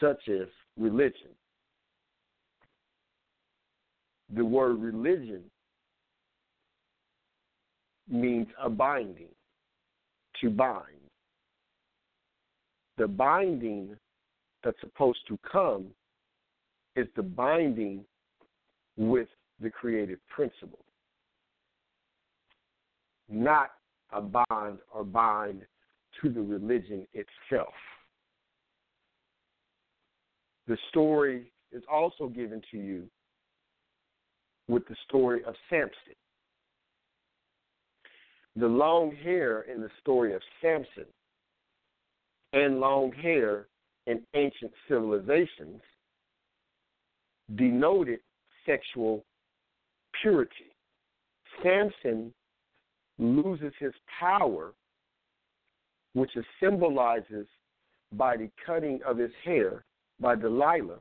such 0.00 0.28
as 0.28 0.48
religion. 0.76 1.30
The 4.34 4.44
word 4.44 4.80
religion 4.80 5.42
means 8.08 8.48
a 8.62 8.68
binding, 8.68 9.28
to 10.40 10.50
bind. 10.50 10.84
The 12.96 13.06
binding 13.06 13.96
that's 14.64 14.80
supposed 14.80 15.20
to 15.28 15.38
come 15.50 15.86
is 16.96 17.06
the 17.16 17.22
binding 17.22 18.04
with 18.96 19.28
the 19.60 19.70
creative 19.70 20.18
principle, 20.28 20.84
not 23.28 23.70
a 24.12 24.20
bond 24.20 24.78
or 24.92 25.04
bind 25.04 25.62
to 26.20 26.28
the 26.28 26.40
religion 26.40 27.06
itself. 27.12 27.74
The 30.66 30.78
story 30.90 31.52
is 31.72 31.82
also 31.90 32.28
given 32.28 32.62
to 32.70 32.78
you 32.78 33.08
with 34.68 34.86
the 34.88 34.96
story 35.06 35.42
of 35.44 35.54
Samson. 35.70 36.14
The 38.56 38.66
long 38.66 39.14
hair 39.22 39.62
in 39.62 39.80
the 39.80 39.90
story 40.00 40.34
of 40.34 40.42
Samson 40.60 41.06
and 42.52 42.80
long 42.80 43.12
hair 43.12 43.66
in 44.06 44.22
ancient 44.34 44.72
civilizations 44.88 45.80
denoted 47.56 48.20
sexual 48.66 49.24
purity. 50.20 50.74
Samson 51.62 52.32
loses 53.18 53.72
his 53.78 53.92
power, 54.18 54.72
which 56.14 56.36
is 56.36 56.44
symbolizes 56.62 57.46
by 58.12 58.36
the 58.36 58.50
cutting 58.64 59.00
of 59.06 59.18
his 59.18 59.30
hair 59.44 59.84
by 60.20 60.34
Delilah, 60.34 60.98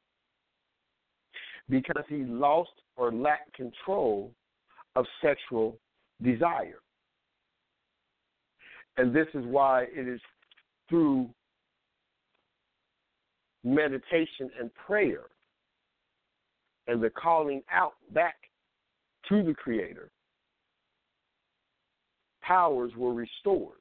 because 1.69 2.03
he 2.09 2.23
lost 2.25 2.71
or 2.95 3.11
lacked 3.11 3.53
control 3.53 4.31
of 4.95 5.05
sexual 5.21 5.77
desire. 6.23 6.79
And 8.97 9.13
this 9.15 9.27
is 9.33 9.45
why 9.45 9.83
it 9.93 10.07
is 10.07 10.19
through 10.89 11.29
meditation 13.63 14.49
and 14.59 14.73
prayer 14.73 15.25
and 16.87 17.01
the 17.01 17.09
calling 17.09 17.61
out 17.71 17.93
back 18.13 18.35
to 19.29 19.43
the 19.43 19.53
Creator 19.53 20.09
powers 22.47 22.91
were 22.95 23.13
restored. 23.13 23.77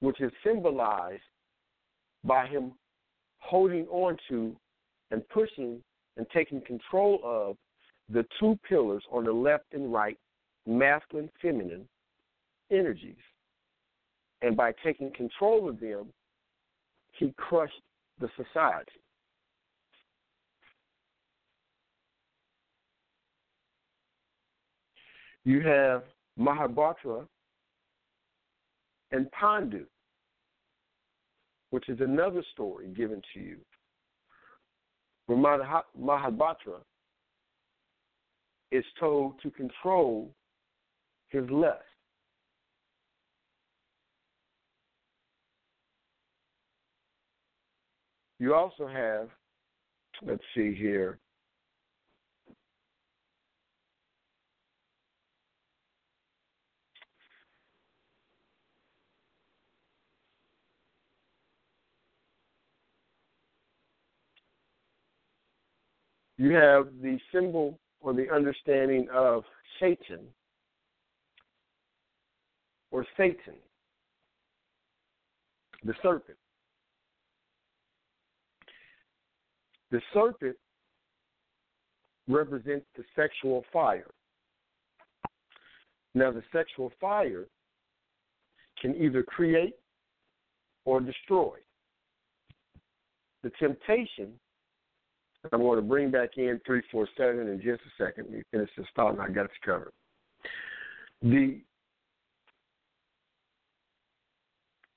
which 0.00 0.20
is 0.20 0.32
symbolized 0.44 1.22
by 2.24 2.46
him 2.46 2.72
holding 3.38 3.86
on 3.88 4.16
to 4.28 4.56
and 5.10 5.26
pushing 5.28 5.82
and 6.16 6.26
taking 6.32 6.60
control 6.62 7.20
of 7.22 7.56
the 8.08 8.24
two 8.38 8.58
pillars 8.68 9.04
on 9.12 9.24
the 9.24 9.32
left 9.32 9.64
and 9.72 9.92
right, 9.92 10.18
masculine, 10.66 11.30
feminine 11.40 11.86
energies. 12.70 13.14
And 14.42 14.56
by 14.56 14.72
taking 14.82 15.12
control 15.12 15.68
of 15.68 15.78
them, 15.80 16.06
he 17.12 17.34
crushed 17.36 17.82
the 18.20 18.28
society. 18.36 18.92
You 25.44 25.60
have 25.60 26.04
Mahabharata 26.40 27.26
and 29.12 29.30
Pandu, 29.32 29.84
which 31.68 31.88
is 31.90 32.00
another 32.00 32.42
story 32.52 32.88
given 32.88 33.20
to 33.34 33.40
you. 33.40 33.58
Where 35.26 35.38
Mahabharata 35.38 36.78
is 38.72 38.84
told 38.98 39.34
to 39.42 39.50
control 39.50 40.30
his 41.28 41.44
lust. 41.50 41.82
You 48.38 48.54
also 48.54 48.86
have, 48.86 49.28
let's 50.22 50.42
see 50.54 50.74
here, 50.74 51.18
you 66.40 66.54
have 66.54 66.86
the 67.02 67.18
symbol 67.34 67.78
or 68.00 68.14
the 68.14 68.30
understanding 68.30 69.06
of 69.12 69.44
Satan 69.78 70.20
or 72.90 73.04
Satan, 73.14 73.56
the 75.84 75.92
serpent. 76.02 76.38
The 79.90 80.00
serpent 80.14 80.56
represents 82.26 82.86
the 82.96 83.04
sexual 83.14 83.62
fire. 83.70 84.10
Now, 86.14 86.32
the 86.32 86.42
sexual 86.54 86.90
fire 86.98 87.48
can 88.80 88.96
either 88.96 89.22
create 89.22 89.74
or 90.86 91.02
destroy. 91.02 91.58
The 93.42 93.50
temptation, 93.60 94.32
I'm 95.52 95.60
going 95.60 95.76
to 95.76 95.82
bring 95.82 96.10
back 96.10 96.30
in 96.36 96.60
347 96.66 97.48
in 97.48 97.56
just 97.62 97.80
a 97.82 98.04
second. 98.04 98.30
Me 98.30 98.42
finish 98.50 98.68
this 98.76 98.86
thought 98.94 99.12
and 99.12 99.22
I 99.22 99.28
got 99.28 99.46
it 99.46 99.50
covered. 99.64 99.92
The, 101.22 101.60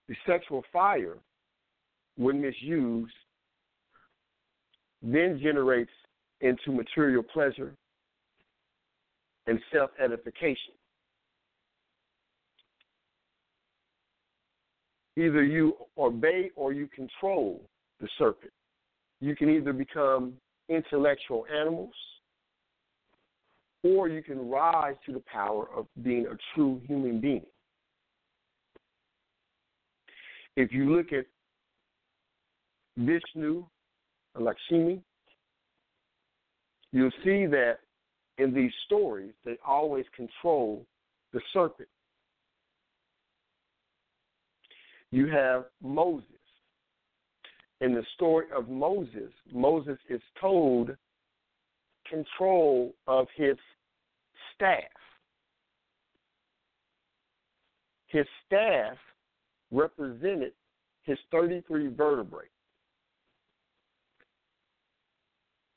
the 0.07 0.15
sexual 0.27 0.63
fire, 0.71 1.17
when 2.17 2.41
misused, 2.41 3.13
then 5.01 5.39
generates 5.41 5.91
into 6.41 6.71
material 6.71 7.23
pleasure 7.23 7.73
and 9.47 9.59
self 9.73 9.91
edification. 10.01 10.73
Either 15.17 15.43
you 15.43 15.75
obey 15.97 16.49
or 16.55 16.73
you 16.73 16.87
control 16.87 17.61
the 18.01 18.07
serpent. 18.17 18.51
You 19.23 19.37
can 19.37 19.49
either 19.49 19.71
become 19.71 20.33
intellectual 20.67 21.45
animals 21.49 21.93
or 23.81 24.09
you 24.09 24.21
can 24.21 24.49
rise 24.49 24.95
to 25.05 25.13
the 25.13 25.23
power 25.31 25.69
of 25.73 25.87
being 26.03 26.27
a 26.27 26.35
true 26.53 26.81
human 26.85 27.21
being. 27.21 27.45
If 30.57 30.73
you 30.73 30.93
look 30.93 31.13
at 31.13 31.23
Vishnu 32.97 33.65
Lakshmi, 34.37 35.01
you'll 36.91 37.09
see 37.23 37.45
that 37.45 37.77
in 38.39 38.53
these 38.53 38.73
stories, 38.85 39.31
they 39.45 39.55
always 39.65 40.03
control 40.13 40.85
the 41.31 41.39
serpent. 41.53 41.87
You 45.11 45.27
have 45.27 45.63
Moses. 45.81 46.27
In 47.83 47.93
the 47.93 48.03
story 48.15 48.45
of 48.55 48.69
Moses, 48.69 49.31
Moses 49.51 49.97
is 50.09 50.21
told 50.39 50.91
control 52.09 52.93
of 53.07 53.27
his 53.35 53.57
staff. 54.55 54.79
His 58.07 58.25
staff 58.45 58.97
represented 59.71 60.53
his 61.03 61.17
33 61.31 61.89
vertebrae. 61.89 62.45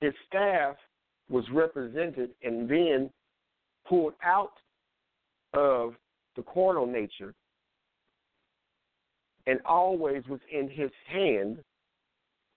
his 0.01 0.13
staff 0.29 0.77
was 1.29 1.45
represented 1.53 2.31
and 2.43 2.69
then 2.69 3.11
pulled 3.89 4.15
out 4.23 4.53
of 5.55 5.95
the 6.37 6.43
carnal 6.43 6.87
nature 6.87 7.35
and 9.47 9.61
always 9.65 10.23
was 10.29 10.41
in 10.53 10.69
his 10.69 10.91
hand, 11.09 11.59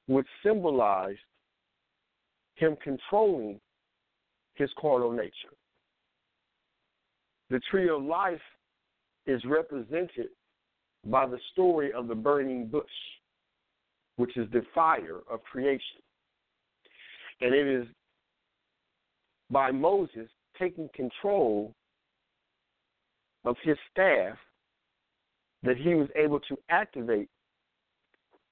which 0.10 0.26
symbolized 0.44 1.20
him 2.56 2.76
controlling 2.84 3.60
his 4.56 4.72
carnal 4.82 5.12
nature. 5.12 5.54
The 7.52 7.60
tree 7.70 7.90
of 7.90 8.02
life 8.02 8.42
is 9.28 9.40
represented 9.46 10.30
by 11.06 11.28
the 11.28 11.38
story 11.52 11.94
of 11.94 12.08
the 12.08 12.16
burning 12.16 12.66
bush, 12.66 12.84
which 14.16 14.36
is 14.36 14.50
the 14.52 14.64
fire 14.74 15.20
of 15.30 15.44
creation. 15.44 16.02
And 17.42 17.54
it 17.54 17.68
is 17.68 17.88
by 19.52 19.70
Moses 19.70 20.28
taking 20.58 20.90
control 20.96 21.72
of 23.46 23.56
his 23.62 23.78
staff 23.92 24.38
that 25.62 25.78
he 25.78 25.94
was 25.94 26.08
able 26.16 26.40
to 26.40 26.58
activate 26.70 27.30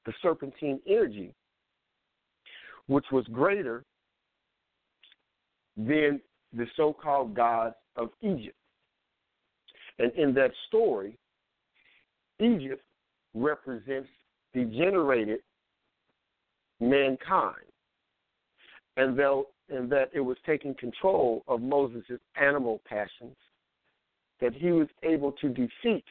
the 0.06 0.14
serpentine 0.22 0.80
energy, 0.88 1.34
which 2.88 3.06
was 3.12 3.26
greater 3.32 3.84
than 5.76 6.20
the 6.54 6.66
so 6.76 6.94
called 6.94 7.36
gods 7.36 7.76
of 7.96 8.10
Egypt. 8.22 8.56
And 10.00 10.12
in 10.14 10.34
that 10.36 10.52
story, 10.68 11.18
Egypt 12.40 12.84
represents 13.34 14.10
degenerated 14.54 15.40
mankind 16.80 17.56
and, 18.96 19.20
and 19.70 19.92
that 19.92 20.10
it 20.14 20.20
was 20.20 20.38
taking 20.46 20.74
control 20.76 21.44
of 21.48 21.62
Moses' 21.62 22.20
animal 22.40 22.82
passions, 22.88 23.36
that 24.40 24.54
he 24.54 24.72
was 24.72 24.88
able 25.04 25.32
to 25.34 25.50
defeat 25.50 26.06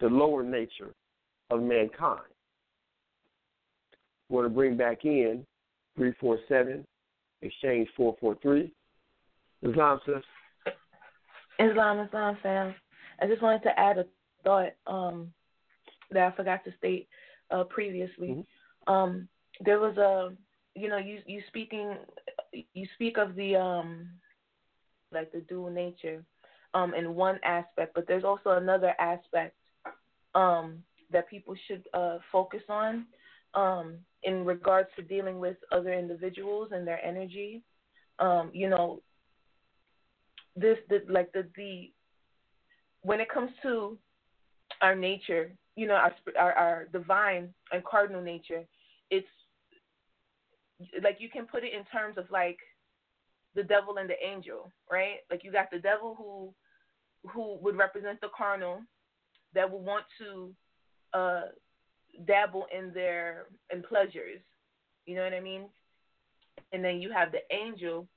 the 0.00 0.06
lower 0.06 0.42
nature 0.42 0.92
of 1.50 1.62
mankind. 1.62 2.20
We 4.28 4.36
want 4.36 4.46
to 4.46 4.54
bring 4.54 4.76
back 4.76 5.04
in 5.04 5.44
347, 5.96 6.86
exchange 7.42 7.88
443. 7.96 8.72
Islam 9.62 10.00
says. 10.06 10.22
Islam, 11.58 12.00
Islam 12.00 12.36
fam. 12.42 12.74
I 13.20 13.26
just 13.26 13.42
wanted 13.42 13.62
to 13.62 13.78
add 13.78 13.98
a 13.98 14.04
thought 14.44 14.74
um, 14.86 15.32
that 16.10 16.32
I 16.32 16.36
forgot 16.36 16.64
to 16.64 16.72
state 16.78 17.08
uh, 17.50 17.64
previously. 17.64 18.28
Mm-hmm. 18.28 18.92
Um, 18.92 19.28
there 19.64 19.80
was 19.80 19.96
a 19.96 20.36
you 20.76 20.88
know, 20.88 20.98
you 20.98 21.20
you 21.26 21.42
speaking 21.48 21.96
you 22.52 22.86
speak 22.94 23.16
of 23.16 23.34
the 23.34 23.56
um 23.56 24.08
like 25.10 25.32
the 25.32 25.40
dual 25.40 25.70
nature 25.70 26.22
um 26.74 26.94
in 26.94 27.14
one 27.14 27.40
aspect, 27.42 27.92
but 27.94 28.06
there's 28.06 28.24
also 28.24 28.50
another 28.50 28.94
aspect 29.00 29.56
um 30.34 30.82
that 31.10 31.28
people 31.30 31.54
should 31.66 31.84
uh 31.94 32.18
focus 32.30 32.62
on 32.68 33.06
um 33.56 33.98
in 34.22 34.44
regards 34.44 34.88
to 34.96 35.02
dealing 35.02 35.38
with 35.38 35.56
other 35.72 35.92
individuals 35.92 36.70
and 36.72 36.86
their 36.86 37.04
energy. 37.04 37.62
Um, 38.18 38.50
you 38.52 38.68
know, 38.68 39.02
this 40.54 40.78
the 40.88 41.02
like 41.08 41.32
the 41.32 41.46
the 41.56 41.92
when 43.02 43.20
it 43.20 43.28
comes 43.28 43.50
to 43.62 43.98
our 44.82 44.94
nature, 44.94 45.52
you 45.76 45.86
know, 45.86 45.94
our 45.94 46.12
our, 46.38 46.52
our 46.52 46.84
divine 46.92 47.52
and 47.72 47.84
cardinal 47.84 48.22
nature, 48.22 48.64
it's 49.10 49.26
like 51.02 51.16
you 51.20 51.28
can 51.28 51.46
put 51.46 51.64
it 51.64 51.72
in 51.72 51.84
terms 51.84 52.18
of 52.18 52.30
like 52.30 52.58
the 53.54 53.62
devil 53.62 53.96
and 53.98 54.10
the 54.10 54.26
angel, 54.26 54.72
right? 54.90 55.18
Like 55.30 55.44
you 55.44 55.52
got 55.52 55.70
the 55.70 55.78
devil 55.78 56.14
who 56.18 56.52
who 57.30 57.58
would 57.60 57.76
represent 57.76 58.20
the 58.20 58.28
carnal 58.36 58.80
that 59.54 59.70
would 59.70 59.82
want 59.82 60.04
to 60.18 60.52
uh, 61.14 61.42
dabble 62.24 62.66
in 62.76 62.92
their 62.92 63.46
in 63.72 63.82
pleasures. 63.82 64.40
You 65.06 65.16
know 65.16 65.24
what 65.24 65.34
I 65.34 65.40
mean? 65.40 65.66
And 66.72 66.84
then 66.84 67.00
you 67.00 67.12
have 67.12 67.32
the 67.32 67.42
angel 67.54 68.08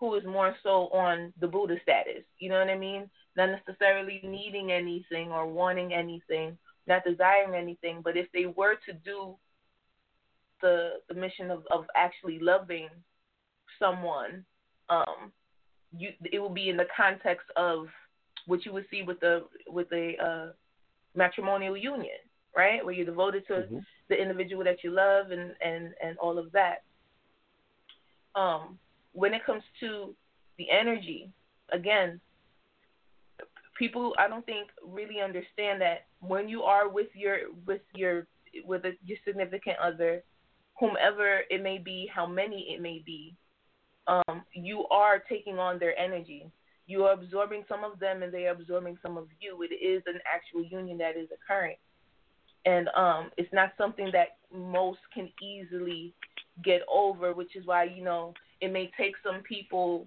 who 0.00 0.14
is 0.16 0.24
more 0.24 0.56
so 0.62 0.88
on 0.88 1.32
the 1.40 1.46
Buddha 1.46 1.76
status. 1.82 2.24
You 2.38 2.48
know 2.48 2.58
what 2.58 2.68
I 2.68 2.76
mean? 2.76 3.08
Not 3.36 3.50
necessarily 3.50 4.20
needing 4.24 4.72
anything 4.72 5.30
or 5.30 5.46
wanting 5.46 5.92
anything, 5.92 6.58
not 6.86 7.04
desiring 7.04 7.54
anything, 7.54 8.00
but 8.02 8.16
if 8.16 8.26
they 8.32 8.46
were 8.46 8.74
to 8.86 8.92
do 8.92 9.36
the 10.60 11.00
the 11.08 11.14
mission 11.14 11.50
of, 11.50 11.64
of 11.70 11.84
actually 11.96 12.38
loving 12.40 12.88
someone, 13.78 14.44
um, 14.88 15.32
you 15.96 16.10
it 16.24 16.38
will 16.38 16.48
be 16.50 16.68
in 16.68 16.76
the 16.76 16.86
context 16.96 17.46
of 17.56 17.86
what 18.46 18.64
you 18.64 18.72
would 18.72 18.86
see 18.90 19.02
with 19.02 19.20
the 19.20 19.44
with 19.68 19.86
a 19.92 20.16
uh, 20.16 20.52
matrimonial 21.14 21.76
union, 21.76 22.18
right? 22.56 22.84
Where 22.84 22.94
you're 22.94 23.06
devoted 23.06 23.46
to 23.48 23.52
Mm-hmm. 23.54 23.78
the 24.08 24.20
individual 24.20 24.64
that 24.64 24.82
you 24.84 24.90
love 24.90 25.30
and 25.30 25.54
and 25.64 25.94
and 26.02 26.18
all 26.18 26.38
of 26.38 26.52
that. 26.52 26.82
Um, 28.34 28.78
when 29.12 29.34
it 29.34 29.44
comes 29.44 29.62
to 29.80 30.14
the 30.58 30.70
energy, 30.70 31.30
again, 31.72 32.20
people 33.78 34.14
I 34.18 34.28
don't 34.28 34.44
think 34.46 34.68
really 34.86 35.20
understand 35.20 35.80
that 35.80 36.06
when 36.20 36.48
you 36.48 36.62
are 36.62 36.88
with 36.88 37.08
your 37.14 37.38
with 37.66 37.82
your 37.94 38.26
with 38.64 38.84
a, 38.84 38.92
your 39.04 39.18
significant 39.24 39.76
other, 39.82 40.22
whomever 40.78 41.40
it 41.50 41.62
may 41.62 41.78
be, 41.78 42.08
how 42.12 42.26
many 42.26 42.74
it 42.74 42.80
may 42.82 43.02
be, 43.04 43.34
um, 44.06 44.42
you 44.52 44.86
are 44.88 45.18
taking 45.18 45.58
on 45.58 45.78
their 45.78 45.98
energy. 45.98 46.46
You 46.86 47.04
are 47.04 47.12
absorbing 47.12 47.64
some 47.68 47.84
of 47.84 47.98
them, 47.98 48.22
and 48.22 48.32
they 48.32 48.46
are 48.46 48.52
absorbing 48.52 48.98
some 49.02 49.16
of 49.16 49.28
you. 49.40 49.62
It 49.62 49.74
is 49.74 50.02
an 50.06 50.20
actual 50.32 50.64
union 50.64 50.98
that 50.98 51.16
is 51.16 51.28
occurring, 51.32 51.76
and 52.64 52.88
um, 52.96 53.30
it's 53.36 53.52
not 53.52 53.72
something 53.76 54.10
that 54.12 54.36
most 54.54 55.00
can 55.12 55.30
easily 55.42 56.14
get 56.64 56.82
over. 56.92 57.32
Which 57.34 57.56
is 57.56 57.66
why 57.66 57.84
you 57.84 58.04
know 58.04 58.34
it 58.60 58.72
may 58.72 58.90
take 58.96 59.14
some 59.24 59.42
people, 59.42 60.06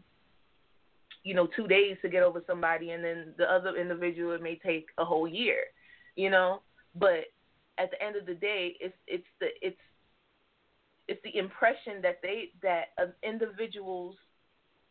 you 1.23 1.33
know, 1.33 1.47
two 1.55 1.67
days 1.67 1.97
to 2.01 2.09
get 2.09 2.23
over 2.23 2.41
somebody, 2.47 2.91
and 2.91 3.03
then 3.03 3.33
the 3.37 3.51
other 3.51 3.75
individual 3.75 4.33
it 4.33 4.41
may 4.41 4.55
take 4.55 4.87
a 4.97 5.05
whole 5.05 5.27
year. 5.27 5.59
You 6.15 6.29
know, 6.29 6.61
but 6.95 7.25
at 7.77 7.91
the 7.91 8.01
end 8.01 8.15
of 8.15 8.25
the 8.25 8.35
day, 8.35 8.75
it's 8.79 8.95
it's 9.07 9.27
the 9.39 9.47
it's 9.61 9.77
it's 11.07 11.21
the 11.23 11.37
impression 11.37 12.01
that 12.01 12.19
they 12.21 12.51
that 12.63 12.89
an 12.97 13.13
individual's 13.23 14.15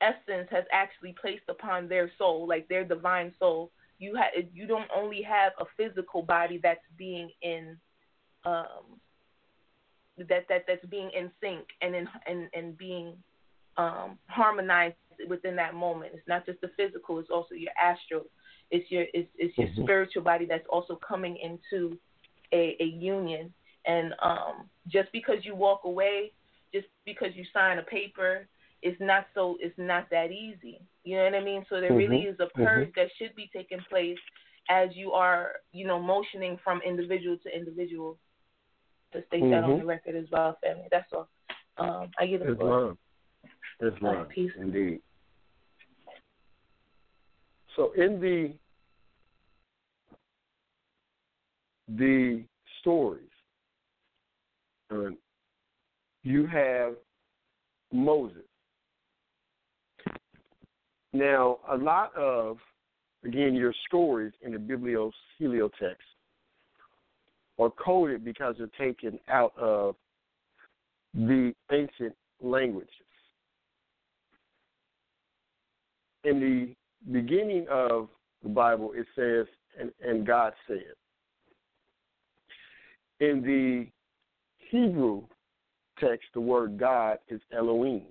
essence 0.01 0.49
has 0.51 0.65
actually 0.73 1.15
placed 1.21 1.45
upon 1.49 1.89
their 1.89 2.11
soul, 2.19 2.47
like 2.47 2.69
their 2.69 2.85
divine 2.85 3.33
soul. 3.39 3.71
You 3.99 4.15
have 4.17 4.33
you 4.53 4.67
don't 4.67 4.91
only 4.95 5.23
have 5.23 5.53
a 5.61 5.65
physical 5.77 6.23
body 6.23 6.59
that's 6.63 6.85
being 6.97 7.31
in 7.43 7.79
um 8.45 9.01
that 10.29 10.45
that 10.49 10.65
that's 10.67 10.85
being 10.87 11.11
in 11.17 11.31
sync 11.41 11.67
and 11.83 11.95
in 11.95 12.07
and 12.27 12.49
and 12.55 12.77
being 12.77 13.17
um 13.77 14.19
harmonized 14.29 14.97
within 15.29 15.57
that 15.57 15.75
moment. 15.75 16.13
It's 16.15 16.29
not 16.29 16.47
just 16.47 16.61
the 16.61 16.71
physical, 16.77 17.19
it's 17.19 17.31
also 17.31 17.55
your 17.55 17.73
astral. 17.83 18.23
It's 18.71 18.91
your 18.91 19.05
it's 19.13 19.31
it's 19.37 19.57
your 19.59 19.69
Mhm. 19.69 19.83
spiritual 19.83 20.23
body 20.23 20.47
that's 20.47 20.67
also 20.71 20.99
coming 21.07 21.37
into 21.37 21.99
a, 22.53 22.77
a 22.81 22.85
union 22.85 23.53
and 23.87 24.15
um 24.23 24.69
just 24.89 25.11
because 25.13 25.39
you 25.45 25.55
walk 25.55 25.81
away, 25.85 26.33
just 26.75 26.89
because 26.95 27.17
you 27.21 27.29
sign 27.53 27.79
a 27.79 27.83
paper, 27.83 28.47
it's 28.85 29.01
not 29.01 29.27
so 29.35 29.57
it's 29.61 29.77
not 29.79 30.09
that 30.11 30.31
easy. 30.31 30.81
You 31.05 31.17
know 31.17 31.25
what 31.25 31.35
I 31.35 31.43
mean? 31.43 31.65
So 31.69 31.81
there 31.81 31.95
really 31.95 32.25
Mhm. 32.25 32.35
is 32.35 32.41
a 32.41 32.47
purge 32.49 32.93
that 32.95 33.11
should 33.17 33.35
be 33.35 33.49
taking 33.53 33.81
place 33.89 34.19
as 34.69 34.95
you 34.95 35.13
are, 35.13 35.61
you 35.73 35.87
know, 35.87 35.99
motioning 35.99 36.59
from 36.59 36.81
individual 36.83 37.39
to 37.39 37.57
individual. 37.57 38.19
To 39.13 39.25
state 39.27 39.49
that 39.51 39.63
on 39.63 39.79
the 39.79 39.85
record 39.85 40.17
as 40.17 40.29
well, 40.31 40.59
family. 40.61 40.89
That's 40.91 41.13
all. 41.13 41.29
Um, 41.79 42.11
I 42.19 42.27
give 42.27 42.41
the 42.41 42.57
floor. 42.57 42.97
Islam. 43.81 43.95
Islam, 43.95 44.17
Alright, 44.17 44.29
peace. 44.29 44.53
indeed. 44.57 45.03
So 47.77 47.93
in 47.93 48.21
the 48.21 48.59
the 51.89 52.45
stories, 52.81 53.31
uh, 54.91 55.11
you 56.23 56.47
have 56.47 56.97
Moses. 57.93 58.49
Now, 61.15 61.61
a 61.71 61.77
lot 61.77 62.15
of 62.17 62.59
again 63.25 63.55
your 63.55 63.73
stories 63.87 64.33
in 64.43 64.53
the 64.53 64.59
Biblios 64.59 65.13
Heliotext 65.41 65.95
are 67.59 67.71
coded 67.71 68.25
because 68.25 68.57
they're 68.59 68.67
taken 68.77 69.21
out 69.29 69.53
of 69.57 69.95
the 71.15 71.55
ancient 71.71 72.17
languages. 72.43 72.91
In 76.25 76.41
the 76.41 77.13
beginning 77.13 77.67
of 77.71 78.09
the 78.43 78.49
Bible, 78.49 78.93
it 78.95 79.07
says, 79.15 79.47
and, 79.79 79.93
and 80.05 80.27
God 80.27 80.53
said. 80.67 80.95
In 83.21 83.41
the 83.41 83.87
Hebrew 84.69 85.23
text, 86.01 86.27
the 86.35 86.41
word 86.41 86.77
God 86.77 87.19
is 87.29 87.41
Elohim. 87.57 88.07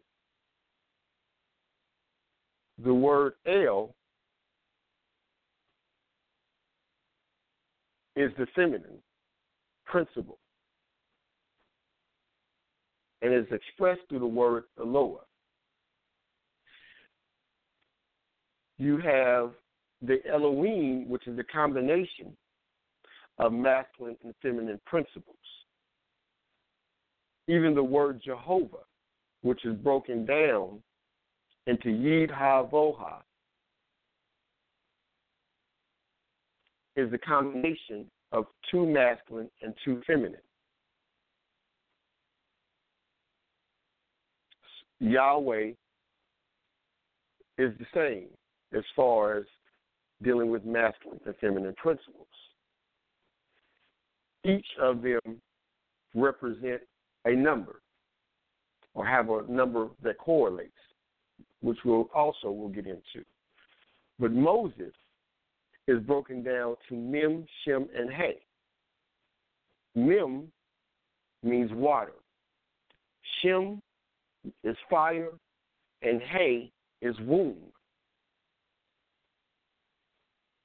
The 2.83 2.93
word 2.93 3.33
El 3.45 3.95
is 8.15 8.31
the 8.37 8.45
feminine 8.55 9.01
principle 9.85 10.37
and 13.21 13.33
is 13.33 13.45
expressed 13.51 14.01
through 14.09 14.19
the 14.19 14.25
word 14.25 14.65
Eloah. 14.77 15.21
You 18.77 18.97
have 18.97 19.51
the 20.01 20.17
Elohim, 20.29 21.07
which 21.07 21.25
is 21.27 21.37
the 21.37 21.43
combination 21.45 22.35
of 23.39 23.53
masculine 23.53 24.17
and 24.25 24.33
feminine 24.41 24.81
principles. 24.85 25.37
Even 27.47 27.73
the 27.73 27.83
word 27.83 28.21
Jehovah, 28.23 28.83
which 29.41 29.63
is 29.63 29.75
broken 29.77 30.25
down 30.25 30.81
into 31.67 31.89
Yid 31.89 32.31
Ha 32.31 32.65
Voha, 32.65 33.21
is 36.95 37.09
the 37.11 37.17
combination 37.17 38.05
of 38.31 38.45
two 38.69 38.85
masculine 38.85 39.49
and 39.61 39.73
two 39.83 40.01
feminine. 40.05 40.35
Yahweh 44.99 45.71
is 47.57 47.73
the 47.77 47.85
same 47.93 48.27
as 48.75 48.83
far 48.95 49.37
as 49.37 49.43
dealing 50.23 50.49
with 50.49 50.65
masculine 50.65 51.19
and 51.25 51.35
feminine 51.37 51.73
principles. 51.75 52.27
Each 54.45 54.65
of 54.81 55.01
them 55.01 55.41
represent 56.15 56.81
a 57.25 57.31
number 57.31 57.81
or 58.93 59.05
have 59.05 59.29
a 59.29 59.43
number 59.49 59.89
that 60.03 60.17
correlates, 60.17 60.71
which 61.63 61.77
we'll 61.85 62.09
also 62.13 62.51
we'll 62.51 62.67
get 62.67 62.85
into. 62.85 63.25
But 64.19 64.33
Moses 64.33 64.93
is 65.87 65.99
broken 66.01 66.43
down 66.43 66.75
to 66.89 66.95
Mem, 66.95 67.45
Shem, 67.63 67.87
and 67.97 68.11
Hay. 68.11 68.37
Mem 69.95 70.51
means 71.41 71.71
water. 71.73 72.13
Shem 73.41 73.81
is 74.63 74.75
fire, 74.89 75.29
and 76.01 76.21
Hay 76.21 76.69
is 77.01 77.15
womb. 77.21 77.57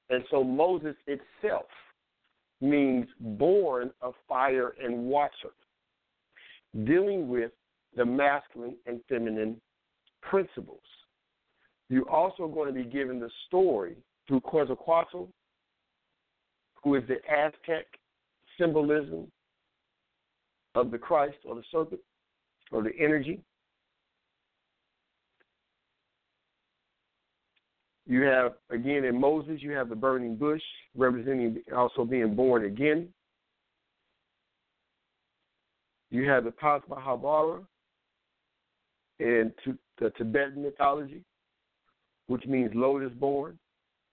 And 0.09 0.23
so 0.29 0.43
Moses 0.43 0.95
itself 1.07 1.67
means 2.59 3.07
born 3.21 3.91
of 4.01 4.15
fire 4.27 4.73
and 4.83 5.05
water, 5.05 5.53
dealing 6.83 7.29
with 7.29 7.51
the 7.95 8.05
masculine 8.05 8.75
and 8.85 8.99
feminine 9.07 9.61
principles. 10.21 10.81
You're 11.89 12.09
also 12.09 12.47
going 12.47 12.67
to 12.67 12.73
be 12.73 12.87
given 12.87 13.19
the 13.19 13.29
story 13.47 13.95
through 14.27 14.41
Quetzalcoatl, 14.41 15.27
who 16.83 16.95
is 16.95 17.03
the 17.07 17.17
Aztec 17.31 17.85
symbolism 18.59 19.31
of 20.75 20.91
the 20.91 20.97
Christ 20.97 21.37
or 21.45 21.55
the 21.55 21.63
serpent 21.71 22.01
or 22.71 22.83
the 22.83 22.91
energy. 22.99 23.41
You 28.05 28.21
have, 28.21 28.53
again, 28.71 29.03
in 29.03 29.19
Moses, 29.19 29.61
you 29.61 29.71
have 29.71 29.89
the 29.89 29.95
burning 29.95 30.35
bush 30.35 30.61
representing 30.95 31.61
also 31.75 32.05
being 32.05 32.35
born 32.35 32.65
again. 32.65 33.09
You 36.09 36.27
have 36.27 36.43
the 36.43 36.51
Padmasambhava 36.51 37.63
in 39.19 39.51
the 39.99 40.09
Tibetan 40.11 40.63
mythology, 40.63 41.23
which 42.27 42.45
means 42.45 42.71
lotus 42.73 43.11
born. 43.19 43.57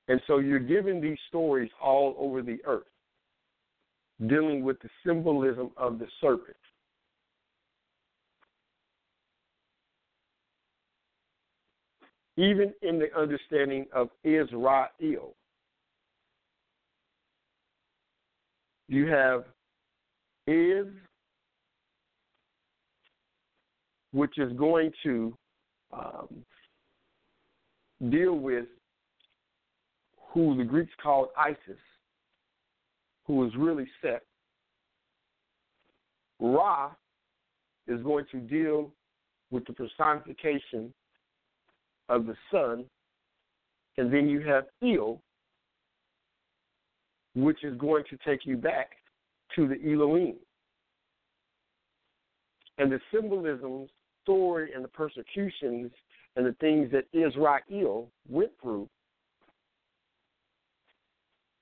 And 0.09 0.21
so 0.27 0.39
you're 0.39 0.59
given 0.59 1.01
these 1.01 1.19
stories 1.29 1.71
all 1.83 2.15
over 2.19 2.43
the 2.43 2.59
earth. 2.65 2.85
dealing 4.25 4.65
with 4.65 4.81
the 4.81 4.89
symbolism 5.05 5.71
of 5.77 5.99
the 5.99 6.07
serpent. 6.21 6.57
Even 12.39 12.73
in 12.83 12.99
the 12.99 13.09
understanding 13.19 13.87
of 13.95 14.11
Israel, 14.23 15.35
you 18.89 19.07
have 19.07 19.45
is, 20.47 20.87
which 24.13 24.39
is 24.39 24.53
going 24.53 24.93
to 25.03 25.35
um, 25.97 26.45
deal 28.11 28.35
with 28.35 28.67
who 30.33 30.57
the 30.57 30.65
Greeks 30.65 30.93
called 31.03 31.29
Isis, 31.37 31.81
who 33.27 33.45
is 33.47 33.53
really 33.57 33.87
Set. 34.03 34.23
Ra 36.39 36.91
is 37.89 38.03
going 38.03 38.27
to 38.31 38.39
deal 38.41 38.93
with 39.51 39.65
the 39.67 39.73
personification 39.73 40.93
of 42.09 42.27
the 42.27 42.35
sun, 42.51 42.85
and 43.97 44.13
then 44.13 44.29
you 44.29 44.41
have 44.41 44.65
El, 44.83 45.21
which 47.35 47.65
is 47.65 47.77
going 47.79 48.05
to 48.11 48.19
take 48.27 48.45
you 48.45 48.57
back 48.57 48.91
to 49.55 49.67
the 49.67 49.77
Elohim. 49.91 50.37
And 52.79 52.93
the 52.93 53.01
symbolism, 53.13 53.89
story, 54.27 54.73
and 54.75 54.83
the 54.83 54.89
persecutions 54.89 55.93
and 56.35 56.45
the 56.45 56.57
things 56.61 56.91
that 56.91 57.05
Israel 57.13 58.11
went 58.29 58.51
through 58.61 58.89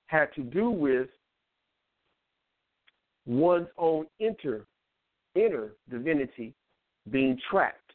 had 0.07 0.33
to 0.35 0.41
do 0.41 0.69
with 0.69 1.07
one's 3.27 3.67
own 3.77 4.05
inner 4.19 4.65
inner 5.35 5.73
divinity 5.89 6.53
being 7.11 7.37
trapped. 7.49 7.93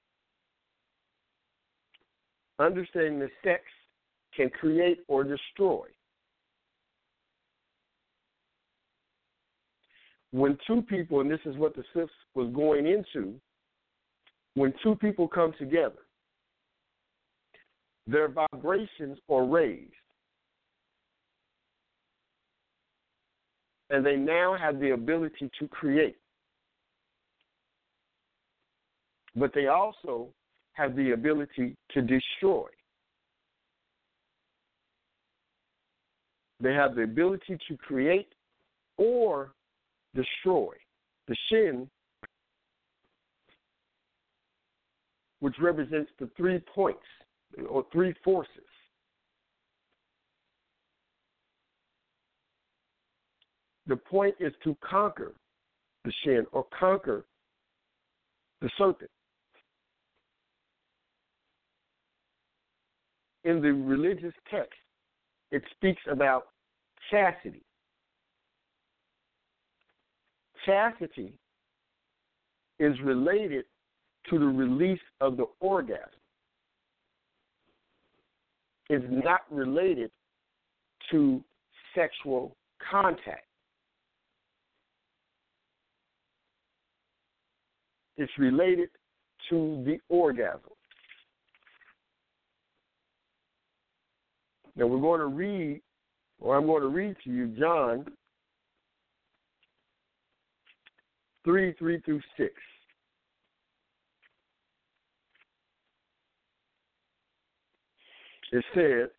Understanding 2.58 3.18
the 3.18 3.30
sex 3.42 3.62
can 4.36 4.50
create 4.50 5.00
or 5.08 5.24
destroy. 5.24 5.86
When 10.32 10.58
two 10.66 10.82
people, 10.82 11.20
and 11.20 11.30
this 11.30 11.40
is 11.44 11.56
what 11.56 11.74
the 11.74 11.82
sis 11.94 12.08
was 12.34 12.52
going 12.54 12.86
into, 12.86 13.40
when 14.54 14.74
two 14.82 14.94
people 14.96 15.28
come 15.28 15.52
together, 15.58 16.02
their 18.06 18.28
vibrations 18.28 19.18
are 19.28 19.44
raised. 19.44 19.92
And 23.90 24.04
they 24.04 24.16
now 24.16 24.56
have 24.56 24.78
the 24.78 24.90
ability 24.90 25.50
to 25.58 25.68
create. 25.68 26.16
But 29.36 29.52
they 29.54 29.66
also 29.66 30.28
have 30.72 30.96
the 30.96 31.12
ability 31.12 31.76
to 31.92 32.02
destroy. 32.02 32.68
They 36.60 36.74
have 36.74 36.94
the 36.94 37.02
ability 37.02 37.58
to 37.68 37.76
create 37.76 38.28
or 38.96 39.52
destroy. 40.14 40.74
The 41.26 41.36
shin, 41.48 41.88
which 45.40 45.54
represents 45.60 46.10
the 46.18 46.28
three 46.36 46.62
points 46.74 47.00
or 47.68 47.84
three 47.92 48.14
forces. 48.22 48.50
The 53.86 53.96
point 53.96 54.36
is 54.38 54.52
to 54.64 54.76
conquer 54.88 55.32
the 56.04 56.12
shin 56.22 56.46
or 56.52 56.64
conquer 56.78 57.24
the 58.60 58.70
serpent. 58.78 59.10
In 63.44 63.62
the 63.62 63.72
religious 63.72 64.34
text, 64.50 64.78
it 65.50 65.62
speaks 65.76 66.02
about 66.10 66.48
chastity. 67.10 67.62
Chastity 70.66 71.32
is 72.78 72.94
related 73.02 73.64
to 74.28 74.38
the 74.38 74.44
release 74.44 75.00
of 75.20 75.36
the 75.36 75.46
orgasm. 75.60 76.04
Is 78.88 79.02
not 79.08 79.42
related 79.50 80.10
to 81.10 81.42
sexual 81.94 82.56
contact. 82.90 83.46
It's 88.16 88.32
related 88.36 88.88
to 89.48 89.82
the 89.86 89.98
orgasm. 90.08 90.60
Now 94.76 94.86
we're 94.86 95.00
going 95.00 95.20
to 95.20 95.26
read, 95.26 95.80
or 96.40 96.56
I'm 96.56 96.66
going 96.66 96.82
to 96.82 96.88
read 96.88 97.16
to 97.24 97.30
you 97.30 97.48
John 97.58 98.06
3 101.44 101.74
3 101.78 102.00
through 102.00 102.20
6. 102.36 102.52
It 108.52 108.64
said, 108.74 109.10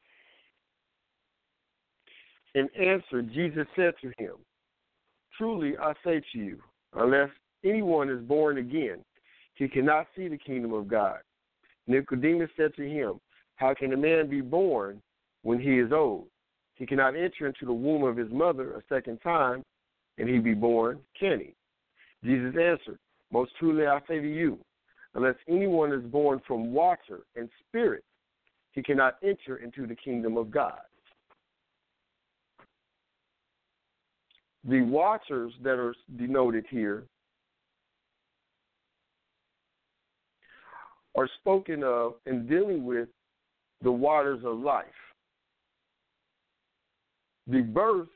In 2.55 2.69
answer, 2.79 3.21
Jesus 3.21 3.67
said 3.75 3.93
to 4.01 4.11
him, 4.17 4.35
Truly 5.37 5.77
I 5.77 5.93
say 6.03 6.21
to 6.33 6.37
you, 6.37 6.59
unless 6.93 7.29
anyone 7.63 8.09
is 8.09 8.21
born 8.21 8.57
again, 8.57 9.03
he 9.55 9.67
cannot 9.67 10.07
see 10.15 10.27
the 10.27 10.37
kingdom 10.37 10.73
of 10.73 10.87
God. 10.87 11.19
Nicodemus 11.87 12.49
said 12.57 12.73
to 12.75 12.87
him, 12.87 13.19
How 13.55 13.73
can 13.73 13.93
a 13.93 13.97
man 13.97 14.29
be 14.29 14.41
born 14.41 15.01
when 15.43 15.59
he 15.59 15.79
is 15.79 15.91
old? 15.91 16.27
He 16.75 16.85
cannot 16.85 17.15
enter 17.15 17.47
into 17.47 17.65
the 17.65 17.73
womb 17.73 18.03
of 18.03 18.17
his 18.17 18.31
mother 18.31 18.73
a 18.75 18.81
second 18.89 19.19
time 19.19 19.63
and 20.17 20.27
he 20.27 20.39
be 20.39 20.53
born, 20.53 20.99
can 21.19 21.39
he? 21.39 21.53
Jesus 22.23 22.55
answered, 22.59 22.99
Most 23.31 23.51
truly 23.59 23.87
I 23.87 23.99
say 24.07 24.19
to 24.19 24.27
you, 24.27 24.59
unless 25.15 25.35
anyone 25.47 25.91
is 25.91 26.03
born 26.03 26.41
from 26.47 26.73
water 26.73 27.21
and 27.35 27.49
spirit, 27.67 28.03
he 28.72 28.81
cannot 28.81 29.18
enter 29.23 29.57
into 29.57 29.85
the 29.85 29.95
kingdom 29.95 30.38
of 30.38 30.49
God. 30.52 30.80
The 34.64 34.81
watchers 34.81 35.53
that 35.64 35.80
are 35.80 35.95
denoted 36.18 36.65
here 36.69 37.06
are 41.15 41.27
spoken 41.39 41.84
of 41.84 42.14
in 42.26 42.48
dealing 42.48 42.85
with 42.85 43.10
the 43.81 43.91
waters 43.91 44.41
of 44.45 44.60
life. 44.60 44.85
The 47.48 47.61
birth, 47.61 48.07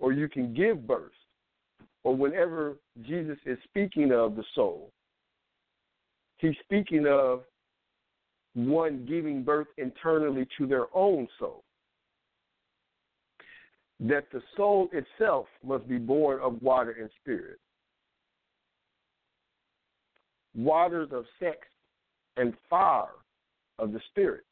or 0.00 0.12
you 0.12 0.28
can 0.28 0.54
give 0.54 0.86
birth, 0.86 1.12
or 2.04 2.16
whenever 2.16 2.76
Jesus 3.02 3.38
is 3.44 3.58
speaking 3.64 4.12
of 4.12 4.34
the 4.34 4.44
soul, 4.54 4.90
he's 6.38 6.56
speaking 6.64 7.06
of 7.06 7.42
one 8.54 9.06
giving 9.08 9.42
birth 9.42 9.68
internally 9.78 10.46
to 10.58 10.66
their 10.66 10.86
own 10.94 11.28
soul. 11.38 11.64
That 14.00 14.26
the 14.32 14.42
soul 14.56 14.88
itself 14.92 15.46
must 15.64 15.88
be 15.88 15.98
born 15.98 16.40
of 16.40 16.60
water 16.60 16.96
and 16.98 17.08
spirit. 17.20 17.58
Waters 20.54 21.08
of 21.12 21.24
sex 21.38 21.58
and 22.36 22.52
fire 22.68 23.06
of 23.78 23.92
the 23.92 24.00
spirit. 24.10 24.44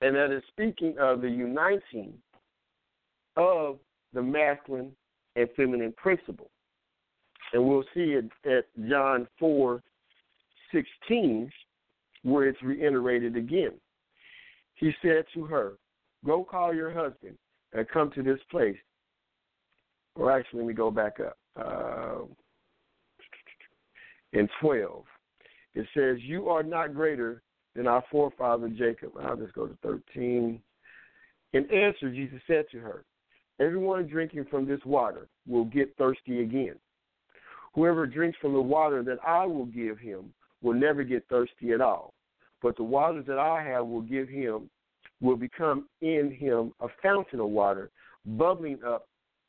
And 0.00 0.14
that 0.14 0.34
is 0.34 0.42
speaking 0.48 0.96
of 0.98 1.20
the 1.20 1.28
uniting 1.28 2.12
of 3.36 3.78
the 4.12 4.22
masculine 4.22 4.92
and 5.36 5.48
feminine 5.56 5.94
principle. 5.96 6.50
And 7.52 7.64
we'll 7.64 7.84
see 7.94 8.16
it 8.16 8.30
at 8.46 8.64
John 8.88 9.26
4 9.38 9.82
16, 10.72 11.50
where 12.22 12.48
it's 12.48 12.62
reiterated 12.62 13.36
again. 13.36 13.72
He 14.74 14.92
said 15.02 15.24
to 15.34 15.44
her, 15.44 15.74
Go 16.24 16.44
call 16.44 16.74
your 16.74 16.92
husband 16.92 17.36
and 17.72 17.88
come 17.88 18.10
to 18.12 18.22
this 18.22 18.40
place. 18.50 18.76
Or 20.14 20.30
actually, 20.30 20.60
let 20.60 20.68
me 20.68 20.74
go 20.74 20.90
back 20.90 21.18
up. 21.20 21.36
Uh, 21.56 22.24
in 24.32 24.48
12, 24.60 25.04
it 25.74 25.86
says, 25.94 26.18
You 26.20 26.48
are 26.48 26.62
not 26.62 26.94
greater 26.94 27.42
than 27.74 27.86
our 27.86 28.04
forefather 28.10 28.68
Jacob. 28.68 29.12
I'll 29.20 29.36
just 29.36 29.54
go 29.54 29.66
to 29.66 29.76
13. 29.82 30.60
In 31.52 31.70
answer, 31.70 32.10
Jesus 32.10 32.40
said 32.46 32.66
to 32.72 32.78
her, 32.78 33.04
Everyone 33.60 34.06
drinking 34.06 34.46
from 34.50 34.66
this 34.66 34.80
water 34.84 35.28
will 35.46 35.66
get 35.66 35.94
thirsty 35.96 36.42
again. 36.42 36.76
Whoever 37.74 38.06
drinks 38.06 38.38
from 38.40 38.54
the 38.54 38.60
water 38.60 39.02
that 39.02 39.18
I 39.26 39.46
will 39.46 39.66
give 39.66 39.98
him 39.98 40.32
will 40.62 40.74
never 40.74 41.02
get 41.02 41.26
thirsty 41.28 41.72
at 41.72 41.80
all. 41.80 42.14
But 42.62 42.76
the 42.76 42.82
waters 42.82 43.24
that 43.26 43.38
I 43.38 43.62
have 43.62 43.86
will 43.86 44.02
give 44.02 44.28
him 44.28 44.68
will 45.20 45.36
become 45.36 45.86
in 46.00 46.30
him 46.38 46.72
a 46.80 46.88
fountain 47.02 47.40
of 47.40 47.48
water, 47.48 47.90
bubbling 48.24 48.78
up 48.86 49.06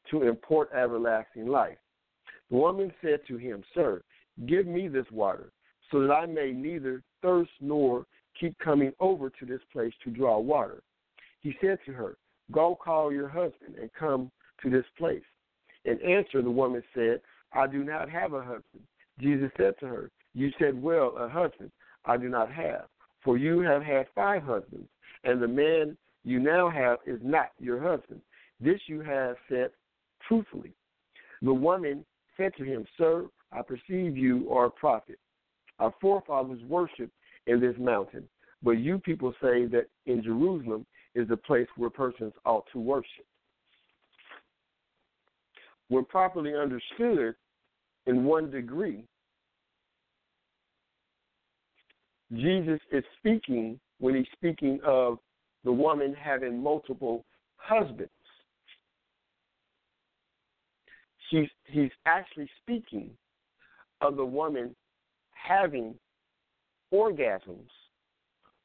to 0.10 0.24
import 0.24 0.70
everlasting 0.74 1.48
life. 1.48 1.78
The 2.50 2.58
woman 2.58 2.92
said 3.02 3.22
to 3.28 3.38
him, 3.38 3.64
Sir, 3.74 4.02
give 4.46 4.68
me 4.68 4.88
this 4.88 5.06
water, 5.12 5.52
so 5.92 6.02
that 6.02 6.12
I 6.12 6.26
may 6.26 6.52
neither 6.52 7.04
thirst 7.22 7.52
nor 7.60 8.06
keep 8.40 8.58
coming 8.60 8.92
over 9.00 9.30
to 9.30 9.46
this 9.46 9.62
place 9.72 9.94
to 10.04 10.10
draw 10.10 10.40
water. 10.40 10.82
He 11.42 11.56
said 11.62 11.80
to 11.86 11.94
her, 11.94 12.18
Go 12.52 12.76
call 12.76 13.12
your 13.12 13.30
husband 13.30 13.76
and 13.80 13.90
come 13.98 14.32
to 14.62 14.70
this 14.70 14.86
place. 14.98 15.24
In 15.86 16.02
answer, 16.02 16.42
the 16.42 16.52
woman 16.52 16.84
said, 16.94 17.22
I 17.54 17.68
do 17.68 17.84
not 17.84 18.10
have 18.10 18.34
a 18.34 18.42
husband. 18.42 18.84
Jesus 19.20 19.52
said 19.58 19.74
to 19.80 19.88
her, 19.88 20.12
You 20.34 20.52
said, 20.60 20.82
Well, 20.82 21.16
a 21.18 21.28
husband 21.28 21.72
I 22.06 22.18
do 22.18 22.30
not 22.30 22.52
have, 22.52 22.86
for 23.24 23.38
you 23.38 23.60
have 23.62 23.84
had 23.84 24.08
five 24.16 24.44
husbands, 24.44 24.88
and 25.24 25.42
the 25.42 25.48
man 25.48 25.98
you 26.24 26.40
now 26.40 26.70
have 26.70 27.00
is 27.06 27.20
not 27.24 27.52
your 27.60 27.82
husband. 27.82 28.22
This 28.60 28.80
you 28.88 29.02
have 29.02 29.36
said 29.50 29.72
truthfully. 30.28 30.74
The 31.42 31.54
woman 31.54 32.06
said 32.38 32.54
to 32.58 32.64
him, 32.64 32.86
Sir, 32.98 33.26
I 33.52 33.62
perceive 33.62 34.16
you 34.16 34.50
are 34.52 34.66
a 34.66 34.72
prophet. 34.72 35.20
Our 35.80 35.94
forefathers 36.00 36.62
worshipped 36.68 37.14
in 37.48 37.60
this 37.60 37.76
mountain, 37.80 38.28
but 38.62 38.72
you 38.72 39.00
people 39.00 39.34
say 39.42 39.66
that 39.66 39.88
in 40.06 40.24
Jerusalem 40.24 40.86
is 41.16 41.28
the 41.28 41.38
place 41.38 41.68
where 41.76 41.90
persons 41.90 42.34
ought 42.46 42.66
to 42.72 42.80
worship. 42.80 43.26
When 45.90 46.06
properly 46.06 46.54
understood 46.56 47.36
in 48.06 48.24
one 48.24 48.50
degree, 48.50 49.04
Jesus 52.34 52.80
is 52.92 53.04
speaking 53.20 53.80
when 54.00 54.16
he's 54.16 54.26
speaking 54.34 54.80
of 54.86 55.18
the 55.64 55.72
woman 55.72 56.16
having 56.20 56.62
multiple 56.62 57.26
husbands. 57.58 58.10
He's, 61.30 61.50
he's 61.66 61.92
actually 62.06 62.50
speaking 62.62 63.10
of 64.02 64.16
the 64.16 64.26
woman 64.26 64.76
having 65.34 65.96
orgasms 66.94 67.70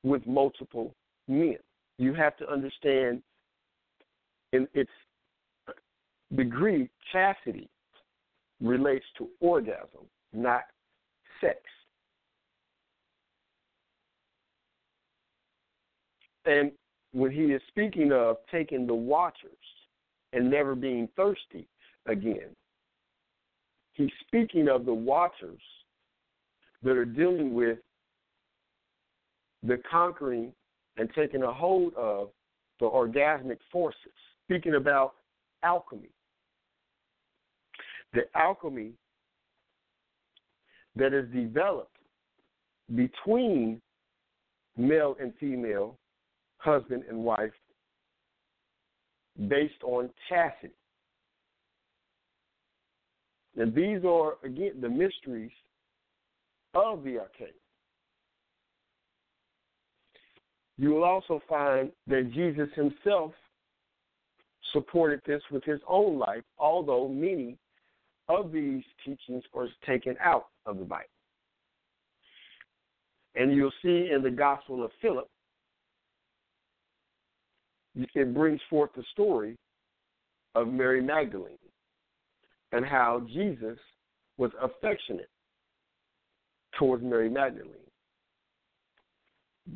with 0.02 0.26
multiple 0.26 0.94
men. 1.28 1.56
You 1.98 2.14
have 2.14 2.36
to 2.38 2.50
understand 2.50 3.22
in 4.52 4.66
its 4.74 4.90
degree, 6.34 6.88
chastity 7.12 7.68
relates 8.60 9.04
to 9.18 9.28
orgasm, 9.40 10.06
not 10.32 10.62
sex. 11.40 11.58
And 16.46 16.72
when 17.12 17.30
he 17.30 17.46
is 17.46 17.60
speaking 17.68 18.12
of 18.12 18.36
taking 18.50 18.86
the 18.86 18.94
watchers 18.94 19.50
and 20.32 20.50
never 20.50 20.74
being 20.74 21.08
thirsty 21.16 21.66
again, 22.06 22.54
he's 23.94 24.10
speaking 24.26 24.68
of 24.68 24.86
the 24.86 24.94
watchers 24.94 25.60
that 26.82 26.96
are 26.96 27.04
dealing 27.04 27.52
with 27.52 27.78
the 29.62 29.80
conquering 29.90 30.52
and 30.96 31.10
taking 31.14 31.42
a 31.42 31.52
hold 31.52 31.94
of 31.94 32.28
the 32.80 32.86
orgasmic 32.86 33.58
forces. 33.72 34.12
Speaking 34.44 34.74
about 34.74 35.14
alchemy. 35.62 36.10
The 38.12 38.22
alchemy 38.34 38.92
that 40.94 41.12
is 41.12 41.28
developed 41.32 41.96
between 42.94 43.80
male 44.76 45.16
and 45.20 45.32
female, 45.40 45.98
husband 46.66 47.04
and 47.08 47.18
wife, 47.18 47.52
based 49.48 49.82
on 49.84 50.10
chastity. 50.28 50.74
And 53.56 53.74
these 53.74 54.04
are, 54.04 54.34
again, 54.44 54.72
the 54.80 54.88
mysteries 54.88 55.52
of 56.74 57.04
the 57.04 57.18
arcade. 57.20 57.54
You 60.76 60.90
will 60.90 61.04
also 61.04 61.40
find 61.48 61.90
that 62.06 62.32
Jesus 62.34 62.68
himself 62.74 63.32
supported 64.72 65.22
this 65.26 65.40
with 65.50 65.64
his 65.64 65.80
own 65.88 66.18
life, 66.18 66.42
although 66.58 67.08
many 67.08 67.56
of 68.28 68.52
these 68.52 68.82
teachings 69.04 69.44
are 69.54 69.68
taken 69.86 70.16
out 70.22 70.48
of 70.66 70.78
the 70.78 70.84
Bible. 70.84 71.04
And 73.36 73.54
you'll 73.54 73.72
see 73.82 74.10
in 74.12 74.22
the 74.22 74.30
Gospel 74.30 74.84
of 74.84 74.90
Philip, 75.00 75.28
it 77.96 78.34
brings 78.34 78.60
forth 78.68 78.90
the 78.96 79.04
story 79.12 79.56
of 80.54 80.68
Mary 80.68 81.02
Magdalene 81.02 81.58
and 82.72 82.84
how 82.84 83.26
Jesus 83.32 83.78
was 84.36 84.50
affectionate 84.60 85.30
towards 86.78 87.02
Mary 87.02 87.30
Magdalene. 87.30 87.72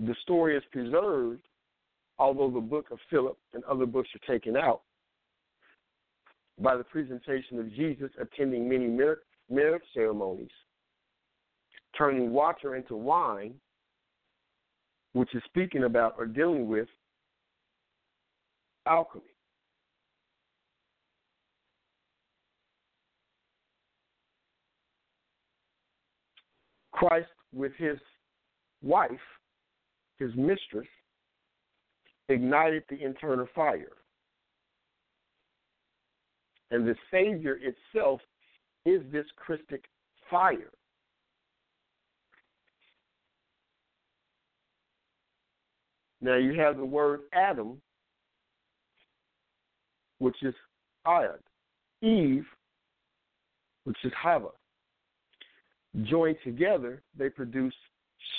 The 0.07 0.15
story 0.23 0.57
is 0.57 0.63
preserved, 0.71 1.41
although 2.19 2.51
the 2.51 2.61
book 2.61 2.87
of 2.91 2.99
Philip 3.09 3.39
and 3.55 3.65
other 3.65 3.87
books 3.87 4.09
are 4.15 4.33
taken 4.33 4.57
out, 4.57 4.83
by 6.61 6.77
the 6.77 6.85
presentation 6.85 7.59
of 7.59 7.73
Jesus 7.73 8.11
attending 8.21 8.69
many 8.69 8.87
marriage 9.49 9.83
ceremonies, 9.95 10.51
turning 11.97 12.33
water 12.33 12.77
into 12.77 12.97
wine, 12.97 13.55
which 15.15 15.35
is 15.35 15.43
speaking 15.47 15.85
about 15.85 16.15
or 16.19 16.27
dealing 16.27 16.69
with 16.69 16.89
alchemy. 18.87 19.25
Christ, 26.93 27.29
with 27.53 27.73
his 27.79 27.99
wife, 28.83 29.11
his 30.19 30.31
mistress, 30.37 30.87
ignited 32.29 32.85
the 32.91 33.03
internal 33.03 33.49
fire. 33.55 33.97
And 36.71 36.87
the 36.87 36.95
Savior 37.11 37.59
itself 37.63 38.21
is 38.85 39.01
this 39.11 39.27
Christic 39.37 39.85
fire. 40.31 40.71
Now 46.21 46.37
you 46.37 46.55
have 46.61 46.77
the 46.77 46.85
word 46.85 47.21
Adam, 47.33 47.81
which 50.21 50.37
is 50.43 50.55
Iod, 51.07 51.41
Eve, 52.03 52.47
which 53.85 53.97
is 54.05 54.13
Hava. 54.17 54.51
Joined 56.05 56.37
together, 56.45 57.03
they 57.19 57.29
produce 57.29 57.75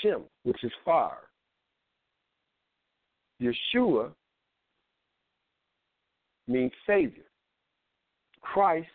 Shem, 0.01 0.21
which 0.43 0.63
is 0.63 0.71
fire. 0.85 1.27
Yeshua 3.41 4.11
means 6.47 6.71
Savior. 6.87 7.23
Christ 8.41 8.87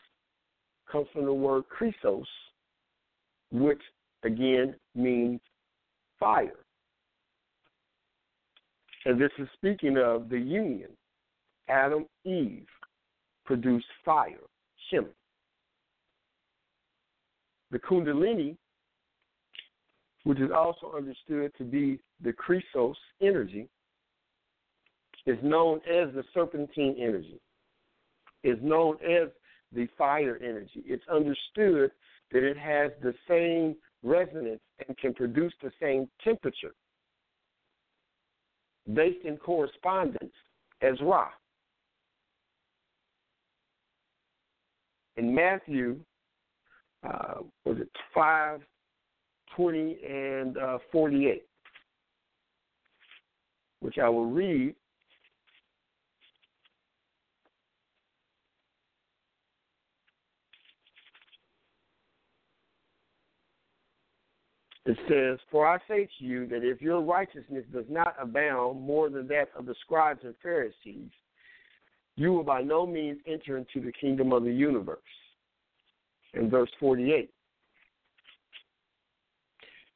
comes 0.90 1.08
from 1.12 1.24
the 1.24 1.34
word 1.34 1.64
Christos, 1.68 2.26
which 3.50 3.82
again 4.24 4.74
means 4.94 5.40
fire. 6.18 6.60
And 9.04 9.20
this 9.20 9.30
is 9.38 9.48
speaking 9.54 9.98
of 9.98 10.28
the 10.28 10.38
union. 10.38 10.90
Adam, 11.68 12.06
Eve 12.24 12.66
produced 13.44 13.86
fire, 14.04 14.38
Shem. 14.90 15.06
The 17.70 17.78
Kundalini, 17.78 18.56
which 20.24 20.38
is 20.40 20.50
also 20.54 20.92
understood 20.96 21.52
to 21.58 21.64
be 21.64 21.98
the 22.22 22.32
Christos 22.32 22.96
energy, 23.20 23.68
is 25.26 25.38
known 25.42 25.78
as 25.78 26.14
the 26.14 26.24
serpentine 26.32 26.96
energy 26.98 27.40
is 28.46 28.58
known 28.62 28.96
as 29.04 29.28
the 29.72 29.88
fire 29.98 30.38
energy. 30.42 30.82
It's 30.86 31.06
understood 31.08 31.90
that 32.32 32.42
it 32.42 32.56
has 32.56 32.92
the 33.02 33.14
same 33.28 33.76
resonance 34.02 34.60
and 34.86 34.96
can 34.98 35.12
produce 35.14 35.52
the 35.62 35.72
same 35.80 36.08
temperature 36.22 36.74
based 38.94 39.24
in 39.24 39.36
correspondence 39.36 40.32
as 40.80 40.94
Ra. 41.02 41.28
In 45.16 45.34
Matthew, 45.34 45.96
uh, 47.06 47.36
was 47.64 47.78
it 47.78 47.88
5, 48.14 48.60
20, 49.56 49.98
and 50.06 50.58
uh, 50.58 50.78
48, 50.92 51.44
which 53.80 53.98
I 53.98 54.08
will 54.08 54.30
read. 54.30 54.74
It 64.84 64.96
says, 65.08 65.40
For 65.50 65.66
I 65.66 65.78
say 65.88 66.08
to 66.18 66.24
you 66.24 66.46
that 66.46 66.62
if 66.62 66.80
your 66.80 67.00
righteousness 67.00 67.64
does 67.72 67.86
not 67.88 68.14
abound 68.20 68.80
more 68.80 69.10
than 69.10 69.26
that 69.28 69.48
of 69.58 69.66
the 69.66 69.74
scribes 69.80 70.20
and 70.22 70.34
Pharisees, 70.40 71.10
you 72.16 72.32
will 72.32 72.44
by 72.44 72.62
no 72.62 72.86
means 72.86 73.18
enter 73.26 73.58
into 73.58 73.80
the 73.80 73.92
kingdom 73.92 74.32
of 74.32 74.44
the 74.44 74.52
universe. 74.52 74.98
In 76.34 76.50
verse 76.50 76.70
48, 76.80 77.30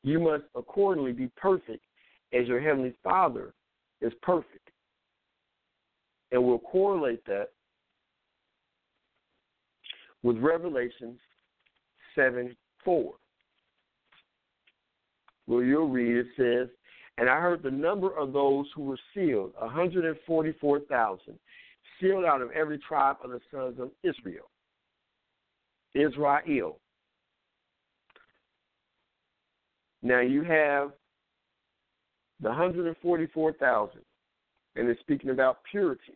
you 0.03 0.21
must 0.21 0.45
accordingly 0.55 1.13
be 1.13 1.31
perfect 1.37 1.85
as 2.33 2.47
your 2.47 2.61
heavenly 2.61 2.95
Father 3.03 3.53
is 4.01 4.13
perfect. 4.23 4.71
And 6.33 6.45
we'll 6.45 6.59
correlate 6.59 7.25
that 7.27 7.49
with 10.23 10.39
Revelation 10.39 11.19
7 12.15 12.57
4. 12.85 13.13
Well, 15.47 15.63
you'll 15.63 15.89
read 15.89 16.17
it 16.17 16.27
says, 16.37 16.69
And 17.19 17.29
I 17.29 17.41
heard 17.41 17.63
the 17.63 17.71
number 17.71 18.17
of 18.17 18.33
those 18.33 18.67
who 18.75 18.83
were 18.83 18.99
sealed, 19.15 19.53
144,000, 19.59 21.39
sealed 22.01 22.24
out 22.24 22.43
of 22.43 22.51
every 22.52 22.78
tribe 22.78 23.16
of 23.22 23.31
the 23.31 23.40
sons 23.51 23.78
of 23.78 23.90
Israel. 24.02 24.51
Israel. 25.94 26.78
Now 30.02 30.20
you 30.20 30.43
have 30.43 30.93
the 32.40 32.48
144,000, 32.48 34.01
and 34.77 34.89
it's 34.89 35.01
speaking 35.01 35.31
about 35.31 35.59
purity 35.70 36.14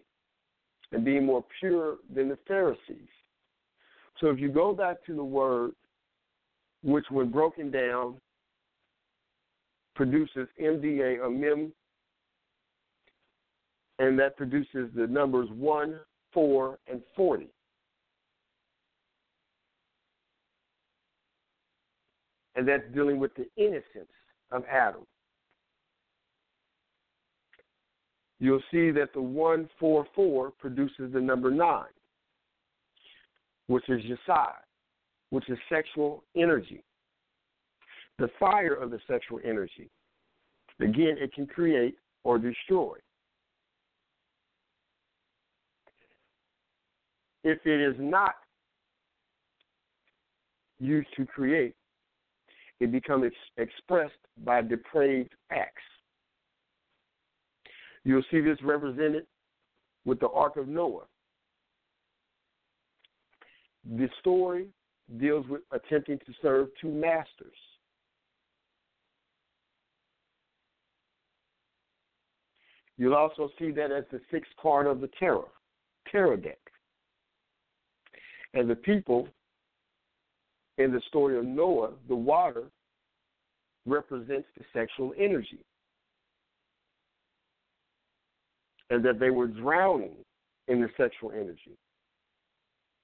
and 0.92 1.04
being 1.04 1.26
more 1.26 1.44
pure 1.60 1.96
than 2.14 2.28
the 2.28 2.38
Pharisees. 2.46 3.08
So 4.20 4.28
if 4.28 4.38
you 4.38 4.48
go 4.48 4.74
back 4.74 5.04
to 5.06 5.14
the 5.14 5.24
word, 5.24 5.72
which 6.82 7.04
when 7.10 7.30
broken 7.30 7.70
down 7.70 8.14
produces 9.96 10.48
MDA 10.60 11.18
or 11.18 11.30
MEM, 11.30 11.72
and 13.98 14.18
that 14.18 14.36
produces 14.36 14.90
the 14.94 15.06
numbers 15.06 15.48
1, 15.52 15.98
4, 16.32 16.78
and 16.90 17.00
40. 17.16 17.48
And 22.56 22.68
that's 22.68 22.84
dealing 22.94 23.18
with 23.18 23.32
the 23.34 23.46
innocence 23.56 24.10
of 24.52 24.64
Adam. 24.70 25.02
You'll 28.40 28.62
see 28.70 28.90
that 28.90 29.12
the 29.14 29.22
144 29.22 30.50
produces 30.52 31.12
the 31.12 31.20
number 31.20 31.50
9 31.50 31.84
which 33.66 33.88
is 33.88 34.00
Yesod, 34.02 34.52
which 35.30 35.48
is 35.48 35.58
sexual 35.68 36.24
energy, 36.36 36.82
the 38.18 38.28
fire 38.38 38.74
of 38.74 38.90
the 38.90 38.98
sexual 39.08 39.40
energy. 39.44 39.90
Again, 40.80 41.16
it 41.18 41.32
can 41.32 41.46
create 41.46 41.96
or 42.24 42.38
destroy. 42.38 42.96
If 47.44 47.58
it 47.66 47.80
is 47.80 47.94
not 47.98 48.34
used 50.80 51.08
to 51.16 51.26
create, 51.26 51.74
it 52.80 52.90
becomes 52.90 53.32
expressed 53.58 54.12
by 54.44 54.62
depraved 54.62 55.32
acts. 55.50 55.82
You'll 58.04 58.24
see 58.30 58.40
this 58.40 58.58
represented 58.62 59.26
with 60.04 60.20
the 60.20 60.28
Ark 60.28 60.56
of 60.56 60.68
Noah. 60.68 61.04
The 63.96 64.08
story 64.20 64.68
deals 65.18 65.46
with 65.48 65.62
attempting 65.70 66.18
to 66.18 66.32
serve 66.40 66.68
two 66.80 66.88
masters. 66.88 67.56
You'll 72.96 73.14
also 73.14 73.50
see 73.58 73.70
that 73.72 73.90
as 73.90 74.04
the 74.10 74.20
sixth 74.30 74.52
card 74.60 74.86
of 74.86 75.00
the 75.00 75.10
tarot, 75.18 75.48
tarot 76.10 76.36
deck. 76.36 76.63
And 78.54 78.70
the 78.70 78.76
people 78.76 79.28
in 80.78 80.92
the 80.92 81.00
story 81.08 81.38
of 81.38 81.44
Noah, 81.44 81.90
the 82.08 82.14
water 82.14 82.64
represents 83.84 84.46
the 84.56 84.64
sexual 84.72 85.12
energy. 85.18 85.58
And 88.90 89.04
that 89.04 89.18
they 89.18 89.30
were 89.30 89.48
drowning 89.48 90.14
in 90.68 90.80
the 90.80 90.88
sexual 90.96 91.32
energy. 91.32 91.76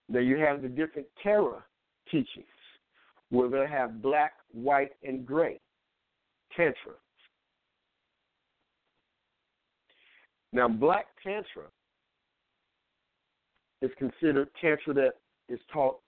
Now 0.09 0.21
you 0.21 0.39
have 0.39 0.63
the 0.63 0.69
different 0.69 1.07
Terra 1.23 1.65
teachings, 2.11 2.47
where 3.31 3.49
they 3.49 3.67
have 3.71 4.03
black, 4.03 4.33
white, 4.53 4.93
and 5.03 5.25
gray 5.27 5.61
Tantra. 6.57 6.93
Now, 10.53 10.67
black 10.67 11.07
Tantra 11.23 11.65
is 13.83 13.91
considered 13.99 14.49
Tantra 14.61 14.95
that 14.95 15.13
is 15.51 15.61
taught 15.73 15.99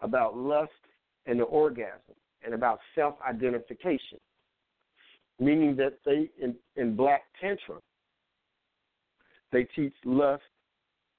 about 0.00 0.36
lust 0.36 0.70
and 1.26 1.40
the 1.40 1.44
orgasm 1.44 2.14
and 2.44 2.54
about 2.54 2.78
self 2.94 3.14
identification, 3.28 4.18
meaning 5.40 5.76
that 5.76 5.98
they, 6.04 6.30
in, 6.40 6.54
in 6.76 6.96
black 6.96 7.22
Tantra, 7.40 7.76
they 9.52 9.64
teach 9.64 9.94
lust 10.04 10.42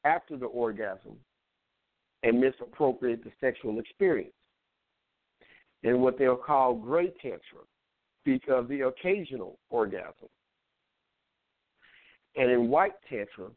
after 0.06 0.38
the 0.38 0.46
orgasm 0.46 1.18
and 2.24 2.40
misappropriate 2.40 3.24
the 3.24 3.32
sexual 3.40 3.80
experience. 3.80 4.34
And 5.84 6.02
what 6.02 6.18
they'll 6.18 6.36
call 6.36 6.74
gray 6.74 7.12
tantra 7.22 7.62
speak 8.22 8.44
of 8.50 8.68
the 8.68 8.82
occasional 8.82 9.58
orgasm. 9.70 10.28
And 12.36 12.52
in 12.52 12.70
white 12.70 12.94
tantra, 13.10 13.48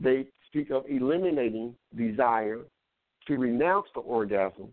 they 0.00 0.26
speak 0.52 0.70
of 0.70 0.84
eliminating 0.88 1.74
desire 1.96 2.60
to 3.26 3.36
renounce 3.38 3.86
the 3.94 4.00
orgasm, 4.00 4.68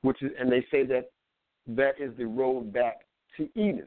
which 0.00 0.22
is, 0.22 0.32
and 0.38 0.50
they 0.50 0.64
say 0.70 0.84
that 0.84 1.10
that 1.66 2.00
is 2.00 2.16
the 2.16 2.24
road 2.24 2.72
back 2.72 3.00
to 3.36 3.48
Eden. 3.54 3.86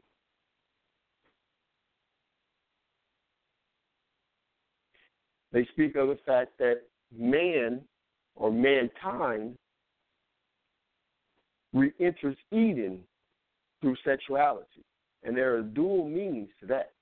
They 5.52 5.66
speak 5.72 5.96
of 5.96 6.08
the 6.08 6.18
fact 6.24 6.52
that 6.58 6.82
man 7.16 7.80
or 8.36 8.52
mankind 8.52 9.56
re 11.72 11.90
enters 11.98 12.36
Eden 12.52 13.00
through 13.80 13.96
sexuality. 14.04 14.84
And 15.24 15.36
there 15.36 15.56
are 15.56 15.62
dual 15.62 16.08
meanings 16.08 16.50
to 16.60 16.66
that. 16.66 16.92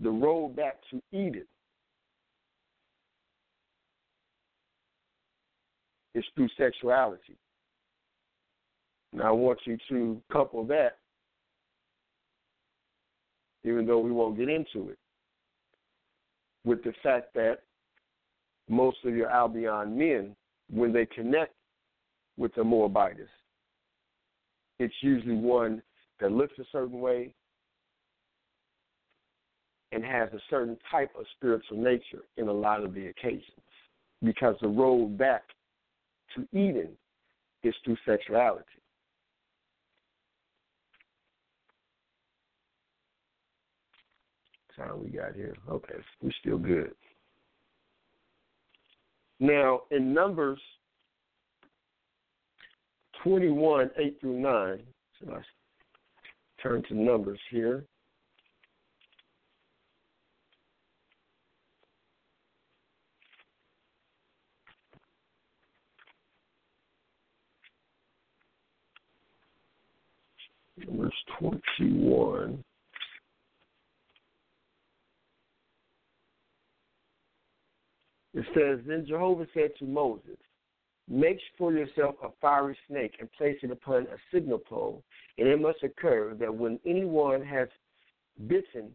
The 0.00 0.10
road 0.10 0.56
back 0.56 0.76
to 0.90 1.00
Eden 1.12 1.46
is 6.14 6.24
through 6.34 6.48
sexuality. 6.56 7.36
Now, 9.12 9.28
I 9.28 9.32
want 9.32 9.60
you 9.64 9.78
to 9.90 10.20
couple 10.32 10.64
that, 10.66 10.98
even 13.62 13.86
though 13.86 14.00
we 14.00 14.10
won't 14.10 14.36
get 14.36 14.48
into 14.48 14.90
it, 14.90 14.98
with 16.64 16.82
the 16.82 16.92
fact 17.02 17.32
that 17.34 17.58
most 18.68 18.98
of 19.04 19.14
your 19.14 19.30
Albion 19.30 19.96
men, 19.96 20.34
when 20.70 20.92
they 20.92 21.06
connect 21.06 21.54
with 22.36 22.54
the 22.54 22.64
Moabites, 22.64 23.20
it's 24.78 24.94
usually 25.02 25.36
one 25.36 25.82
that 26.20 26.32
looks 26.32 26.58
a 26.58 26.64
certain 26.72 27.00
way 27.00 27.34
and 29.94 30.04
has 30.04 30.28
a 30.32 30.40
certain 30.50 30.76
type 30.90 31.10
of 31.16 31.24
spiritual 31.36 31.78
nature 31.78 32.24
in 32.36 32.48
a 32.48 32.52
lot 32.52 32.82
of 32.82 32.94
the 32.94 33.06
occasions. 33.06 33.44
Because 34.22 34.56
the 34.60 34.68
road 34.68 35.16
back 35.16 35.44
to 36.34 36.42
Eden 36.52 36.90
is 37.62 37.74
through 37.84 37.96
sexuality. 38.04 38.64
How 44.76 44.96
we 44.96 45.10
got 45.10 45.36
here. 45.36 45.54
Okay, 45.70 45.94
we're 46.20 46.32
still 46.40 46.58
good. 46.58 46.92
Now, 49.38 49.82
in 49.92 50.12
Numbers 50.12 50.58
21, 53.22 53.90
8 53.96 54.20
through 54.20 54.40
9, 54.40 54.82
so 55.20 55.32
I 55.32 55.40
turn 56.60 56.82
to 56.88 56.94
Numbers 56.94 57.38
here. 57.50 57.84
Numbers 70.78 71.14
21. 71.38 72.64
It 78.34 78.44
says, 78.54 78.80
Then 78.86 79.06
Jehovah 79.06 79.46
said 79.54 79.70
to 79.78 79.84
Moses, 79.84 80.36
Make 81.08 81.38
for 81.58 81.72
yourself 81.72 82.16
a 82.22 82.28
fiery 82.40 82.76
snake 82.88 83.16
and 83.20 83.30
place 83.32 83.56
it 83.62 83.70
upon 83.70 84.04
a 84.04 84.16
signal 84.32 84.58
pole, 84.58 85.02
and 85.38 85.46
it 85.46 85.60
must 85.60 85.82
occur 85.82 86.34
that 86.40 86.52
when 86.52 86.80
anyone 86.86 87.42
has 87.44 87.68
bitten 88.48 88.90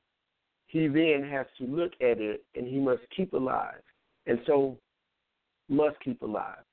he 0.70 0.88
then 0.88 1.28
has 1.30 1.48
to 1.58 1.66
look 1.66 1.94
at 2.00 2.20
it 2.20 2.44
and 2.56 2.68
he 2.68 2.78
must 2.78 3.02
keep 3.16 3.34
alive. 3.34 3.82
And 4.28 4.40
so 4.46 4.78
must 5.68 6.00
keep 6.02 6.22
alive. 6.22 6.64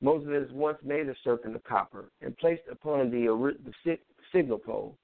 Moses 0.00 0.48
once 0.52 0.78
made 0.84 1.08
a 1.08 1.14
serpent 1.24 1.56
of 1.56 1.64
copper 1.64 2.10
and 2.20 2.36
placed 2.36 2.62
upon 2.70 3.10
the, 3.10 3.26
the 3.64 3.98
signal 4.32 4.58
pole, 4.58 4.96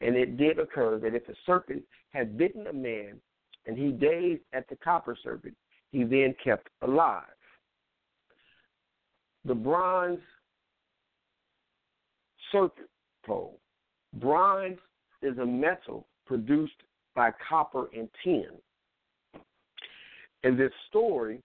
and 0.00 0.16
it 0.16 0.36
did 0.36 0.58
occur 0.58 0.98
that 0.98 1.14
if 1.14 1.28
a 1.28 1.34
serpent 1.46 1.82
had 2.10 2.36
bitten 2.36 2.66
a 2.66 2.72
man 2.72 3.20
and 3.66 3.78
he 3.78 3.92
gazed 3.92 4.42
at 4.52 4.68
the 4.68 4.76
copper 4.76 5.16
serpent, 5.22 5.54
he 5.92 6.04
then 6.04 6.34
kept 6.42 6.68
alive. 6.82 7.24
The 9.44 9.54
bronze 9.54 10.20
serpent 12.50 12.88
pole. 13.24 13.60
Bronze 14.14 14.78
is 15.22 15.38
a 15.38 15.46
metal 15.46 16.06
produced 16.26 16.82
by 17.14 17.30
copper 17.48 17.88
and 17.96 18.08
tin. 18.24 18.48
In 20.42 20.56
this 20.56 20.72
story, 20.88 21.40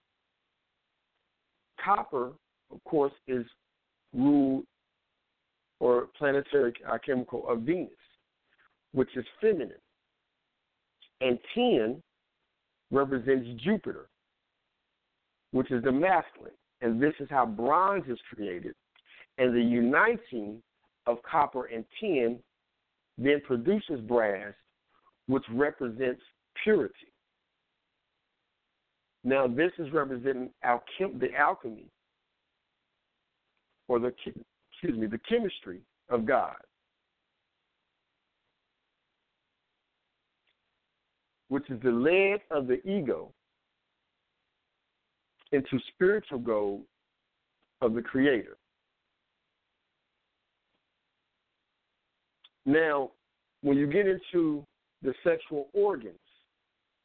copper, 1.82 2.32
of 2.72 2.82
course, 2.84 3.12
is 3.26 3.44
ruled 4.14 4.64
or 5.80 6.08
planetary 6.16 6.72
chemical 7.04 7.48
of 7.48 7.60
Venus, 7.60 7.90
which 8.92 9.14
is 9.16 9.24
feminine. 9.40 9.72
And 11.20 11.38
tin 11.54 12.02
represents 12.90 13.48
Jupiter, 13.62 14.08
which 15.52 15.70
is 15.70 15.82
the 15.82 15.92
masculine. 15.92 16.52
And 16.80 17.02
this 17.02 17.14
is 17.20 17.28
how 17.30 17.46
bronze 17.46 18.04
is 18.08 18.18
created. 18.32 18.74
And 19.38 19.54
the 19.54 19.62
uniting 19.62 20.62
of 21.06 21.18
copper 21.22 21.66
and 21.66 21.84
tin 22.00 22.38
then 23.18 23.40
produces 23.46 24.00
brass, 24.06 24.52
which 25.26 25.44
represents 25.50 26.20
purity. 26.62 26.94
Now, 29.24 29.46
this 29.46 29.72
is 29.78 29.92
representing 29.92 30.50
alchem- 30.64 31.18
the 31.18 31.34
alchemy, 31.34 31.86
or 33.88 33.98
the 33.98 34.08
excuse 34.08 34.98
me, 34.98 35.06
the 35.06 35.20
chemistry 35.28 35.80
of 36.08 36.26
God, 36.26 36.56
which 41.48 41.68
is 41.70 41.80
the 41.82 41.90
lead 41.90 42.40
of 42.50 42.66
the 42.66 42.80
ego 42.88 43.32
into 45.52 45.78
spiritual 45.94 46.38
gold 46.38 46.82
of 47.80 47.94
the 47.94 48.02
Creator. 48.02 48.56
Now, 52.64 53.12
when 53.62 53.76
you 53.76 53.86
get 53.86 54.06
into 54.08 54.64
the 55.02 55.14
sexual 55.22 55.68
organs, 55.72 56.18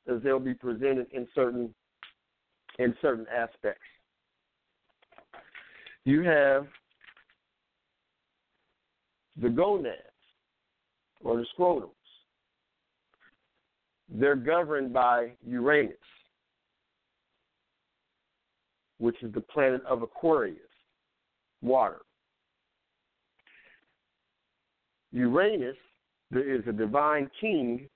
as 0.08 0.22
they'll 0.24 0.40
be 0.40 0.56
presented 0.56 1.06
in 1.14 1.28
certain 1.36 1.74
in 2.80 2.95
certain 3.02 3.28
aspects, 3.32 3.84
you 6.06 6.22
have 6.23 6.68
the 9.41 9.49
gonads 9.49 9.98
or 11.23 11.38
the 11.38 11.45
scrotums. 11.57 11.90
They're 14.10 14.36
governed 14.36 14.91
by 14.91 15.32
Uranus, 15.48 15.95
which 18.98 19.15
is 19.23 19.34
the 19.34 19.41
planet 19.41 19.82
of 19.88 20.02
Aquarius, 20.02 20.57
water. 21.61 22.02
Uranus 25.14 25.78
is 26.32 26.64
a 26.68 26.72
divine 26.72 27.30
king 27.40 27.88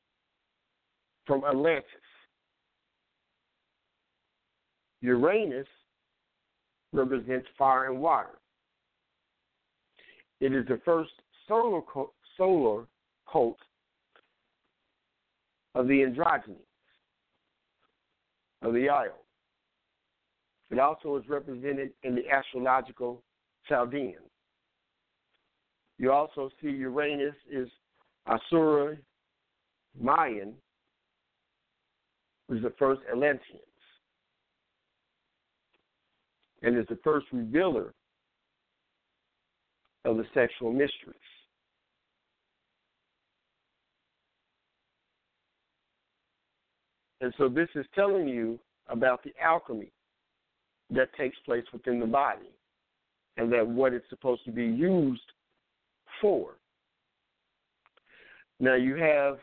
from 1.26 1.44
Atlantis. 1.44 1.86
Uranus 5.02 5.68
represents 6.96 7.48
fire 7.58 7.86
and 7.86 8.00
water. 8.00 8.40
It 10.40 10.54
is 10.54 10.66
the 10.68 10.80
first 10.84 11.12
solar 11.48 11.82
cult, 11.82 12.14
solar 12.38 12.86
cult 13.32 13.58
of 15.76 15.88
the 15.88 16.02
androgyny 16.02 16.56
of 18.62 18.74
the 18.74 18.90
Io. 18.90 19.14
It 20.72 20.80
also 20.80 21.16
is 21.18 21.24
represented 21.30 21.92
in 22.04 22.16
the 22.16 22.30
astrological 22.30 23.22
Chaldean. 23.68 24.16
You 25.98 26.12
also 26.12 26.50
see 26.62 26.70
Uranus 26.70 27.36
is 27.50 27.70
Asura 28.28 28.98
Mayan, 30.00 30.54
was 32.50 32.62
the 32.62 32.74
first 32.78 33.02
Atlanteans, 33.12 33.62
and 36.62 36.78
is 36.78 36.86
the 36.90 37.00
first 37.04 37.28
revealer 37.32 37.94
of 40.04 40.18
the 40.18 40.26
sexual 40.34 40.72
mysteries. 40.72 41.16
And 47.22 47.34
so 47.38 47.50
this 47.50 47.70
is 47.76 47.86
telling 47.96 48.28
you 48.28 48.60
about 48.88 49.24
the 49.24 49.34
alchemy 49.42 49.92
that 50.92 51.14
takes 51.18 51.38
place 51.46 51.64
within 51.74 52.00
the 52.00 52.06
body 52.06 52.52
and 53.38 53.52
that 53.52 53.66
what 53.66 53.94
it's 53.94 54.08
supposed 54.10 54.46
to 54.46 54.52
be 54.52 54.66
used 54.66 55.32
for. 56.22 56.52
Now 58.60 58.76
you 58.76 58.96
have 58.96 59.38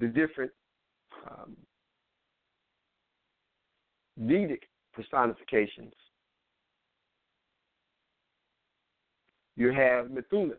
the 0.00 0.08
different 0.08 0.50
um, 1.30 1.56
Vedic 4.18 4.68
personifications. 4.92 5.92
You 9.56 9.72
have 9.72 10.06
Mithuna, 10.06 10.56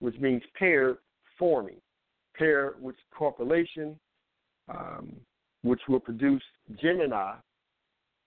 which 0.00 0.18
means 0.18 0.42
pair 0.56 0.98
forming, 1.38 1.80
pair 2.36 2.74
which 2.80 2.96
correlation, 3.16 3.98
um, 4.68 5.12
which 5.62 5.80
will 5.88 6.00
produce 6.00 6.42
Gemini, 6.80 7.34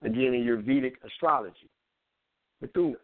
again 0.04 0.34
in 0.34 0.44
your 0.44 0.58
Vedic 0.58 0.96
astrology. 1.06 1.70
Mithuna 2.64 2.96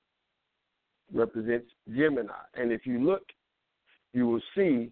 represents 1.14 1.68
Gemini. 1.96 2.34
And 2.56 2.72
if 2.72 2.86
you 2.86 3.04
look, 3.06 3.24
you 4.14 4.28
will 4.28 4.42
see 4.56 4.92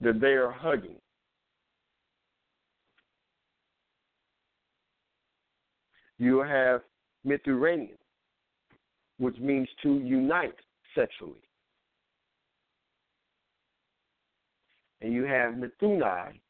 that 0.00 0.20
they 0.20 0.32
are 0.32 0.50
hugging. 0.50 0.96
You 6.18 6.40
have 6.40 6.82
Mithuranian, 7.26 7.98
which 9.18 9.36
means 9.38 9.68
to 9.82 9.98
unite 9.98 10.54
sexually. 10.94 11.42
And 15.00 15.12
you 15.12 15.24
have 15.24 15.54
Mithunai, 15.54 16.40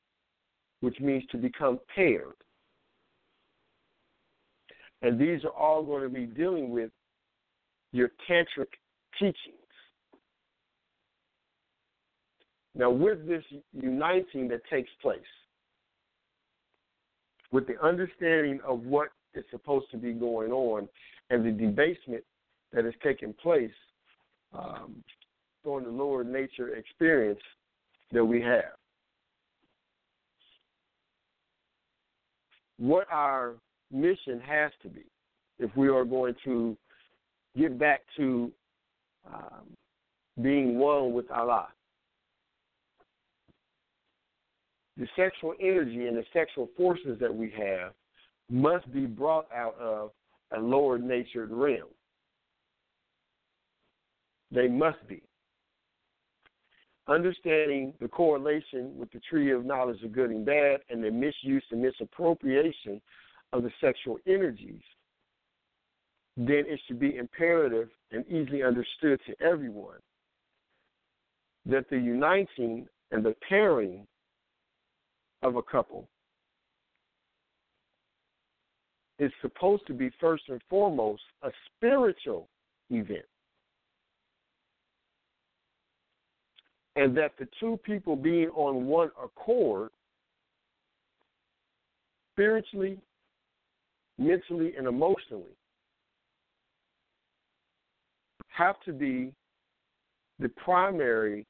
which 0.81 0.99
means 1.01 1.25
to 1.33 1.37
become 1.37 1.81
paired. 1.95 2.35
And 5.03 5.21
these 5.21 5.45
are 5.45 5.51
all 5.51 5.83
going 5.83 6.03
to 6.03 6.09
be 6.09 6.27
dealing 6.27 6.71
with 6.71 6.91
your 7.93 8.11
tantric 8.29 8.69
teachings. 9.19 9.35
Now, 12.75 12.91
with 12.91 13.27
this 13.27 13.43
uniting 13.73 14.49
that 14.49 14.61
takes 14.71 14.91
place, 15.01 15.21
with 17.51 17.67
the 17.67 17.81
understanding 17.83 18.61
of 18.67 18.81
what 18.81 19.09
is 19.37 19.45
supposed 19.51 19.91
to 19.91 19.97
be 19.97 20.13
going 20.13 20.53
on 20.53 20.89
and 21.31 21.45
the 21.45 21.51
debasement 21.51 22.25
that 22.73 22.85
is 22.85 22.95
taking 23.03 23.33
place 23.35 23.71
um, 24.53 24.97
during 25.65 25.85
the 25.85 25.91
lower 25.91 26.25
nature 26.25 26.75
experience 26.77 27.41
that 28.13 28.25
we 28.25 28.41
have. 28.41 28.73
What 32.79 33.07
our 33.11 33.55
mission 33.91 34.41
has 34.41 34.71
to 34.83 34.89
be 34.89 35.05
if 35.59 35.75
we 35.77 35.89
are 35.89 36.05
going 36.05 36.35
to 36.45 36.77
get 37.57 37.79
back 37.79 38.03
to 38.17 38.53
um, 39.27 39.77
being 40.43 40.79
one 40.79 41.13
with 41.13 41.31
Allah. 41.31 41.69
The 44.97 45.07
sexual 45.17 45.55
energy 45.61 46.07
and 46.07 46.17
the 46.17 46.25
sexual 46.33 46.69
forces 46.77 47.19
that 47.21 47.35
we 47.35 47.53
have 47.57 47.93
must 48.51 48.91
be 48.93 49.07
brought 49.07 49.47
out 49.53 49.77
of 49.81 50.11
a 50.57 50.61
lower 50.61 50.99
natured 50.99 51.51
realm. 51.51 51.89
They 54.51 54.69
must 54.69 55.07
be. 55.09 55.23
Understanding 57.09 57.93
the 58.01 58.09
correlation 58.09 58.97
with 58.97 59.11
the 59.13 59.21
tree 59.21 59.53
of 59.53 59.65
knowledge 59.65 60.03
of 60.03 60.13
good 60.13 60.31
and 60.31 60.45
bad 60.45 60.81
and 60.91 61.03
the 61.03 61.11
misuse 61.11 61.65
and 61.71 61.83
misappropriation 61.83 63.01
of 63.53 63.63
the 63.63 63.71
sexual 63.81 64.19
energies, 64.27 64.83
then 66.37 66.65
it 66.67 66.81
should 66.87 66.99
be 66.99 67.17
imperative 67.17 67.89
and 68.11 68.25
easily 68.27 68.63
understood 68.63 69.21
to 69.27 69.35
everyone 69.45 69.99
that 71.65 71.89
the 71.91 71.97
uniting 71.97 72.87
and 73.11 73.25
the 73.25 73.35
pairing 73.49 74.07
of 75.43 75.57
a 75.57 75.63
couple 75.63 76.09
is 79.19 79.33
supposed 79.41 79.87
to 79.87 79.95
be 79.95 80.11
first 80.21 80.45
and 80.49 80.61
foremost 80.69 81.23
a 81.43 81.51
spiritual 81.67 82.49
event. 82.91 83.25
And 86.97 87.17
that 87.17 87.33
the 87.39 87.49
two 87.61 87.79
people 87.85 88.17
being 88.17 88.49
on 88.51 88.87
one 88.87 89.11
accord, 89.23 89.91
spiritually, 92.35 92.99
mentally, 94.19 94.75
and 94.77 94.87
emotionally, 94.87 95.57
have 98.49 98.77
to 98.87 98.93
be 98.93 99.33
the 100.39 100.49
primary 100.49 101.47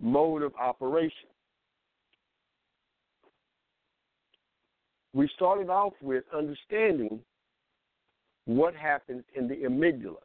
mode 0.00 0.42
of 0.42 0.54
operation. 0.56 1.28
We 5.14 5.30
started 5.36 5.70
off 5.70 5.92
with 6.02 6.24
understanding 6.36 7.20
what 8.46 8.74
happens 8.74 9.22
in 9.36 9.46
the 9.46 9.54
amygdala 9.54 10.16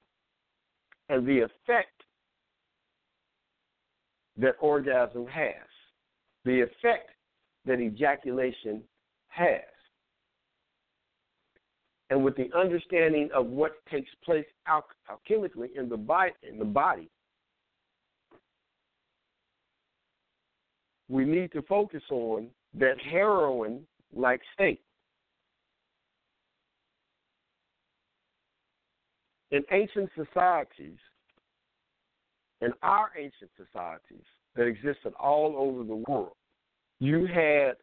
and 1.09 1.25
the 1.25 1.41
effect 1.41 2.03
that 4.37 4.55
orgasm 4.59 5.27
has, 5.27 5.53
the 6.43 6.61
effect 6.61 7.11
that 7.65 7.79
ejaculation 7.79 8.81
has. 9.27 9.61
And 12.09 12.23
with 12.23 12.35
the 12.35 12.49
understanding 12.57 13.29
of 13.35 13.45
what 13.45 13.73
takes 13.91 14.09
place 14.25 14.45
alchemically 14.67 15.67
in 15.75 15.87
the 15.87 16.31
in 16.41 16.57
the 16.57 16.65
body, 16.65 17.09
we 21.07 21.25
need 21.25 21.51
to 21.51 21.61
focus 21.63 22.01
on 22.09 22.47
that 22.73 22.99
heroin 22.99 23.85
like 24.15 24.41
state. 24.53 24.81
In 29.51 29.63
ancient 29.71 30.09
societies, 30.15 30.97
in 32.61 32.71
our 32.83 33.09
ancient 33.17 33.49
societies 33.57 34.25
that 34.55 34.67
existed 34.67 35.13
all 35.19 35.55
over 35.57 35.83
the 35.83 36.03
world, 36.07 36.33
you 36.99 37.25
had 37.25 37.73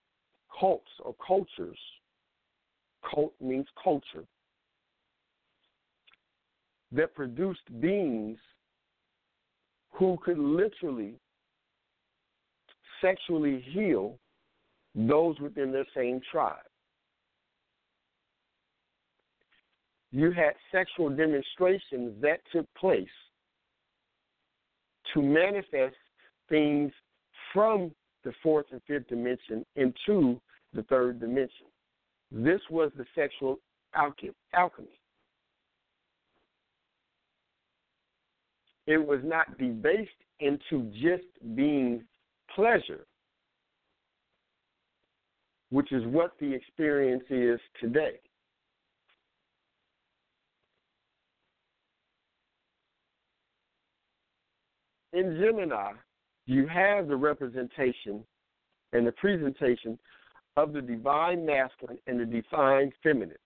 cults 0.58 0.90
or 1.02 1.14
cultures. 1.26 1.78
Cult 3.12 3.32
means 3.40 3.66
culture. 3.82 4.24
That 6.92 7.14
produced 7.14 7.80
beings 7.80 8.38
who 9.92 10.18
could 10.24 10.38
literally 10.38 11.14
sexually 13.00 13.64
heal 13.72 14.18
those 14.96 15.38
within 15.40 15.70
their 15.70 15.86
same 15.94 16.20
tribe. 16.32 16.56
You 20.10 20.30
had 20.30 20.54
sexual 20.72 21.10
demonstrations 21.10 22.14
that 22.22 22.40
took 22.50 22.66
place 22.74 23.06
to 25.12 25.20
manifest 25.20 25.96
things 26.48 26.90
from 27.52 27.92
the 28.24 28.32
fourth 28.42 28.66
and 28.72 28.80
fifth 28.86 29.08
dimension 29.08 29.64
into 29.76 30.40
the 30.72 30.82
third 30.84 31.20
dimension. 31.20 31.66
This 32.32 32.60
was 32.70 32.90
the 32.96 33.04
sexual 33.14 33.58
alchemy. 33.94 34.32
It 38.86 38.98
was 39.04 39.20
not 39.22 39.58
debased 39.58 40.10
into 40.40 40.90
just 40.92 41.24
being 41.54 42.04
pleasure, 42.54 43.06
which 45.76 45.92
is 45.92 46.06
what 46.06 46.32
the 46.40 46.50
experience 46.50 47.24
is 47.28 47.60
today. 47.78 48.12
In 55.12 55.38
Gemini, 55.38 55.92
you 56.46 56.66
have 56.66 57.08
the 57.08 57.16
representation 57.16 58.24
and 58.94 59.06
the 59.06 59.12
presentation 59.12 59.98
of 60.56 60.72
the 60.72 60.80
divine 60.80 61.44
masculine 61.44 61.98
and 62.06 62.20
the 62.20 62.24
divine 62.24 62.90
feminine. 63.02 63.36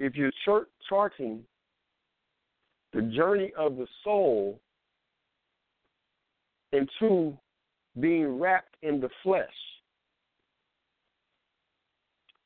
If 0.00 0.16
you're 0.16 0.32
charting 0.88 1.44
the 2.92 3.02
journey 3.02 3.52
of 3.56 3.76
the 3.76 3.86
soul 4.02 4.58
into 6.72 7.38
being 8.00 8.38
wrapped 8.38 8.76
in 8.82 9.00
the 9.00 9.08
flesh. 9.22 9.46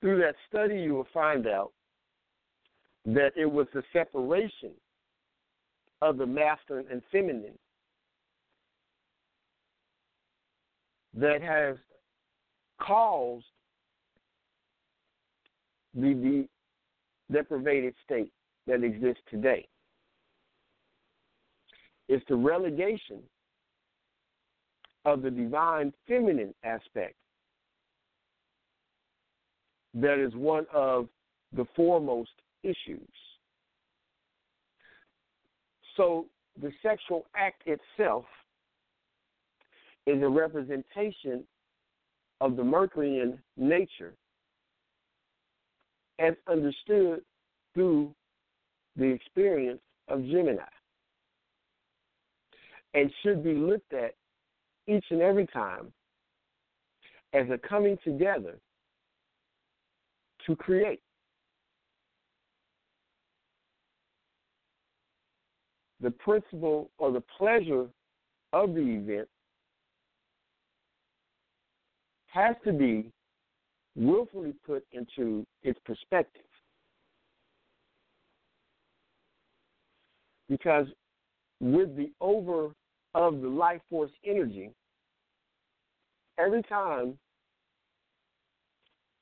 Through 0.00 0.20
that 0.20 0.34
study, 0.48 0.80
you 0.80 0.94
will 0.94 1.08
find 1.12 1.46
out 1.46 1.72
that 3.04 3.32
it 3.36 3.50
was 3.50 3.66
the 3.72 3.82
separation 3.92 4.72
of 6.00 6.18
the 6.18 6.26
masculine 6.26 6.86
and 6.90 7.02
feminine 7.10 7.58
that 11.14 11.42
has 11.42 11.76
caused 12.80 13.44
the, 15.94 16.14
the 16.14 16.48
deprivated 17.32 17.94
state 18.04 18.32
that 18.66 18.82
exists 18.82 19.22
today. 19.30 19.66
It's 22.08 22.24
the 22.28 22.36
relegation 22.36 23.20
of 25.04 25.22
the 25.22 25.30
divine 25.30 25.92
feminine 26.06 26.54
aspect 26.64 27.14
that 29.94 30.18
is 30.18 30.34
one 30.34 30.66
of 30.72 31.08
the 31.54 31.66
foremost 31.76 32.30
issues. 32.62 33.08
So 35.96 36.26
the 36.60 36.72
sexual 36.82 37.26
act 37.36 37.62
itself 37.66 38.24
is 40.06 40.22
a 40.22 40.28
representation 40.28 41.44
of 42.40 42.56
the 42.56 42.64
Mercurian 42.64 43.38
nature 43.56 44.14
as 46.18 46.34
understood 46.48 47.20
through 47.74 48.14
the 48.96 49.04
experience 49.04 49.80
of 50.08 50.24
Gemini 50.24 50.62
and 52.94 53.10
should 53.22 53.42
be 53.42 53.54
looked 53.54 53.92
at 53.92 54.14
each 54.86 55.04
and 55.10 55.22
every 55.22 55.46
time 55.46 55.92
as 57.32 57.46
a 57.50 57.58
coming 57.58 57.98
together 58.04 58.58
to 60.46 60.56
create. 60.56 61.00
The 66.00 66.10
principle 66.10 66.90
or 66.98 67.12
the 67.12 67.22
pleasure 67.38 67.86
of 68.52 68.74
the 68.74 68.80
event 68.80 69.28
has 72.26 72.56
to 72.64 72.72
be 72.72 73.10
willfully 73.94 74.54
put 74.66 74.84
into 74.92 75.46
its 75.62 75.78
perspective. 75.84 76.42
Because 80.48 80.86
with 81.60 81.96
the 81.96 82.10
over 82.20 82.72
of 83.14 83.40
the 83.40 83.48
life 83.48 83.80
force 83.90 84.10
energy, 84.24 84.70
every 86.38 86.62
time 86.62 87.18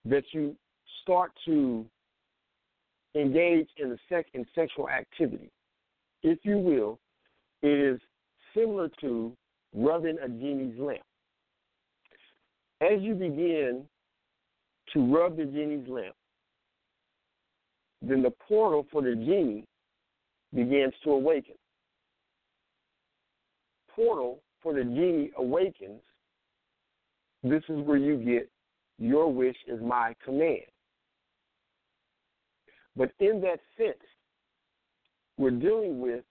that 0.04 0.24
you 0.32 0.56
start 1.02 1.32
to 1.44 1.84
engage 3.14 3.68
in 3.76 3.90
the 3.90 3.98
sex 4.08 4.28
in 4.34 4.46
sexual 4.54 4.88
activity, 4.88 5.50
if 6.22 6.38
you 6.42 6.58
will, 6.58 6.98
is 7.62 8.00
similar 8.54 8.88
to 9.00 9.32
rubbing 9.74 10.18
a 10.22 10.28
genie's 10.28 10.78
lamp. 10.78 11.02
As 12.80 13.00
you 13.00 13.14
begin 13.14 13.84
to 14.92 15.14
rub 15.14 15.36
the 15.36 15.44
genie's 15.44 15.86
lamp, 15.88 16.14
then 18.02 18.22
the 18.22 18.32
portal 18.48 18.86
for 18.90 19.02
the 19.02 19.14
genie 19.14 19.64
begins 20.54 20.94
to 21.04 21.10
awaken 21.10 21.54
portal 24.00 24.40
for 24.62 24.72
the 24.72 24.82
genie 24.82 25.30
awakens, 25.36 26.00
this 27.42 27.62
is 27.68 27.80
where 27.84 27.98
you 27.98 28.16
get 28.16 28.50
your 28.98 29.32
wish 29.32 29.56
is 29.66 29.80
my 29.82 30.14
command. 30.24 30.60
But 32.96 33.12
in 33.18 33.40
that 33.42 33.60
sense, 33.76 33.96
we're 35.38 35.50
dealing 35.50 36.00
with 36.00 36.24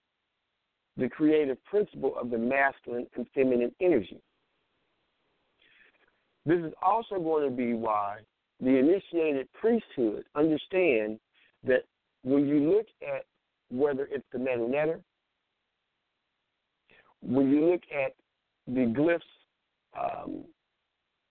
the 0.96 1.08
creative 1.08 1.62
principle 1.64 2.14
of 2.20 2.30
the 2.30 2.38
masculine 2.38 3.06
and 3.16 3.26
feminine 3.34 3.72
energy. 3.80 4.20
This 6.46 6.58
is 6.58 6.72
also 6.82 7.18
going 7.18 7.48
to 7.48 7.54
be 7.54 7.74
why 7.74 8.18
the 8.60 8.76
initiated 8.76 9.48
priesthood 9.52 10.24
understand 10.34 11.18
that 11.64 11.84
when 12.22 12.46
you 12.46 12.70
look 12.70 12.86
at 13.02 13.24
whether 13.70 14.08
it's 14.10 14.26
the 14.32 14.38
Medu 14.38 14.68
Neter 14.68 15.00
when 17.22 17.50
you 17.50 17.70
look 17.70 17.82
at 17.94 18.14
the 18.66 18.92
glyphs 18.92 19.20
um, 19.98 20.44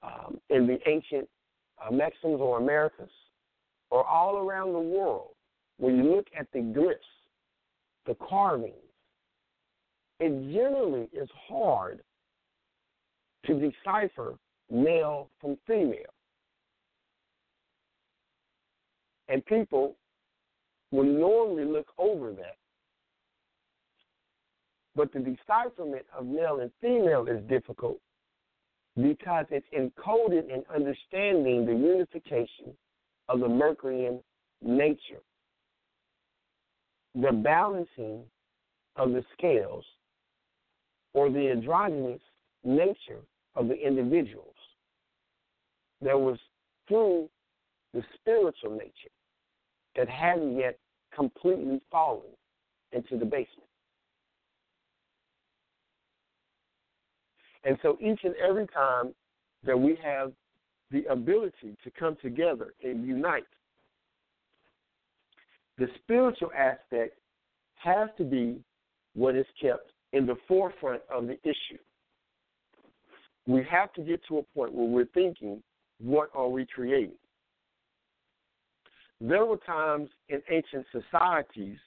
um, 0.03 0.39
in 0.49 0.67
the 0.67 0.77
ancient 0.87 1.27
uh, 1.83 1.91
Mexicans 1.91 2.39
or 2.39 2.57
Americas, 2.59 3.09
or 3.91 4.05
all 4.05 4.37
around 4.37 4.73
the 4.73 4.79
world, 4.79 5.29
when 5.77 5.97
you 5.97 6.15
look 6.15 6.27
at 6.37 6.47
the 6.53 6.59
glyphs, 6.59 6.95
the 8.05 8.15
carvings, 8.27 8.73
it 10.19 10.29
generally 10.53 11.07
is 11.13 11.29
hard 11.47 12.01
to 13.45 13.53
decipher 13.53 14.35
male 14.69 15.29
from 15.39 15.57
female. 15.65 16.13
And 19.29 19.45
people 19.45 19.95
will 20.91 21.03
normally 21.03 21.65
look 21.65 21.87
over 21.97 22.31
that. 22.33 22.57
But 24.95 25.13
the 25.13 25.19
decipherment 25.19 26.05
of 26.17 26.25
male 26.25 26.59
and 26.59 26.71
female 26.81 27.27
is 27.27 27.41
difficult 27.47 27.99
because 28.95 29.45
it's 29.49 29.65
encoded 29.73 30.49
in 30.49 30.63
understanding 30.73 31.65
the 31.65 31.73
unification 31.73 32.73
of 33.29 33.39
the 33.39 33.47
Mercurian 33.47 34.19
nature, 34.61 35.21
the 37.15 37.31
balancing 37.31 38.23
of 38.95 39.11
the 39.11 39.23
scales, 39.37 39.85
or 41.13 41.29
the 41.29 41.51
androgynous 41.51 42.21
nature 42.63 43.21
of 43.55 43.67
the 43.67 43.75
individuals 43.75 44.55
that 46.01 46.19
was 46.19 46.37
through 46.87 47.29
the 47.93 48.03
spiritual 48.15 48.71
nature 48.71 49.11
that 49.95 50.07
hadn't 50.09 50.57
yet 50.57 50.77
completely 51.15 51.81
fallen 51.91 52.31
into 52.91 53.17
the 53.17 53.25
basement. 53.25 53.68
And 57.69 57.77
so 57.83 57.99
each 58.01 58.21
and 58.23 58.33
every 58.37 58.65
time 58.65 59.13
that 59.63 59.79
we 59.79 59.95
have 60.03 60.31
the 60.89 61.05
ability 61.05 61.77
to 61.83 61.91
come 61.91 62.17
together 62.19 62.73
and 62.83 63.05
unite, 63.05 63.43
the 65.77 65.85
spiritual 66.01 66.49
aspect 66.57 67.19
has 67.75 68.09
to 68.17 68.23
be 68.23 68.59
what 69.13 69.35
is 69.35 69.45
kept 69.61 69.91
in 70.13 70.25
the 70.25 70.35
forefront 70.47 71.03
of 71.13 71.27
the 71.27 71.37
issue. 71.43 71.77
We 73.45 73.63
have 73.69 73.93
to 73.93 74.01
get 74.01 74.21
to 74.29 74.39
a 74.39 74.43
point 74.55 74.73
where 74.73 74.87
we're 74.87 75.05
thinking, 75.13 75.61
what 76.01 76.31
are 76.33 76.49
we 76.49 76.65
creating? 76.65 77.19
There 79.21 79.45
were 79.45 79.57
times 79.57 80.09
in 80.29 80.41
ancient 80.49 80.87
societies 80.91 81.77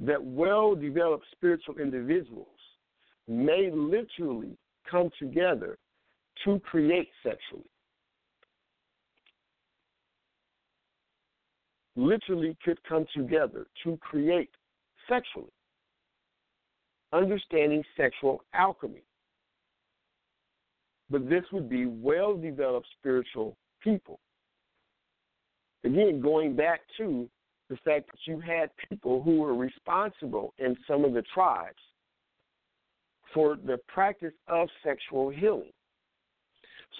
that 0.00 0.24
well 0.24 0.74
developed 0.74 1.26
spiritual 1.32 1.76
individuals 1.76 2.55
may 3.28 3.70
literally 3.72 4.56
come 4.90 5.10
together 5.18 5.76
to 6.44 6.60
create 6.60 7.08
sexually. 7.22 7.64
Literally 11.96 12.56
could 12.64 12.78
come 12.84 13.06
together 13.14 13.66
to 13.84 13.96
create 13.98 14.50
sexually. 15.08 15.50
Understanding 17.12 17.82
sexual 17.96 18.42
alchemy. 18.52 19.02
But 21.08 21.28
this 21.28 21.44
would 21.52 21.68
be 21.68 21.86
well 21.86 22.36
developed 22.36 22.88
spiritual 22.98 23.56
people. 23.82 24.20
Again, 25.84 26.20
going 26.20 26.54
back 26.54 26.80
to 26.98 27.28
the 27.70 27.76
fact 27.76 28.06
that 28.08 28.18
you 28.26 28.40
had 28.40 28.70
people 28.88 29.22
who 29.22 29.40
were 29.40 29.54
responsible 29.54 30.52
in 30.58 30.76
some 30.86 31.04
of 31.04 31.14
the 31.14 31.22
tribes 31.32 31.80
for 33.36 33.58
the 33.66 33.76
practice 33.86 34.32
of 34.48 34.66
sexual 34.82 35.28
healing. 35.28 35.70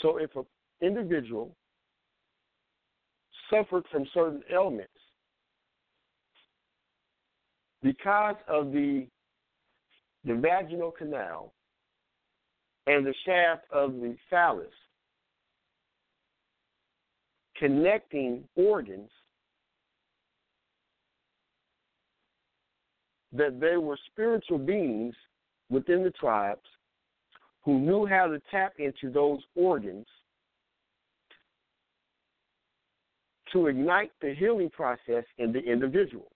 So 0.03 0.19
if 0.19 0.37
an 0.37 0.45
individual 0.83 1.57
suffered 3.49 3.85
from 3.91 4.05
certain 4.13 4.43
ailments 4.53 4.91
because 7.83 8.37
of 8.49 8.71
the 8.73 9.07
the 10.27 10.35
vaginal 10.35 10.91
canal 10.91 11.55
and 12.87 13.07
the 13.07 13.15
shaft 13.25 13.63
of 13.73 13.95
the 13.95 14.15
phallus 14.29 14.67
connecting 17.57 18.43
organs 18.57 19.09
that 23.33 23.59
they 23.61 23.77
were 23.77 23.97
spiritual 24.13 24.59
beings 24.59 25.15
within 25.71 26.03
the 26.03 26.11
tribes 26.11 26.61
who 27.65 27.79
knew 27.81 28.07
how 28.07 28.27
to 28.27 28.41
tap 28.51 28.75
into 28.79 29.11
those 29.11 29.41
organs 29.55 30.07
to 33.53 33.67
ignite 33.67 34.13
the 34.21 34.35
healing 34.35 34.71
process 34.71 35.25
in 35.39 35.53
the 35.53 35.61
individual. 35.61 36.31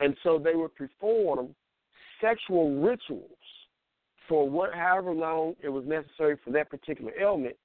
And 0.00 0.16
so 0.22 0.38
they 0.38 0.54
would 0.54 0.74
perform 0.74 1.54
sexual 2.20 2.80
rituals 2.80 3.30
for 4.28 4.48
what 4.48 4.74
however 4.74 5.12
long 5.12 5.54
it 5.62 5.68
was 5.68 5.84
necessary 5.86 6.36
for 6.44 6.50
that 6.50 6.70
particular 6.70 7.12
ailment 7.20 7.56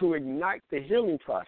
to 0.00 0.14
ignite 0.14 0.62
the 0.70 0.80
healing 0.80 1.18
process. 1.18 1.46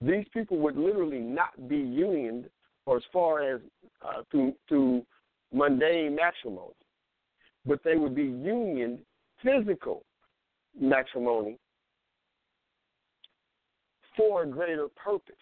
These 0.00 0.26
people 0.32 0.58
would 0.58 0.76
literally 0.76 1.20
not 1.20 1.68
be 1.68 1.76
unioned 1.76 2.48
or 2.84 2.98
as 2.98 3.02
far 3.12 3.42
as 3.42 3.60
uh, 4.02 4.22
through 4.30 4.54
through 4.68 5.04
mundane 5.56 6.14
matrimony, 6.14 6.74
but 7.64 7.80
they 7.82 7.96
would 7.96 8.14
be 8.14 8.24
union 8.24 8.98
physical 9.42 10.04
matrimony 10.78 11.58
for 14.16 14.42
a 14.42 14.46
greater 14.46 14.88
purpose. 15.02 15.34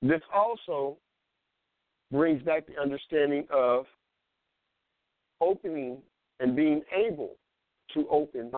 This 0.00 0.22
also 0.34 0.96
brings 2.10 2.42
back 2.42 2.66
the 2.66 2.80
understanding 2.80 3.46
of 3.50 3.84
opening 5.40 5.98
and 6.40 6.56
being 6.56 6.82
able 6.94 7.36
to 7.92 8.06
open 8.08 8.52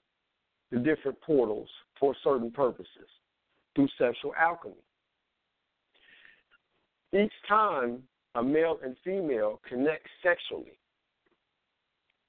the 0.70 0.78
different 0.78 1.20
portals 1.22 1.68
for 1.98 2.14
certain 2.22 2.50
purposes 2.50 3.08
through 3.74 3.88
sexual 3.98 4.32
alchemy. 4.38 4.74
Each 7.12 7.32
time 7.48 8.02
a 8.36 8.42
male 8.42 8.78
and 8.84 8.96
female 9.04 9.60
connect 9.68 10.06
sexually, 10.22 10.78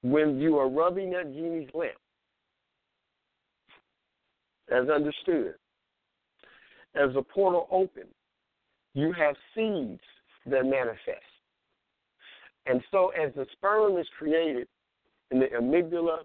when 0.02 0.40
you 0.40 0.58
are 0.58 0.68
rubbing 0.68 1.10
that 1.10 1.32
genie's 1.32 1.68
lamp, 1.74 1.92
as 4.70 4.88
understood, 4.88 5.54
as 6.94 7.14
the 7.14 7.22
portal 7.22 7.68
opens, 7.70 8.12
you 8.94 9.12
have 9.12 9.36
seeds 9.54 10.00
that 10.46 10.64
manifest. 10.64 11.22
And 12.66 12.82
so, 12.90 13.10
as 13.10 13.32
the 13.34 13.46
sperm 13.52 13.98
is 13.98 14.06
created 14.18 14.66
and 15.30 15.40
the 15.40 15.46
amygdala 15.46 16.18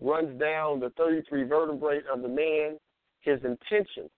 runs 0.00 0.38
down 0.40 0.80
the 0.80 0.90
33 0.96 1.44
vertebrae 1.44 2.00
of 2.12 2.22
the 2.22 2.28
man, 2.28 2.78
his 3.20 3.38
intention 3.44 4.08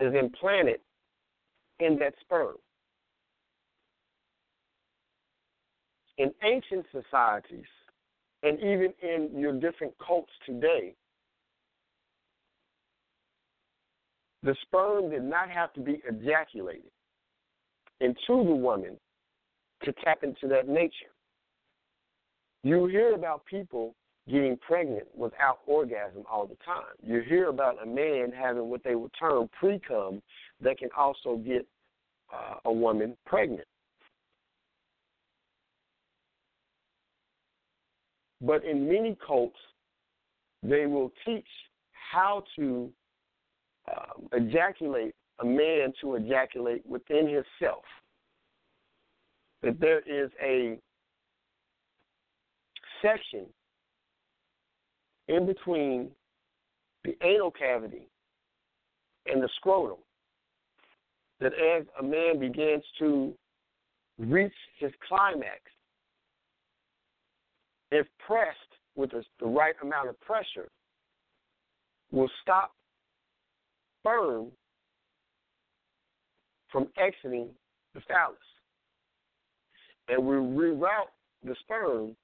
is 0.00 0.14
implanted 0.14 0.80
in 1.80 1.98
that 1.98 2.14
sperm. 2.20 2.56
In 6.18 6.32
ancient 6.44 6.86
societies, 6.92 7.66
and 8.42 8.58
even 8.60 8.92
in 9.02 9.30
your 9.36 9.52
different 9.52 9.94
cults 10.04 10.30
today, 10.46 10.94
the 14.42 14.54
sperm 14.62 15.10
did 15.10 15.24
not 15.24 15.50
have 15.50 15.72
to 15.72 15.80
be 15.80 16.02
ejaculated 16.08 16.90
into 18.00 18.18
the 18.28 18.54
woman 18.54 18.96
to 19.82 19.92
tap 20.04 20.22
into 20.22 20.46
that 20.48 20.68
nature. 20.68 21.12
You 22.62 22.86
hear 22.86 23.14
about 23.14 23.44
people 23.46 23.94
getting 24.28 24.56
pregnant 24.56 25.06
without 25.14 25.58
orgasm 25.66 26.24
all 26.30 26.46
the 26.46 26.56
time. 26.64 26.94
You 27.02 27.22
hear 27.28 27.48
about 27.48 27.82
a 27.82 27.86
man 27.86 28.32
having 28.32 28.70
what 28.70 28.82
they 28.84 28.94
would 28.94 29.10
term 29.18 29.48
pre-cum 29.58 30.22
that 30.60 30.78
can 30.78 30.88
also 30.96 31.36
get 31.36 31.66
uh, 32.32 32.56
a 32.64 32.72
woman 32.72 33.16
pregnant. 33.26 33.66
But 38.40 38.64
in 38.64 38.86
many 38.86 39.16
cults, 39.26 39.56
they 40.62 40.86
will 40.86 41.12
teach 41.24 41.46
how 41.92 42.44
to 42.56 42.90
um, 43.88 44.28
ejaculate 44.32 45.14
a 45.40 45.44
man 45.44 45.92
to 46.00 46.14
ejaculate 46.16 46.84
within 46.86 47.26
himself. 47.26 47.84
That 49.62 49.80
there 49.80 50.00
is 50.00 50.30
a 50.42 50.78
section 53.02 53.46
in 55.28 55.46
between 55.46 56.10
the 57.04 57.16
anal 57.22 57.50
cavity 57.50 58.08
and 59.26 59.42
the 59.42 59.48
scrotum 59.56 59.98
that 61.44 61.52
as 61.52 61.84
a 62.00 62.02
man 62.02 62.38
begins 62.38 62.82
to 62.98 63.34
reach 64.18 64.54
his 64.78 64.90
climax, 65.06 65.60
if 67.90 68.06
pressed 68.26 68.56
with 68.96 69.10
the, 69.10 69.46
right 69.46 69.74
amount 69.82 70.08
of 70.08 70.18
pressure, 70.22 70.68
will 72.10 72.30
stop 72.40 72.72
sperm 74.00 74.46
from 76.72 76.88
exiting 76.96 77.48
the 77.94 78.00
phallus. 78.08 78.38
And 80.08 80.24
we 80.24 80.36
reroute 80.36 81.12
the 81.44 81.54
sperm 81.60 82.16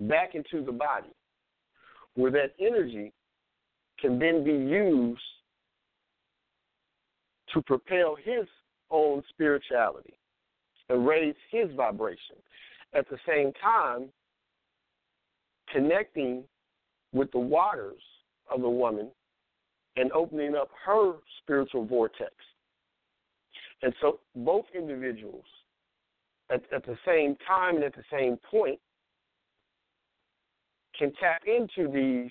back 0.00 0.36
into 0.36 0.64
the 0.64 0.72
body, 0.72 1.10
where 2.14 2.30
that 2.30 2.52
energy 2.60 3.12
can 3.98 4.20
then 4.20 4.44
be 4.44 4.52
used 4.52 5.20
to 7.52 7.62
propel 7.62 8.16
his 8.16 8.46
own 8.90 9.22
spirituality 9.30 10.14
and 10.88 11.06
raise 11.06 11.34
his 11.50 11.68
vibration. 11.76 12.36
At 12.94 13.08
the 13.10 13.18
same 13.26 13.52
time, 13.62 14.08
connecting 15.72 16.44
with 17.12 17.30
the 17.32 17.38
waters 17.38 18.02
of 18.50 18.60
the 18.60 18.68
woman 18.68 19.10
and 19.96 20.12
opening 20.12 20.54
up 20.54 20.68
her 20.84 21.14
spiritual 21.42 21.84
vortex. 21.84 22.32
And 23.82 23.92
so 24.00 24.20
both 24.34 24.64
individuals 24.74 25.44
at, 26.50 26.62
at 26.72 26.84
the 26.86 26.96
same 27.04 27.36
time 27.46 27.76
and 27.76 27.84
at 27.84 27.94
the 27.94 28.04
same 28.10 28.38
point 28.50 28.78
can 30.98 31.12
tap 31.20 31.42
into 31.46 31.90
these 31.90 32.30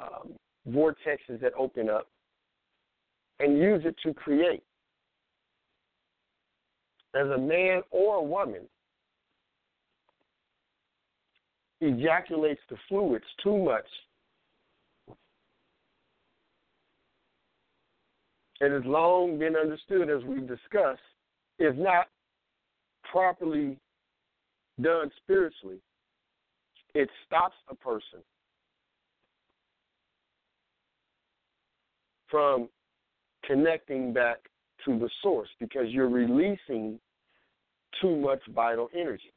um, 0.00 0.34
vortexes 0.68 1.40
that 1.40 1.52
open 1.58 1.88
up 1.88 2.08
and 3.40 3.58
use 3.58 3.82
it 3.84 3.96
to 4.02 4.14
create. 4.14 4.62
As 7.14 7.28
a 7.28 7.38
man 7.38 7.82
or 7.90 8.16
a 8.16 8.22
woman 8.22 8.62
ejaculates 11.80 12.60
the 12.70 12.76
fluids 12.88 13.24
too 13.42 13.56
much, 13.56 13.86
it 18.60 18.70
has 18.70 18.82
long 18.86 19.38
been 19.38 19.56
understood, 19.56 20.08
as 20.10 20.24
we've 20.24 20.48
discussed, 20.48 21.00
if 21.58 21.76
not 21.76 22.06
properly 23.10 23.78
done 24.80 25.10
spiritually, 25.22 25.78
it 26.94 27.08
stops 27.26 27.56
a 27.68 27.74
person 27.74 28.20
from 32.30 32.68
connecting 33.46 34.12
back 34.12 34.38
to 34.84 34.98
the 34.98 35.08
source 35.22 35.48
because 35.60 35.86
you're 35.88 36.08
releasing 36.08 36.98
too 38.00 38.16
much 38.16 38.40
vital 38.54 38.88
energy. 38.94 39.32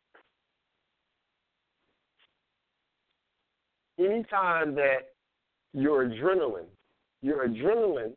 Anytime 3.98 4.76
that 4.76 5.10
your 5.74 6.06
adrenaline, 6.06 6.68
your 7.22 7.48
adrenaline 7.48 8.14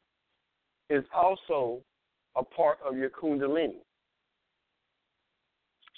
is 0.90 1.04
also 1.14 1.80
a 2.36 2.44
part 2.44 2.78
of 2.86 2.96
your 2.96 3.10
kundalini. 3.10 3.80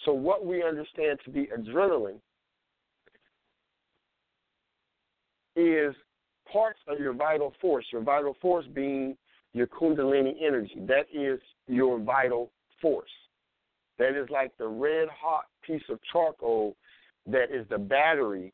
So, 0.05 0.13
what 0.13 0.45
we 0.45 0.63
understand 0.63 1.19
to 1.25 1.31
be 1.31 1.49
adrenaline 1.57 2.21
is 5.57 5.95
parts 6.51 6.81
of 6.89 6.99
your 6.99 7.13
vital 7.13 7.53
force, 7.61 7.87
your 7.93 8.03
vital 8.03 8.37
force 8.41 8.67
being 8.75 9.17
your 9.55 9.67
kundalini 9.69 10.35
energy. 10.45 10.75
That 10.87 11.07
is 11.13 11.41
your 11.67 11.99
vital 11.99 12.51
force. 12.83 13.09
That 13.99 14.21
is 14.21 14.29
like 14.29 14.53
the 14.59 14.67
red 14.67 15.09
hot 15.09 15.45
piece 15.63 15.83
of 15.89 15.99
charcoal 16.13 16.77
that 17.27 17.51
is 17.51 17.67
the 17.71 17.79
battery 17.79 18.53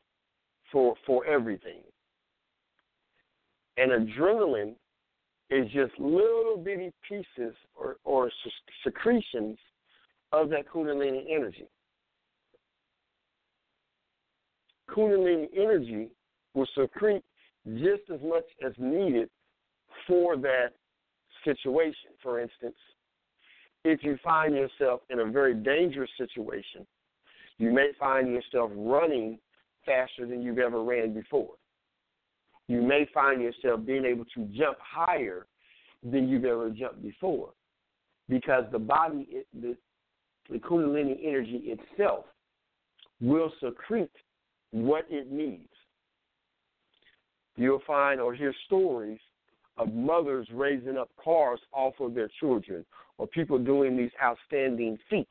for 0.71 0.95
for 1.05 1.25
everything. 1.25 1.81
And 3.77 3.91
adrenaline 3.91 4.75
is 5.49 5.65
just 5.71 5.91
little 5.99 6.57
bitty 6.63 6.91
pieces 7.07 7.55
or, 7.75 7.97
or 8.05 8.31
secretions 8.83 9.57
of 10.31 10.49
that 10.49 10.67
Kundalini 10.67 11.23
energy. 11.29 11.67
Kundalini 14.89 15.47
energy 15.55 16.09
will 16.53 16.67
secrete 16.77 17.23
just 17.75 18.03
as 18.13 18.19
much 18.23 18.45
as 18.65 18.73
needed 18.77 19.29
for 20.07 20.37
that 20.37 20.73
situation. 21.43 22.11
For 22.21 22.39
instance, 22.39 22.75
if 23.83 24.03
you 24.03 24.17
find 24.23 24.55
yourself 24.55 25.01
in 25.09 25.19
a 25.19 25.25
very 25.25 25.55
dangerous 25.55 26.09
situation, 26.17 26.85
you 27.57 27.71
may 27.71 27.91
find 27.99 28.27
yourself 28.27 28.71
running 28.75 29.39
faster 29.85 30.25
than 30.27 30.41
you've 30.41 30.59
ever 30.59 30.83
ran 30.83 31.13
before. 31.13 31.55
You 32.67 32.81
may 32.81 33.07
find 33.13 33.41
yourself 33.41 33.85
being 33.85 34.05
able 34.05 34.25
to 34.35 34.45
jump 34.57 34.77
higher 34.79 35.47
than 36.03 36.29
you've 36.29 36.45
ever 36.45 36.69
jumped 36.69 37.01
before 37.01 37.49
because 38.29 38.63
the 38.71 38.79
body, 38.79 39.27
the, 39.59 39.75
the 40.49 40.57
Kundalini 40.57 41.19
energy 41.25 41.75
itself, 41.75 42.25
will 43.19 43.51
secrete 43.63 44.11
what 44.71 45.05
it 45.09 45.31
needs. 45.31 45.69
You'll 47.57 47.81
find 47.85 48.19
or 48.19 48.33
hear 48.33 48.53
stories 48.65 49.19
of 49.81 49.91
mothers 49.93 50.47
raising 50.53 50.95
up 50.95 51.09
cars 51.21 51.59
off 51.73 51.95
of 51.99 52.13
their 52.13 52.29
children 52.39 52.85
or 53.17 53.25
people 53.25 53.57
doing 53.57 53.97
these 53.97 54.11
outstanding 54.23 54.97
feats. 55.09 55.29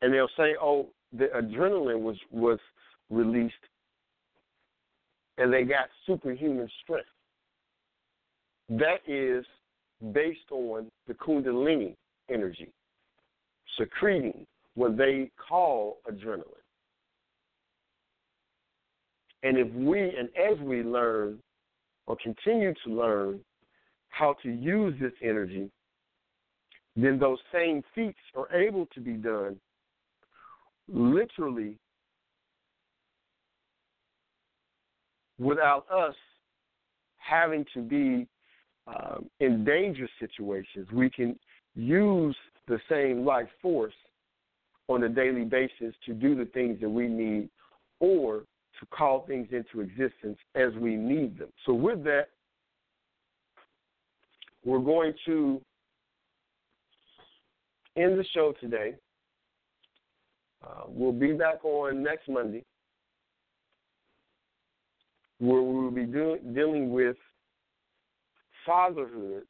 And 0.00 0.12
they'll 0.12 0.28
say, 0.36 0.54
oh, 0.60 0.88
the 1.12 1.26
adrenaline 1.36 2.00
was, 2.00 2.16
was 2.30 2.58
released 3.10 3.54
and 5.36 5.52
they 5.52 5.64
got 5.64 5.86
superhuman 6.06 6.68
strength. 6.82 7.06
That 8.70 9.00
is 9.06 9.44
based 10.12 10.50
on 10.50 10.90
the 11.06 11.14
Kundalini 11.14 11.96
energy, 12.30 12.72
secreting 13.78 14.46
what 14.74 14.96
they 14.96 15.30
call 15.48 15.98
adrenaline. 16.10 16.44
And 19.42 19.58
if 19.58 19.70
we, 19.74 20.00
and 20.00 20.28
as 20.50 20.58
we 20.60 20.82
learn 20.82 21.38
or 22.12 22.16
continue 22.22 22.74
to 22.84 22.92
learn 22.92 23.40
how 24.10 24.36
to 24.42 24.50
use 24.50 24.94
this 25.00 25.14
energy, 25.22 25.70
then 26.94 27.18
those 27.18 27.38
same 27.50 27.82
feats 27.94 28.18
are 28.36 28.54
able 28.54 28.84
to 28.92 29.00
be 29.00 29.14
done 29.14 29.58
literally 30.92 31.78
without 35.38 35.86
us 35.90 36.14
having 37.16 37.64
to 37.72 37.80
be 37.80 38.26
um, 38.86 39.30
in 39.40 39.64
dangerous 39.64 40.10
situations. 40.20 40.86
We 40.92 41.08
can 41.08 41.38
use 41.74 42.36
the 42.68 42.78
same 42.90 43.24
life 43.24 43.48
force 43.62 43.94
on 44.88 45.04
a 45.04 45.08
daily 45.08 45.44
basis 45.44 45.94
to 46.04 46.12
do 46.12 46.34
the 46.34 46.44
things 46.52 46.78
that 46.82 46.90
we 46.90 47.08
need 47.08 47.48
or 48.00 48.42
to 48.80 48.86
call 48.86 49.26
things 49.26 49.48
into 49.52 49.80
existence 49.80 50.38
as 50.54 50.72
we 50.74 50.96
need 50.96 51.38
them. 51.38 51.48
So, 51.66 51.72
with 51.74 52.02
that, 52.04 52.28
we're 54.64 54.78
going 54.78 55.12
to 55.26 55.60
end 57.96 58.18
the 58.18 58.24
show 58.34 58.54
today. 58.60 58.94
Uh, 60.64 60.84
we'll 60.86 61.12
be 61.12 61.32
back 61.32 61.64
on 61.64 62.02
next 62.02 62.28
Monday 62.28 62.64
where 65.42 65.60
we 65.60 65.74
will 65.74 65.90
be 65.90 66.04
do- 66.04 66.38
dealing 66.54 66.92
with 66.92 67.16
fatherhood 68.64 69.42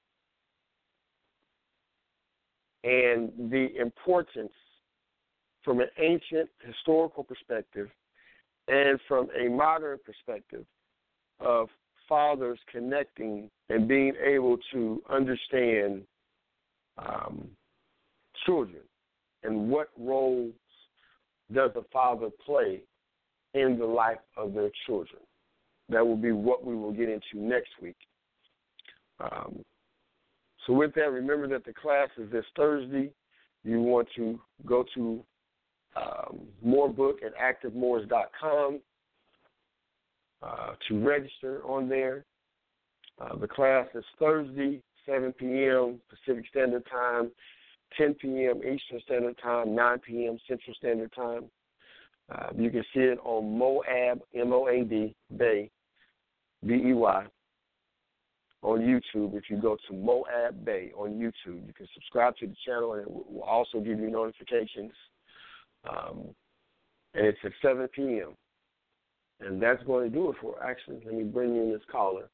and 2.82 3.30
the 3.50 3.68
importance 3.78 4.52
from 5.62 5.80
an 5.80 5.88
ancient 5.98 6.48
historical 6.66 7.22
perspective 7.22 7.90
and 8.68 8.98
from 9.08 9.28
a 9.38 9.48
modern 9.48 9.98
perspective 10.04 10.64
of 11.40 11.68
fathers 12.08 12.58
connecting 12.70 13.50
and 13.68 13.88
being 13.88 14.14
able 14.24 14.58
to 14.72 15.02
understand 15.10 16.02
um, 16.98 17.48
children 18.44 18.82
and 19.42 19.70
what 19.70 19.88
roles 19.98 20.52
does 21.52 21.70
a 21.76 21.82
father 21.92 22.28
play 22.44 22.80
in 23.54 23.78
the 23.78 23.84
life 23.84 24.18
of 24.36 24.54
their 24.54 24.70
children. 24.86 25.20
That 25.88 26.06
will 26.06 26.16
be 26.16 26.32
what 26.32 26.64
we 26.64 26.74
will 26.74 26.92
get 26.92 27.08
into 27.08 27.34
next 27.34 27.70
week. 27.80 27.96
Um, 29.20 29.62
so, 30.66 30.72
with 30.72 30.94
that, 30.94 31.10
remember 31.10 31.48
that 31.48 31.64
the 31.64 31.72
class 31.72 32.08
is 32.16 32.30
this 32.30 32.44
Thursday. 32.56 33.10
You 33.64 33.80
want 33.80 34.08
to 34.16 34.40
go 34.64 34.84
to 34.94 35.24
um, 35.96 36.40
Moorbook 36.64 37.16
at 37.24 37.32
activemoors.com 37.36 38.80
uh, 40.42 40.72
to 40.88 41.04
register 41.04 41.62
on 41.64 41.88
there. 41.88 42.24
Uh, 43.20 43.36
the 43.36 43.48
class 43.48 43.86
is 43.94 44.04
Thursday, 44.18 44.82
7 45.06 45.32
p.m. 45.34 46.00
Pacific 46.08 46.44
Standard 46.50 46.84
Time, 46.90 47.30
10 47.96 48.14
p.m. 48.14 48.58
Eastern 48.58 49.00
Standard 49.04 49.36
Time, 49.42 49.74
9 49.74 49.98
p.m. 50.00 50.38
Central 50.48 50.74
Standard 50.74 51.12
Time. 51.14 51.44
Uh, 52.30 52.48
you 52.56 52.70
can 52.70 52.82
see 52.94 53.00
it 53.00 53.18
on 53.24 53.58
Moad, 53.58 54.20
M-O-A-D, 54.34 55.14
Bey, 55.36 55.70
B-E-Y, 56.64 57.26
on 58.62 58.80
YouTube. 58.80 59.36
If 59.36 59.50
you 59.50 59.60
go 59.60 59.76
to 59.88 59.92
Moad 59.92 60.64
Bey 60.64 60.92
on 60.96 61.10
YouTube, 61.10 61.66
you 61.66 61.72
can 61.76 61.86
subscribe 61.92 62.36
to 62.38 62.46
the 62.46 62.54
channel, 62.64 62.94
and 62.94 63.02
it 63.02 63.10
will 63.10 63.42
also 63.42 63.80
give 63.80 63.98
you 63.98 64.10
notifications. 64.10 64.92
Um, 65.88 66.34
and 67.14 67.26
it's 67.26 67.38
at 67.44 67.52
7 67.60 67.88
p.m. 67.88 68.34
And 69.40 69.60
that's 69.60 69.82
going 69.84 70.08
to 70.08 70.14
do 70.14 70.30
it 70.30 70.36
for. 70.40 70.62
Actually, 70.62 71.00
let 71.04 71.14
me 71.14 71.24
bring 71.24 71.56
in 71.56 71.72
this 71.72 71.82
caller. 71.90 72.28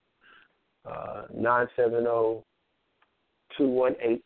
Uh, 0.85 1.23
970 1.35 2.43
218 3.57 4.23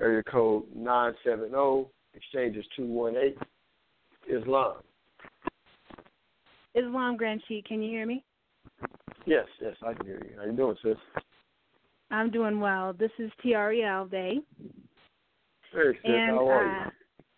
area 0.00 0.22
code 0.24 0.64
970 0.74 1.88
exchange 2.14 2.56
is 2.56 2.64
218 2.76 3.36
Islam. 4.40 4.74
Islam 6.74 7.16
Grand 7.16 7.42
Sheik, 7.48 7.66
can 7.66 7.82
you 7.82 7.90
hear 7.90 8.06
me? 8.06 8.24
Yes, 9.26 9.46
yes, 9.60 9.76
I 9.86 9.92
can 9.94 10.06
hear 10.06 10.22
you. 10.24 10.36
How 10.38 10.46
you 10.46 10.52
doing, 10.52 10.76
sis? 10.82 10.96
I'm 12.10 12.30
doing 12.30 12.60
well. 12.60 12.92
This 12.92 13.10
is 13.18 13.30
Tiari 13.44 13.82
Alday. 13.82 14.36
Hey, 15.72 15.92
sis, 15.92 16.00
and 16.04 16.36
how 16.36 16.48
are 16.48 16.86
uh, 16.86 16.90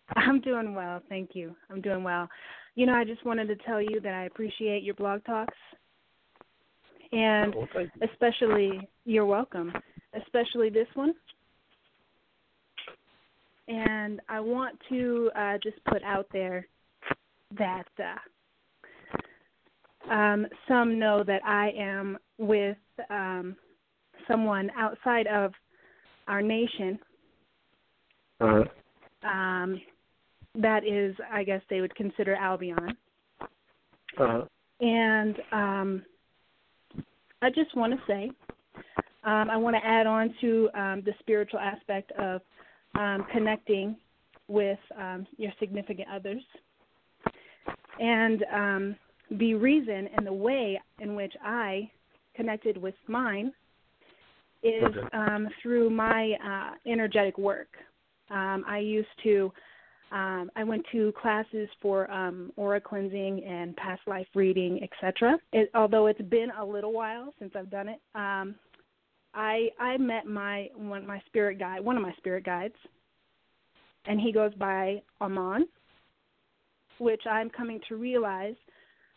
I'm 0.15 0.41
doing 0.41 0.75
well, 0.75 1.01
thank 1.09 1.31
you. 1.33 1.55
I'm 1.69 1.81
doing 1.81 2.03
well. 2.03 2.29
You 2.75 2.85
know, 2.85 2.93
I 2.93 3.03
just 3.03 3.25
wanted 3.25 3.47
to 3.47 3.55
tell 3.65 3.81
you 3.81 3.99
that 4.01 4.13
I 4.13 4.25
appreciate 4.25 4.83
your 4.83 4.95
blog 4.95 5.23
talks. 5.25 5.57
And? 7.11 7.55
Well, 7.55 7.67
thank 7.73 7.89
you. 7.95 8.07
especially 8.11 8.87
you're 9.05 9.25
welcome. 9.25 9.73
Especially 10.21 10.69
this 10.69 10.87
one. 10.93 11.13
And 13.67 14.21
I 14.29 14.39
want 14.39 14.77
to 14.89 15.31
uh, 15.35 15.57
just 15.63 15.83
put 15.85 16.03
out 16.03 16.27
there 16.31 16.67
that 17.57 17.87
uh, 17.99 18.19
um, 20.11 20.47
some 20.67 20.99
know 20.99 21.23
that 21.23 21.43
I 21.43 21.71
am 21.77 22.17
with 22.37 22.77
um, 23.09 23.55
someone 24.27 24.69
outside 24.77 25.27
of 25.27 25.51
our 26.27 26.41
nation. 26.41 26.99
Uh-huh. 28.41 28.63
Um, 29.27 29.81
that 30.55 30.85
is, 30.85 31.15
I 31.31 31.43
guess 31.43 31.61
they 31.69 31.81
would 31.81 31.95
consider 31.95 32.35
Albion. 32.35 32.95
Uh-huh. 34.17 34.45
And 34.81 35.35
um, 35.51 36.03
I 37.41 37.49
just 37.49 37.75
want 37.75 37.93
to 37.93 37.99
say, 38.07 38.31
um, 39.23 39.49
I 39.49 39.57
want 39.57 39.75
to 39.75 39.85
add 39.85 40.05
on 40.05 40.33
to 40.41 40.69
um, 40.75 41.01
the 41.05 41.13
spiritual 41.19 41.59
aspect 41.59 42.11
of 42.13 42.41
um, 42.97 43.25
connecting 43.31 43.97
with 44.47 44.79
um, 44.99 45.25
your 45.37 45.51
significant 45.59 46.07
others. 46.13 46.41
And 47.99 48.45
um, 48.53 48.95
the 49.31 49.55
reason 49.55 50.09
and 50.15 50.25
the 50.25 50.33
way 50.33 50.79
in 50.99 51.15
which 51.15 51.33
I 51.43 51.89
connected 52.35 52.77
with 52.77 52.95
mine 53.07 53.51
is 54.61 54.83
um, 55.13 55.47
through 55.61 55.89
my 55.89 56.33
uh, 56.45 56.89
energetic 56.89 57.37
work. 57.37 57.69
Um, 58.29 58.63
I 58.67 58.79
used 58.79 59.07
to, 59.23 59.51
um, 60.11 60.49
I 60.55 60.63
went 60.63 60.85
to 60.91 61.13
classes 61.21 61.69
for 61.81 62.09
um, 62.11 62.51
aura 62.55 62.81
cleansing 62.81 63.43
and 63.43 63.75
past 63.75 64.01
life 64.07 64.27
reading, 64.35 64.81
etc. 64.83 65.37
It, 65.53 65.69
although 65.75 66.07
it's 66.07 66.21
been 66.21 66.49
a 66.59 66.65
little 66.65 66.93
while 66.93 67.33
since 67.39 67.53
I've 67.55 67.69
done 67.69 67.89
it, 67.89 68.01
um, 68.15 68.55
I 69.33 69.69
I 69.79 69.97
met 69.97 70.25
my 70.25 70.69
one 70.75 71.05
my 71.05 71.21
spirit 71.27 71.59
guide, 71.59 71.81
one 71.83 71.97
of 71.97 72.01
my 72.01 72.13
spirit 72.13 72.45
guides, 72.45 72.75
and 74.05 74.19
he 74.19 74.31
goes 74.31 74.53
by 74.55 75.01
Aman, 75.19 75.67
which 76.99 77.21
I'm 77.29 77.49
coming 77.49 77.81
to 77.89 77.95
realize 77.95 78.55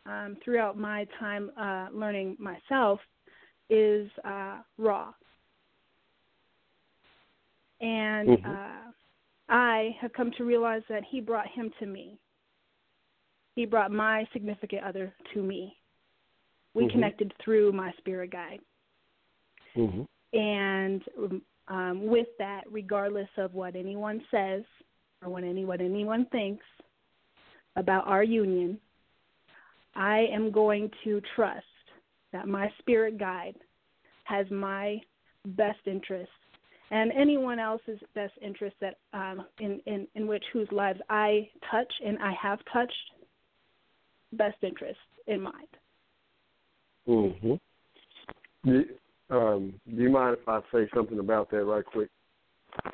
um, 0.06 0.36
throughout 0.44 0.76
my 0.76 1.06
time 1.20 1.51
uh, 1.56 1.89
learning 1.93 2.36
myself 2.39 3.01
is 3.70 4.10
uh, 4.24 4.59
Ra. 4.76 5.12
And 7.80 8.28
Mhm. 8.28 8.44
uh, 8.44 8.93
I 9.48 9.96
have 10.00 10.12
come 10.12 10.30
to 10.32 10.44
realize 10.44 10.82
that 10.88 11.04
he 11.04 11.20
brought 11.20 11.48
him 11.48 11.72
to 11.80 11.86
me. 11.86 12.18
He 13.54 13.64
brought 13.66 13.90
my 13.90 14.26
significant 14.32 14.84
other 14.84 15.14
to 15.34 15.42
me. 15.42 15.76
We 16.74 16.84
Mhm. 16.84 16.90
connected 16.90 17.34
through 17.38 17.72
my 17.72 17.92
spirit 17.92 18.30
guide 18.30 18.60
Mm-hmm. 19.74 20.02
and 20.38 21.04
um, 21.68 22.06
with 22.06 22.28
that, 22.38 22.64
regardless 22.70 23.28
of 23.36 23.54
what 23.54 23.76
anyone 23.76 24.24
says 24.30 24.64
or 25.22 25.28
what 25.30 25.44
any 25.44 25.64
what 25.64 25.80
anyone 25.80 26.26
thinks 26.26 26.64
about 27.76 28.06
our 28.06 28.22
union, 28.22 28.80
I 29.94 30.20
am 30.32 30.50
going 30.50 30.90
to 31.04 31.20
trust 31.34 31.64
that 32.32 32.48
my 32.48 32.72
spirit 32.78 33.18
guide 33.18 33.56
has 34.24 34.50
my 34.50 35.00
best 35.44 35.80
interest 35.86 36.30
and 36.90 37.12
anyone 37.12 37.59
else's 37.59 37.98
best 38.15 38.32
interest 38.40 38.77
that 38.81 38.97
um, 39.12 39.44
in, 39.60 39.81
in 39.86 40.06
in 40.15 40.27
which 40.27 40.44
whose 40.52 40.69
lives 40.70 41.01
I 41.10 41.48
touch 41.70 41.93
and 42.05 42.19
I 42.19 42.32
have 42.40 42.59
touched 42.73 42.93
best 44.32 44.56
interest 44.62 44.98
in 45.27 45.40
mind. 45.40 45.69
Mm-hmm. 47.06 47.55
Do, 48.65 48.85
um, 49.31 49.74
do 49.89 50.02
you 50.02 50.10
mind 50.10 50.36
if 50.40 50.48
I 50.48 50.60
say 50.73 50.89
something 50.94 51.19
about 51.19 51.51
that 51.51 51.65
right 51.65 51.85
quick? 51.85 52.10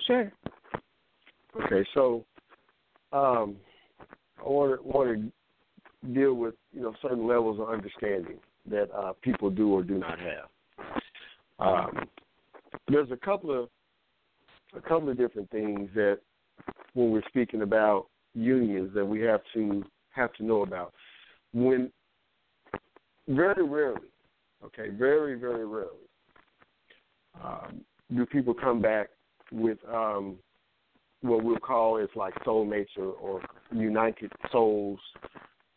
Sure. 0.07 0.33
Okay, 1.65 1.87
so 1.95 2.25
um, 3.13 3.57
I 4.45 4.49
want 4.49 4.81
to 4.81 4.89
want 4.89 5.33
to 6.03 6.13
deal 6.13 6.35
with 6.35 6.55
you 6.73 6.83
know 6.83 6.95
certain 7.01 7.27
levels 7.27 7.61
of 7.61 7.69
understanding 7.69 8.39
that 8.71 8.91
uh, 8.93 9.13
people 9.23 9.51
do 9.51 9.73
or 9.73 9.83
do 9.83 9.99
not 9.99 10.19
have. 10.19 10.49
Um, 11.61 12.09
there's 12.89 13.11
a 13.11 13.17
couple 13.17 13.57
of 13.57 13.69
a 14.77 14.81
couple 14.81 15.09
of 15.09 15.17
different 15.17 15.51
things 15.51 15.89
that 15.95 16.19
when 16.95 17.11
we're 17.11 17.23
speaking 17.29 17.63
about 17.63 18.07
unions 18.35 18.91
that 18.95 19.05
we 19.05 19.21
have 19.21 19.41
to 19.55 19.85
have 20.11 20.33
to 20.35 20.45
know 20.45 20.63
about. 20.63 20.93
When 21.53 21.91
very 23.29 23.65
rarely, 23.65 24.09
okay, 24.65 24.89
very 24.91 25.39
very 25.39 25.67
rarely, 25.67 25.91
um, 27.43 27.81
do 28.15 28.27
people 28.27 28.55
come 28.55 28.81
back 28.81 29.09
with 29.53 29.79
um, 29.93 30.37
what 31.23 31.43
we'll 31.43 31.57
call 31.59 31.97
is 31.99 32.09
like 32.15 32.35
soulmates 32.45 32.87
or, 32.97 33.13
or 33.13 33.41
united 33.73 34.31
souls 34.53 34.99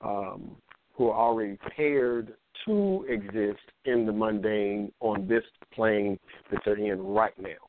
um, 0.01 0.55
who 0.93 1.07
are 1.09 1.17
already 1.17 1.57
paired 1.75 2.33
to 2.65 3.05
exist 3.07 3.61
in 3.85 4.05
the 4.05 4.11
mundane 4.11 4.91
on 4.99 5.27
this 5.27 5.43
plane 5.73 6.19
that 6.51 6.59
they're 6.65 6.77
in 6.77 7.01
right 7.01 7.37
now. 7.39 7.66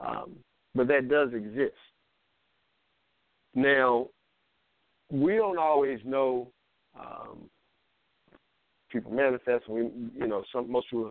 Um, 0.00 0.36
but 0.74 0.88
that 0.88 1.08
does 1.08 1.32
exist. 1.32 1.74
Now, 3.54 4.08
we 5.10 5.36
don't 5.36 5.58
always 5.58 6.00
know. 6.04 6.48
Um, 6.98 7.48
people 8.90 9.12
manifest. 9.12 9.68
We, 9.68 9.90
you 10.14 10.26
know, 10.26 10.44
some 10.52 10.70
most 10.70 10.90
people, 10.90 11.10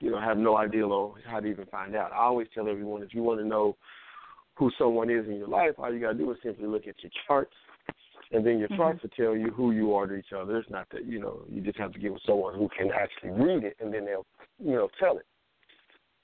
you 0.00 0.10
know, 0.10 0.20
have 0.20 0.38
no 0.38 0.56
idea 0.56 0.86
on 0.86 1.20
how 1.26 1.40
to 1.40 1.46
even 1.46 1.66
find 1.66 1.94
out. 1.96 2.12
I 2.12 2.18
always 2.18 2.48
tell 2.54 2.68
everyone 2.68 3.02
if 3.02 3.14
you 3.14 3.22
want 3.22 3.40
to 3.40 3.46
know 3.46 3.76
who 4.56 4.70
someone 4.78 5.10
is 5.10 5.26
in 5.26 5.36
your 5.36 5.48
life, 5.48 5.72
all 5.78 5.92
you 5.92 6.00
gotta 6.00 6.18
do 6.18 6.30
is 6.32 6.38
simply 6.42 6.66
look 6.66 6.86
at 6.86 7.02
your 7.02 7.10
charts, 7.26 7.54
and 8.30 8.44
then 8.44 8.58
your 8.58 8.68
Mhm. 8.68 8.76
charts 8.76 9.02
will 9.02 9.10
tell 9.10 9.36
you 9.36 9.50
who 9.50 9.72
you 9.72 9.94
are 9.94 10.06
to 10.06 10.14
each 10.14 10.32
other. 10.32 10.58
It's 10.58 10.70
not 10.70 10.88
that 10.90 11.04
you 11.04 11.18
know 11.18 11.44
you 11.48 11.60
just 11.62 11.78
have 11.78 11.92
to 11.92 11.98
get 11.98 12.12
with 12.12 12.22
someone 12.22 12.54
who 12.54 12.68
can 12.68 12.90
actually 12.90 13.30
read 13.30 13.64
it, 13.64 13.76
and 13.80 13.92
then 13.92 14.04
they'll, 14.04 14.26
you 14.58 14.74
know, 14.74 14.88
tell 14.98 15.18
it. 15.18 15.26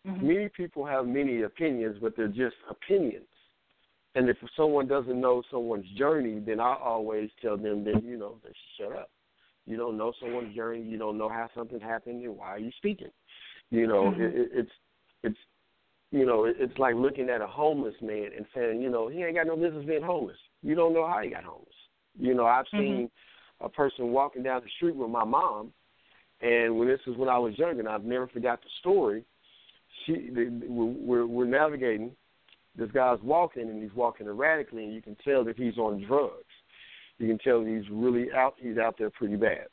Mhm. 0.07 0.23
Many 0.23 0.49
people 0.49 0.85
have 0.85 1.07
many 1.07 1.43
opinions, 1.43 1.99
but 2.01 2.17
they're 2.17 2.29
just 2.29 2.57
opinions. 2.69 3.27
And 4.15 4.29
if 4.31 4.37
someone 4.57 4.87
doesn't 4.87 5.21
know 5.21 5.43
someone's 5.51 5.89
journey, 5.91 6.41
then 6.41 6.61
I 6.61 6.75
always 6.77 7.31
tell 7.43 7.57
them 7.57 7.85
that 7.85 8.03
you 8.03 8.17
know 8.17 8.39
they 8.43 8.49
should 8.49 8.87
shut 8.87 8.93
up. 8.97 9.11
You 9.67 9.77
don't 9.77 9.99
know 9.99 10.13
someone's 10.21 10.55
journey. 10.55 10.83
You 10.83 10.97
don't 10.97 11.19
know 11.19 11.29
how 11.29 11.51
something 11.55 11.81
happened, 11.81 12.23
and 12.25 12.37
why 12.37 12.49
are 12.55 12.59
you 12.59 12.71
speaking? 12.79 13.11
You 13.71 13.87
know, 13.87 14.13
Mhm. 14.13 14.21
it, 14.21 14.35
it, 14.37 14.51
it's 14.53 14.73
it's 15.23 15.39
you 16.13 16.25
know 16.25 16.45
it, 16.45 16.57
it's 16.59 16.79
like 16.79 16.95
looking 16.95 17.29
at 17.29 17.41
a 17.41 17.47
homeless 17.47 18.01
man 18.01 18.33
and 18.35 18.47
saying, 18.55 18.81
you 18.81 18.89
know, 18.89 19.09
he 19.09 19.23
ain't 19.23 19.35
got 19.35 19.47
no 19.47 19.57
business 19.57 19.85
being 19.85 20.03
homeless. 20.03 20.39
You 20.63 20.75
don't 20.75 20.95
know 20.95 21.07
how 21.07 21.21
he 21.21 21.31
got 21.31 21.45
homeless. 21.45 21.75
You 22.19 22.35
know, 22.35 22.47
I've 22.47 22.69
seen 22.71 23.11
a 23.61 23.69
person 23.69 24.13
walking 24.13 24.43
down 24.45 24.63
the 24.63 24.71
street 24.77 24.97
with 24.97 25.11
my 25.11 25.25
mom, 25.25 25.73
and 26.41 26.79
when 26.79 26.89
this 26.89 27.01
is 27.07 27.17
when 27.17 27.29
I 27.29 27.39
was 27.39 27.59
younger, 27.59 27.81
and 27.81 27.89
I've 27.89 28.05
never 28.05 28.29
forgot 28.29 28.63
the 28.63 28.71
story. 28.81 29.25
She, 30.07 30.31
we're 30.69 31.27
we're 31.27 31.45
navigating. 31.45 32.13
This 32.77 32.91
guy's 32.93 33.19
walking, 33.23 33.63
and 33.63 33.83
he's 33.83 33.95
walking 33.95 34.27
erratically, 34.27 34.85
and 34.85 34.95
you 34.95 35.03
can 35.03 35.17
tell 35.25 35.45
that 35.45 35.57
he's 35.57 35.79
on 35.79 36.05
drugs. 36.07 36.45
You 37.19 37.27
can 37.29 37.39
tell 37.39 37.65
he's 37.65 37.89
really 37.91 38.27
out. 38.33 38.55
He's 38.59 38.79
out 38.79 38.97
there 38.99 39.11
pretty 39.11 39.37
bad. 39.37 39.67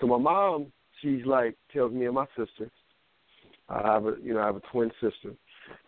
So 0.00 0.06
my 0.06 0.18
mom, 0.18 0.66
she's 1.00 1.24
like, 1.26 1.56
tells 1.72 1.92
me 1.92 2.06
and 2.06 2.14
my 2.14 2.26
sister, 2.36 2.70
I 3.68 3.92
have 3.92 4.06
a 4.06 4.14
you 4.22 4.34
know 4.34 4.40
I 4.40 4.46
have 4.46 4.56
a 4.56 4.62
twin 4.72 4.90
sister, 5.00 5.34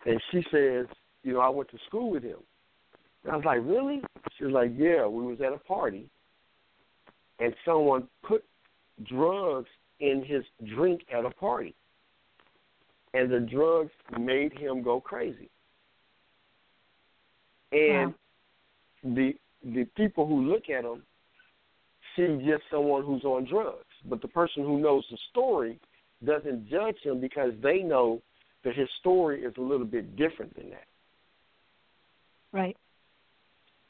and 0.05 0.21
she 0.31 0.43
says, 0.51 0.85
you 1.23 1.33
know, 1.33 1.39
I 1.39 1.49
went 1.49 1.69
to 1.71 1.77
school 1.87 2.11
with 2.11 2.23
him. 2.23 2.37
And 3.23 3.33
I 3.33 3.35
was 3.35 3.45
like, 3.45 3.59
really? 3.63 4.01
She 4.37 4.45
was 4.45 4.53
like, 4.53 4.71
yeah. 4.77 5.05
We 5.05 5.25
was 5.25 5.39
at 5.41 5.53
a 5.53 5.57
party, 5.57 6.09
and 7.39 7.53
someone 7.65 8.07
put 8.23 8.43
drugs 9.09 9.69
in 9.99 10.23
his 10.25 10.43
drink 10.75 11.01
at 11.11 11.25
a 11.25 11.31
party, 11.31 11.75
and 13.17 13.31
the 13.31 13.39
drugs 13.39 13.91
made 14.19 14.53
him 14.53 14.83
go 14.83 15.01
crazy. 15.01 15.49
And 17.71 18.13
wow. 19.03 19.15
the 19.15 19.33
the 19.63 19.85
people 19.97 20.27
who 20.27 20.43
look 20.43 20.69
at 20.69 20.85
him 20.85 21.03
see 22.15 22.37
just 22.45 22.63
someone 22.71 23.03
who's 23.03 23.23
on 23.23 23.45
drugs, 23.45 23.85
but 24.05 24.21
the 24.21 24.27
person 24.27 24.63
who 24.63 24.79
knows 24.79 25.03
the 25.09 25.17
story 25.31 25.79
doesn't 26.23 26.69
judge 26.69 26.97
him 27.03 27.19
because 27.19 27.51
they 27.61 27.79
know 27.79 28.21
that 28.63 28.75
his 28.75 28.87
story 28.99 29.41
is 29.41 29.53
a 29.57 29.61
little 29.61 29.85
bit 29.85 30.15
different 30.15 30.55
than 30.55 30.69
that. 30.69 30.87
Right. 32.53 32.77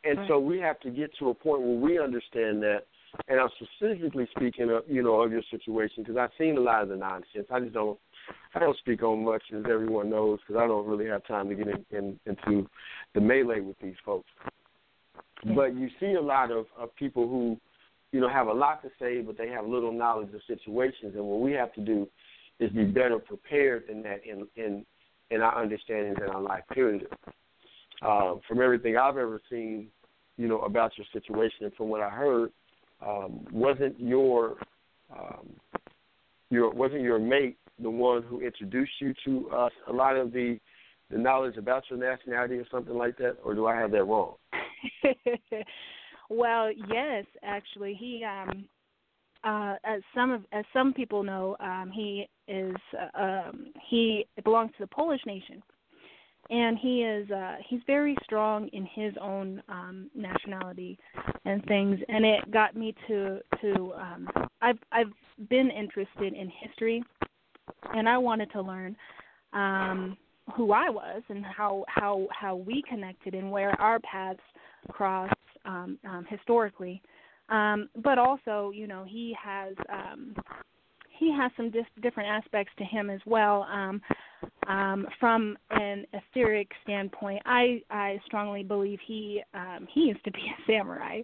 And 0.03 0.19
right. 0.19 0.27
so 0.27 0.39
we 0.39 0.59
have 0.59 0.79
to 0.81 0.89
get 0.89 1.11
to 1.19 1.29
a 1.29 1.33
point 1.33 1.61
where 1.61 1.77
we 1.77 1.99
understand 1.99 2.61
that. 2.63 2.81
And 3.27 3.39
I'm 3.39 3.49
specifically 3.55 4.27
speaking 4.35 4.69
of 4.69 4.83
you 4.87 5.03
know 5.03 5.21
of 5.21 5.31
your 5.31 5.43
situation 5.51 6.03
because 6.03 6.17
I've 6.17 6.31
seen 6.37 6.57
a 6.57 6.61
lot 6.61 6.83
of 6.83 6.89
the 6.89 6.95
nonsense. 6.95 7.47
I 7.51 7.59
just 7.59 7.73
don't 7.73 7.99
I 8.55 8.59
don't 8.59 8.77
speak 8.77 9.03
on 9.03 9.23
much 9.23 9.43
as 9.55 9.63
everyone 9.69 10.09
knows 10.09 10.39
because 10.45 10.61
I 10.61 10.67
don't 10.67 10.87
really 10.87 11.07
have 11.07 11.25
time 11.27 11.49
to 11.49 11.55
get 11.55 11.67
in, 11.67 11.85
in, 11.91 12.19
into 12.25 12.67
the 13.13 13.21
melee 13.21 13.61
with 13.61 13.77
these 13.81 13.95
folks. 14.05 14.29
But 15.55 15.75
you 15.75 15.89
see 15.99 16.13
a 16.13 16.21
lot 16.21 16.51
of, 16.51 16.65
of 16.77 16.95
people 16.95 17.27
who 17.27 17.57
you 18.11 18.21
know, 18.21 18.29
have 18.29 18.47
a 18.47 18.53
lot 18.53 18.81
to 18.83 18.89
say, 18.99 19.21
but 19.21 19.37
they 19.37 19.49
have 19.49 19.65
little 19.65 19.91
knowledge 19.91 20.33
of 20.33 20.41
situations. 20.47 21.13
And 21.15 21.25
what 21.25 21.41
we 21.41 21.51
have 21.53 21.73
to 21.73 21.81
do 21.81 22.07
is 22.59 22.71
be 22.71 22.85
better 22.85 23.19
prepared 23.19 23.83
than 23.87 24.01
that 24.03 24.21
in 24.25 24.47
in, 24.55 24.85
in 25.29 25.41
our 25.41 25.61
understandings 25.61 26.17
in 26.23 26.29
our 26.29 26.41
life 26.41 26.63
period. 26.73 27.07
Um, 28.01 28.41
from 28.47 28.61
everything 28.61 28.95
I've 28.95 29.17
ever 29.17 29.41
seen, 29.49 29.87
you 30.37 30.47
know, 30.47 30.59
about 30.61 30.91
your 30.97 31.05
situation 31.13 31.65
and 31.65 31.73
from 31.73 31.89
what 31.89 32.01
I 32.01 32.09
heard, 32.09 32.51
um, 33.05 33.45
wasn't 33.51 33.99
your 33.99 34.55
um, 35.11 35.49
your 36.49 36.71
wasn't 36.71 37.01
your 37.01 37.19
mate 37.19 37.57
the 37.81 37.89
one 37.89 38.23
who 38.23 38.41
introduced 38.41 38.91
you 38.99 39.13
to 39.25 39.49
us 39.51 39.71
a 39.87 39.93
lot 39.93 40.15
of 40.17 40.31
the 40.31 40.59
the 41.09 41.17
knowledge 41.17 41.55
about 41.55 41.83
your 41.89 41.97
nationality 41.97 42.55
or 42.55 42.65
something 42.69 42.97
like 42.97 43.17
that, 43.17 43.37
or 43.43 43.53
do 43.55 43.65
I 43.65 43.75
have 43.75 43.91
that 43.91 44.03
wrong? 44.03 44.35
Well, 46.29 46.71
yes, 46.89 47.25
actually, 47.43 47.93
he 47.93 48.23
um 48.23 48.65
uh 49.43 49.75
as 49.83 50.01
some 50.13 50.31
of 50.31 50.43
as 50.51 50.65
some 50.73 50.93
people 50.93 51.23
know, 51.23 51.55
um 51.59 51.91
he 51.93 52.27
is 52.47 52.75
uh, 52.99 53.21
um 53.21 53.67
he 53.89 54.25
belongs 54.43 54.71
to 54.71 54.83
the 54.83 54.87
Polish 54.87 55.21
nation. 55.25 55.61
And 56.49 56.77
he 56.77 57.03
is 57.03 57.29
uh 57.31 57.55
he's 57.67 57.81
very 57.87 58.15
strong 58.23 58.67
in 58.73 58.85
his 58.93 59.13
own 59.21 59.61
um 59.69 60.09
nationality 60.15 60.97
and 61.45 61.63
things 61.65 61.99
and 62.09 62.25
it 62.25 62.51
got 62.51 62.75
me 62.75 62.93
to 63.07 63.39
to 63.61 63.93
um 63.93 64.27
I've 64.61 64.79
I've 64.91 65.13
been 65.49 65.69
interested 65.71 66.33
in 66.33 66.49
history 66.49 67.03
and 67.93 68.07
I 68.07 68.17
wanted 68.17 68.51
to 68.51 68.61
learn 68.61 68.95
um 69.53 70.17
who 70.55 70.71
I 70.71 70.89
was 70.89 71.21
and 71.29 71.45
how 71.45 71.85
how 71.87 72.27
how 72.31 72.55
we 72.55 72.83
connected 72.87 73.33
and 73.33 73.51
where 73.51 73.79
our 73.81 73.99
paths 73.99 74.39
crossed 74.89 75.33
um, 75.65 75.97
um, 76.05 76.25
historically. 76.29 77.01
Um, 77.49 77.89
but 78.03 78.17
also, 78.17 78.71
you 78.73 78.87
know, 78.87 79.05
he 79.07 79.35
has 79.41 79.73
um, 79.91 80.35
he 81.17 81.33
has 81.33 81.51
some 81.57 81.69
dis- 81.71 81.85
different 82.01 82.29
aspects 82.29 82.73
to 82.77 82.83
him 82.83 83.09
as 83.09 83.21
well. 83.25 83.63
Um, 83.71 84.01
um, 84.67 85.07
from 85.19 85.57
an 85.71 86.05
etheric 86.13 86.69
standpoint, 86.83 87.41
I 87.45 87.81
I 87.89 88.19
strongly 88.25 88.63
believe 88.63 88.99
he 89.05 89.41
um, 89.53 89.87
he 89.93 90.01
used 90.01 90.23
to 90.25 90.31
be 90.31 90.41
a 90.41 90.71
samurai 90.71 91.21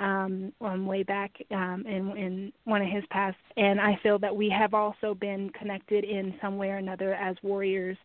um, 0.00 0.52
um, 0.60 0.86
way 0.86 1.02
back 1.04 1.30
um, 1.52 1.84
in, 1.86 2.16
in 2.16 2.52
one 2.64 2.82
of 2.82 2.88
his 2.88 3.04
past, 3.10 3.36
and 3.56 3.80
I 3.80 3.98
feel 4.02 4.18
that 4.18 4.34
we 4.34 4.52
have 4.56 4.74
also 4.74 5.14
been 5.14 5.50
connected 5.50 6.04
in 6.04 6.34
some 6.42 6.56
way 6.56 6.70
or 6.70 6.76
another 6.76 7.14
as 7.14 7.36
warriors, 7.42 7.96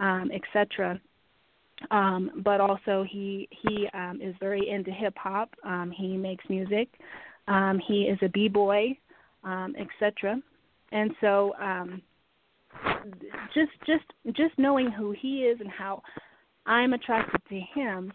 um, 0.00 0.30
etc 0.34 1.00
um, 1.90 2.42
but 2.44 2.60
also 2.60 3.04
he 3.08 3.48
he 3.50 3.88
um, 3.94 4.20
is 4.22 4.34
very 4.40 4.68
into 4.68 4.90
hip 4.90 5.14
hop. 5.16 5.50
Um, 5.64 5.92
he 5.96 6.16
makes 6.16 6.44
music. 6.48 6.88
Um, 7.48 7.80
he 7.86 8.02
is 8.04 8.18
a 8.22 8.28
b 8.28 8.48
boy, 8.48 8.98
um, 9.42 9.74
etc. 9.78 10.40
And 10.92 11.10
so 11.20 11.54
um, 11.60 12.02
just 13.54 13.72
just 13.86 14.36
just 14.36 14.58
knowing 14.58 14.90
who 14.90 15.12
he 15.12 15.40
is 15.40 15.60
and 15.60 15.70
how 15.70 16.02
I'm 16.66 16.92
attracted 16.92 17.40
to 17.48 17.60
him 17.74 18.12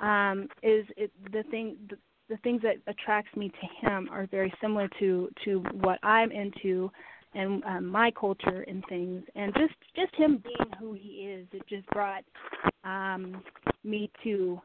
um, 0.00 0.48
is 0.62 0.86
it, 0.96 1.10
the 1.32 1.44
thing. 1.50 1.76
The, 1.88 1.96
the 2.28 2.36
things 2.38 2.62
that 2.62 2.76
attracts 2.86 3.34
me 3.36 3.50
to 3.50 3.86
him 3.86 4.08
are 4.10 4.26
very 4.26 4.52
similar 4.60 4.88
to 4.98 5.30
to 5.44 5.60
what 5.80 5.98
I'm 6.02 6.30
into 6.30 6.90
and 7.34 7.64
um, 7.64 7.86
my 7.86 8.12
culture 8.12 8.64
and 8.68 8.84
things, 8.88 9.22
and 9.34 9.52
just 9.54 9.74
just 9.96 10.14
him 10.14 10.42
being 10.42 10.70
who 10.78 10.92
he 10.92 11.28
is, 11.28 11.46
it 11.52 11.62
just 11.68 11.86
brought 11.88 12.24
um, 12.84 13.42
me 13.82 14.10
to 14.22 14.60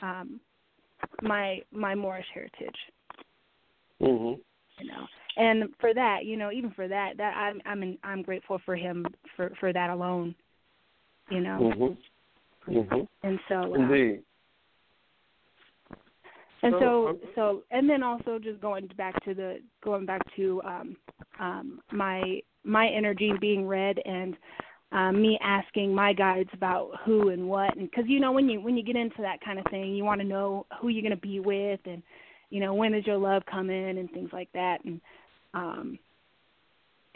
um, 0.00 0.40
my 1.22 1.60
my 1.72 1.94
Moorish 1.94 2.26
heritage. 2.32 2.76
Mhm. 4.00 4.40
You 4.78 4.86
know, 4.86 5.06
and 5.36 5.74
for 5.80 5.92
that, 5.92 6.24
you 6.24 6.36
know, 6.36 6.50
even 6.52 6.70
for 6.70 6.88
that, 6.88 7.16
that 7.16 7.36
I'm 7.36 7.60
I'm 7.66 7.82
in, 7.82 7.98
I'm 8.04 8.22
grateful 8.22 8.60
for 8.64 8.76
him 8.76 9.04
for 9.36 9.52
for 9.58 9.72
that 9.72 9.90
alone. 9.90 10.34
You 11.28 11.40
know. 11.40 11.58
Mhm. 11.58 11.96
Mhm. 12.68 13.08
And 13.22 13.40
so. 13.48 13.74
Uh, 13.74 13.78
Indeed. 13.80 14.22
And 16.62 16.74
so, 16.78 17.18
so, 17.34 17.62
and 17.70 17.88
then 17.88 18.02
also 18.02 18.38
just 18.38 18.60
going 18.60 18.88
back 18.96 19.22
to 19.24 19.34
the 19.34 19.58
going 19.82 20.04
back 20.04 20.20
to 20.36 20.60
um, 20.64 20.96
um, 21.38 21.80
my 21.90 22.40
my 22.64 22.86
energy 22.88 23.32
being 23.40 23.66
read 23.66 23.98
and 24.04 24.36
um, 24.92 25.22
me 25.22 25.38
asking 25.42 25.94
my 25.94 26.12
guides 26.12 26.50
about 26.52 26.90
who 27.04 27.30
and 27.30 27.48
what, 27.48 27.76
and 27.76 27.90
because 27.90 28.04
you 28.08 28.20
know 28.20 28.32
when 28.32 28.48
you 28.48 28.60
when 28.60 28.76
you 28.76 28.82
get 28.82 28.96
into 28.96 29.22
that 29.22 29.40
kind 29.42 29.58
of 29.58 29.64
thing, 29.70 29.94
you 29.94 30.04
want 30.04 30.20
to 30.20 30.26
know 30.26 30.66
who 30.80 30.88
you're 30.88 31.02
going 31.02 31.14
to 31.14 31.16
be 31.16 31.40
with, 31.40 31.80
and 31.86 32.02
you 32.50 32.60
know 32.60 32.74
when 32.74 32.92
does 32.92 33.06
your 33.06 33.16
love 33.16 33.42
come 33.50 33.70
in 33.70 33.98
and 33.98 34.10
things 34.10 34.30
like 34.32 34.52
that, 34.52 34.84
and 34.84 35.00
um, 35.54 35.98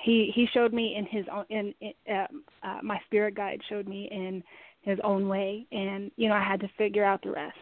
he 0.01 0.31
he 0.35 0.47
showed 0.55 0.73
me 0.73 0.95
in 0.97 1.05
his 1.05 1.27
own 1.31 1.45
in, 1.51 1.75
in 1.81 1.93
uh, 2.11 2.27
uh, 2.63 2.79
my 2.83 2.99
spirit 3.07 3.35
guide 3.35 3.61
showed 3.69 3.89
me 3.89 4.09
in 4.11 4.43
his 4.83 4.99
own 5.05 5.29
way, 5.29 5.67
and 5.71 6.11
you 6.17 6.29
know 6.29 6.35
I 6.35 6.43
had 6.43 6.61
to 6.61 6.69
figure 6.79 7.05
out 7.05 7.23
the 7.23 7.33
rest. 7.33 7.59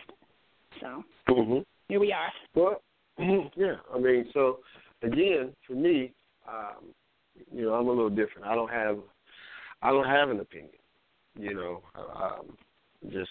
So. 0.81 1.03
Mm-hmm 1.29 1.61
here 1.89 2.01
we 2.01 2.13
are. 2.13 2.33
Well, 2.55 2.83
yeah, 3.57 3.77
I 3.95 3.99
mean, 3.99 4.27
so 4.33 4.59
again, 5.03 5.53
for 5.67 5.75
me, 5.75 6.13
um, 6.49 6.93
you 7.53 7.63
know, 7.63 7.75
I'm 7.75 7.87
a 7.87 7.91
little 7.91 8.11
different. 8.11 8.47
I 8.47 8.55
don't 8.55 8.71
have, 8.71 8.99
I 9.83 9.91
don't 9.91 10.07
have 10.07 10.31
an 10.31 10.41
opinion. 10.41 10.71
You 11.39 11.55
know, 11.55 11.83
um, 11.97 12.57
just 13.11 13.31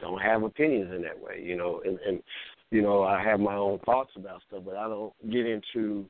don't 0.00 0.20
have 0.20 0.42
opinions 0.42 0.92
in 0.94 1.02
that 1.02 1.18
way. 1.18 1.42
You 1.42 1.56
know, 1.56 1.82
and 1.84 1.98
and 2.00 2.22
you 2.70 2.82
know, 2.82 3.02
I 3.02 3.22
have 3.22 3.40
my 3.40 3.54
own 3.54 3.78
thoughts 3.80 4.10
about 4.16 4.40
stuff, 4.48 4.62
but 4.64 4.76
I 4.76 4.88
don't 4.88 5.12
get 5.30 5.46
into 5.46 6.06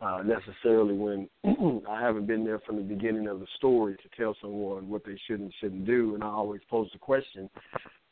uh, 0.00 0.22
necessarily 0.24 0.94
when 0.94 1.28
I 1.88 2.00
haven't 2.00 2.26
been 2.26 2.44
there 2.44 2.60
from 2.60 2.76
the 2.76 2.82
beginning 2.82 3.28
of 3.28 3.40
the 3.40 3.46
story 3.56 3.96
to 3.96 4.16
tell 4.16 4.36
someone 4.40 4.88
what 4.88 5.04
they 5.04 5.18
should 5.26 5.40
and 5.40 5.52
shouldn't 5.60 5.86
do. 5.86 6.14
And 6.14 6.22
I 6.22 6.28
always 6.28 6.60
pose 6.70 6.88
the 6.92 6.98
question, 6.98 7.48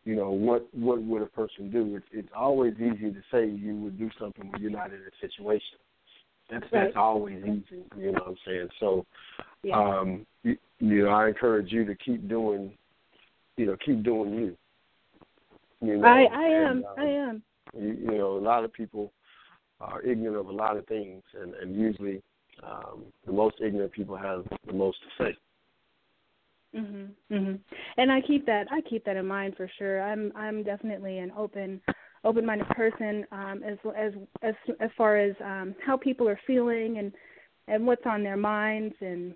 you 0.05 0.17
know, 0.17 0.31
what 0.31 0.67
what 0.75 1.03
would 1.03 1.23
a 1.23 1.27
person 1.27 1.71
do? 1.71 1.97
It's 1.97 2.07
it's 2.13 2.29
always 2.37 2.75
easy 2.75 3.11
to 3.11 3.23
say 3.33 3.49
you 3.49 3.77
would 3.77 3.99
do 3.99 4.11
something 4.21 4.51
when 4.51 4.61
you're 4.61 4.71
not 4.71 4.89
in 4.89 5.01
a 5.01 5.27
situation. 5.27 5.79
That's 6.51 6.63
right. 6.65 6.85
that's 6.85 6.97
always 6.97 7.43
easy. 7.43 7.83
You 7.97 8.13
know 8.13 8.21
what 8.21 8.29
I'm 8.29 8.37
saying? 8.47 8.69
So, 8.81 9.07
yeah. 9.63 9.79
um, 9.79 10.27
you, 10.43 10.57
you 10.79 11.05
know, 11.05 11.11
I 11.11 11.29
encourage 11.29 11.73
you 11.73 11.87
to 11.87 11.95
keep 11.95 12.29
doing, 12.29 12.77
you 13.57 13.67
know, 13.67 13.77
keep 13.85 14.03
doing 14.03 14.35
you. 14.35 14.57
You 15.81 15.97
know, 15.99 16.07
I 16.07 16.25
I 16.25 16.45
and, 16.45 16.67
am 16.67 16.85
um, 16.85 16.95
I 16.99 17.05
am. 17.05 17.43
You, 17.75 17.89
you 17.89 18.19
know, 18.19 18.37
a 18.37 18.45
lot 18.45 18.65
of 18.65 18.73
people 18.73 19.11
are 19.81 20.03
ignorant 20.03 20.37
of 20.37 20.49
a 20.49 20.53
lot 20.53 20.77
of 20.77 20.87
things, 20.87 21.23
and 21.41 21.55
and 21.55 21.75
usually 21.75 22.23
um, 22.63 23.05
the 23.27 23.33
most 23.33 23.57
ignorant 23.65 23.93
people 23.93 24.17
have 24.17 24.45
the 24.67 24.75
most 24.75 24.99
to 25.01 25.25
say. 25.25 25.37
Mhm. 26.75 27.15
Mhm. 27.31 27.61
And 27.97 28.11
I 28.13 28.21
keep 28.21 28.47
that 28.47 28.67
I 28.71 28.81
keep 28.83 29.05
that 29.05 29.17
in 29.17 29.27
mind 29.27 29.57
for 29.57 29.69
sure. 29.79 30.03
I'm 30.03 30.33
I'm 30.35 30.63
definitely 30.63 31.19
an 31.19 31.33
open 31.37 31.81
open-minded 32.25 32.69
person 32.71 33.27
um 33.33 33.63
as 33.63 33.79
as 33.97 34.13
as 34.43 34.55
as 34.81 34.91
far 34.97 35.17
as 35.17 35.35
um 35.41 35.75
how 35.85 35.97
people 35.97 36.29
are 36.29 36.41
feeling 36.47 36.99
and 36.99 37.13
and 37.69 37.87
what's 37.87 38.05
on 38.07 38.23
their 38.23 38.37
minds 38.37 38.95
and 39.01 39.35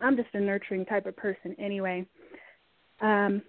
I'm 0.00 0.16
just 0.16 0.34
a 0.34 0.40
nurturing 0.40 0.84
type 0.86 1.06
of 1.06 1.16
person 1.16 1.54
anyway. 1.58 2.06
Um 3.00 3.42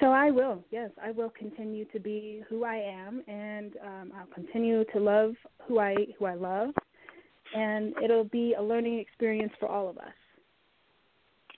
so 0.00 0.06
I 0.12 0.30
will, 0.30 0.64
yes, 0.70 0.90
I 1.02 1.10
will 1.10 1.30
continue 1.30 1.84
to 1.86 2.00
be 2.00 2.42
who 2.48 2.64
I 2.64 2.76
am 2.76 3.22
and 3.28 3.76
um 3.84 4.12
I'll 4.18 4.34
continue 4.34 4.84
to 4.92 4.98
love 4.98 5.34
who 5.68 5.78
I 5.78 5.94
who 6.18 6.24
I 6.26 6.34
love 6.34 6.70
and 7.54 7.94
it'll 8.02 8.24
be 8.24 8.54
a 8.54 8.62
learning 8.62 8.98
experience 8.98 9.52
for 9.60 9.68
all 9.68 9.88
of 9.88 9.98
us. 9.98 10.19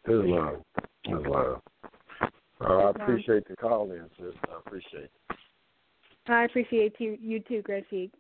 Good 0.04 0.26
love. 0.26 0.62
Good 1.04 1.26
love. 1.26 1.60
Uh, 2.60 2.64
I 2.64 2.90
appreciate 2.90 3.48
the 3.48 3.56
call 3.56 3.90
in, 3.90 4.08
sis. 4.18 4.34
I 4.48 4.58
appreciate 4.58 5.04
it. 5.04 5.10
I 6.26 6.44
appreciate 6.44 6.94
you 6.98 7.18
you 7.20 7.40
too, 7.40 7.62
Gracie. 7.62 8.10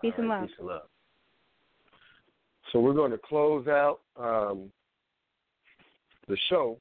Peace 0.00 0.12
All 0.16 0.20
and 0.20 0.28
love. 0.28 0.48
Peace 0.48 0.56
and 0.58 0.68
love. 0.68 0.82
So 2.72 2.80
we're 2.80 2.94
going 2.94 3.10
to 3.10 3.18
close 3.18 3.66
out 3.66 4.00
um, 4.16 4.70
the 6.28 6.36
show. 6.48 6.78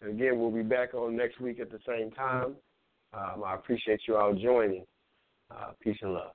And 0.00 0.10
again, 0.10 0.38
we'll 0.38 0.50
be 0.50 0.62
back 0.62 0.94
on 0.94 1.16
next 1.16 1.40
week 1.40 1.58
at 1.58 1.70
the 1.70 1.80
same 1.86 2.10
time. 2.12 2.54
Um, 3.12 3.42
I 3.44 3.54
appreciate 3.54 4.00
you 4.06 4.16
all 4.16 4.34
joining. 4.34 4.84
Uh, 5.50 5.72
peace 5.82 5.96
and 6.02 6.12
love. 6.14 6.32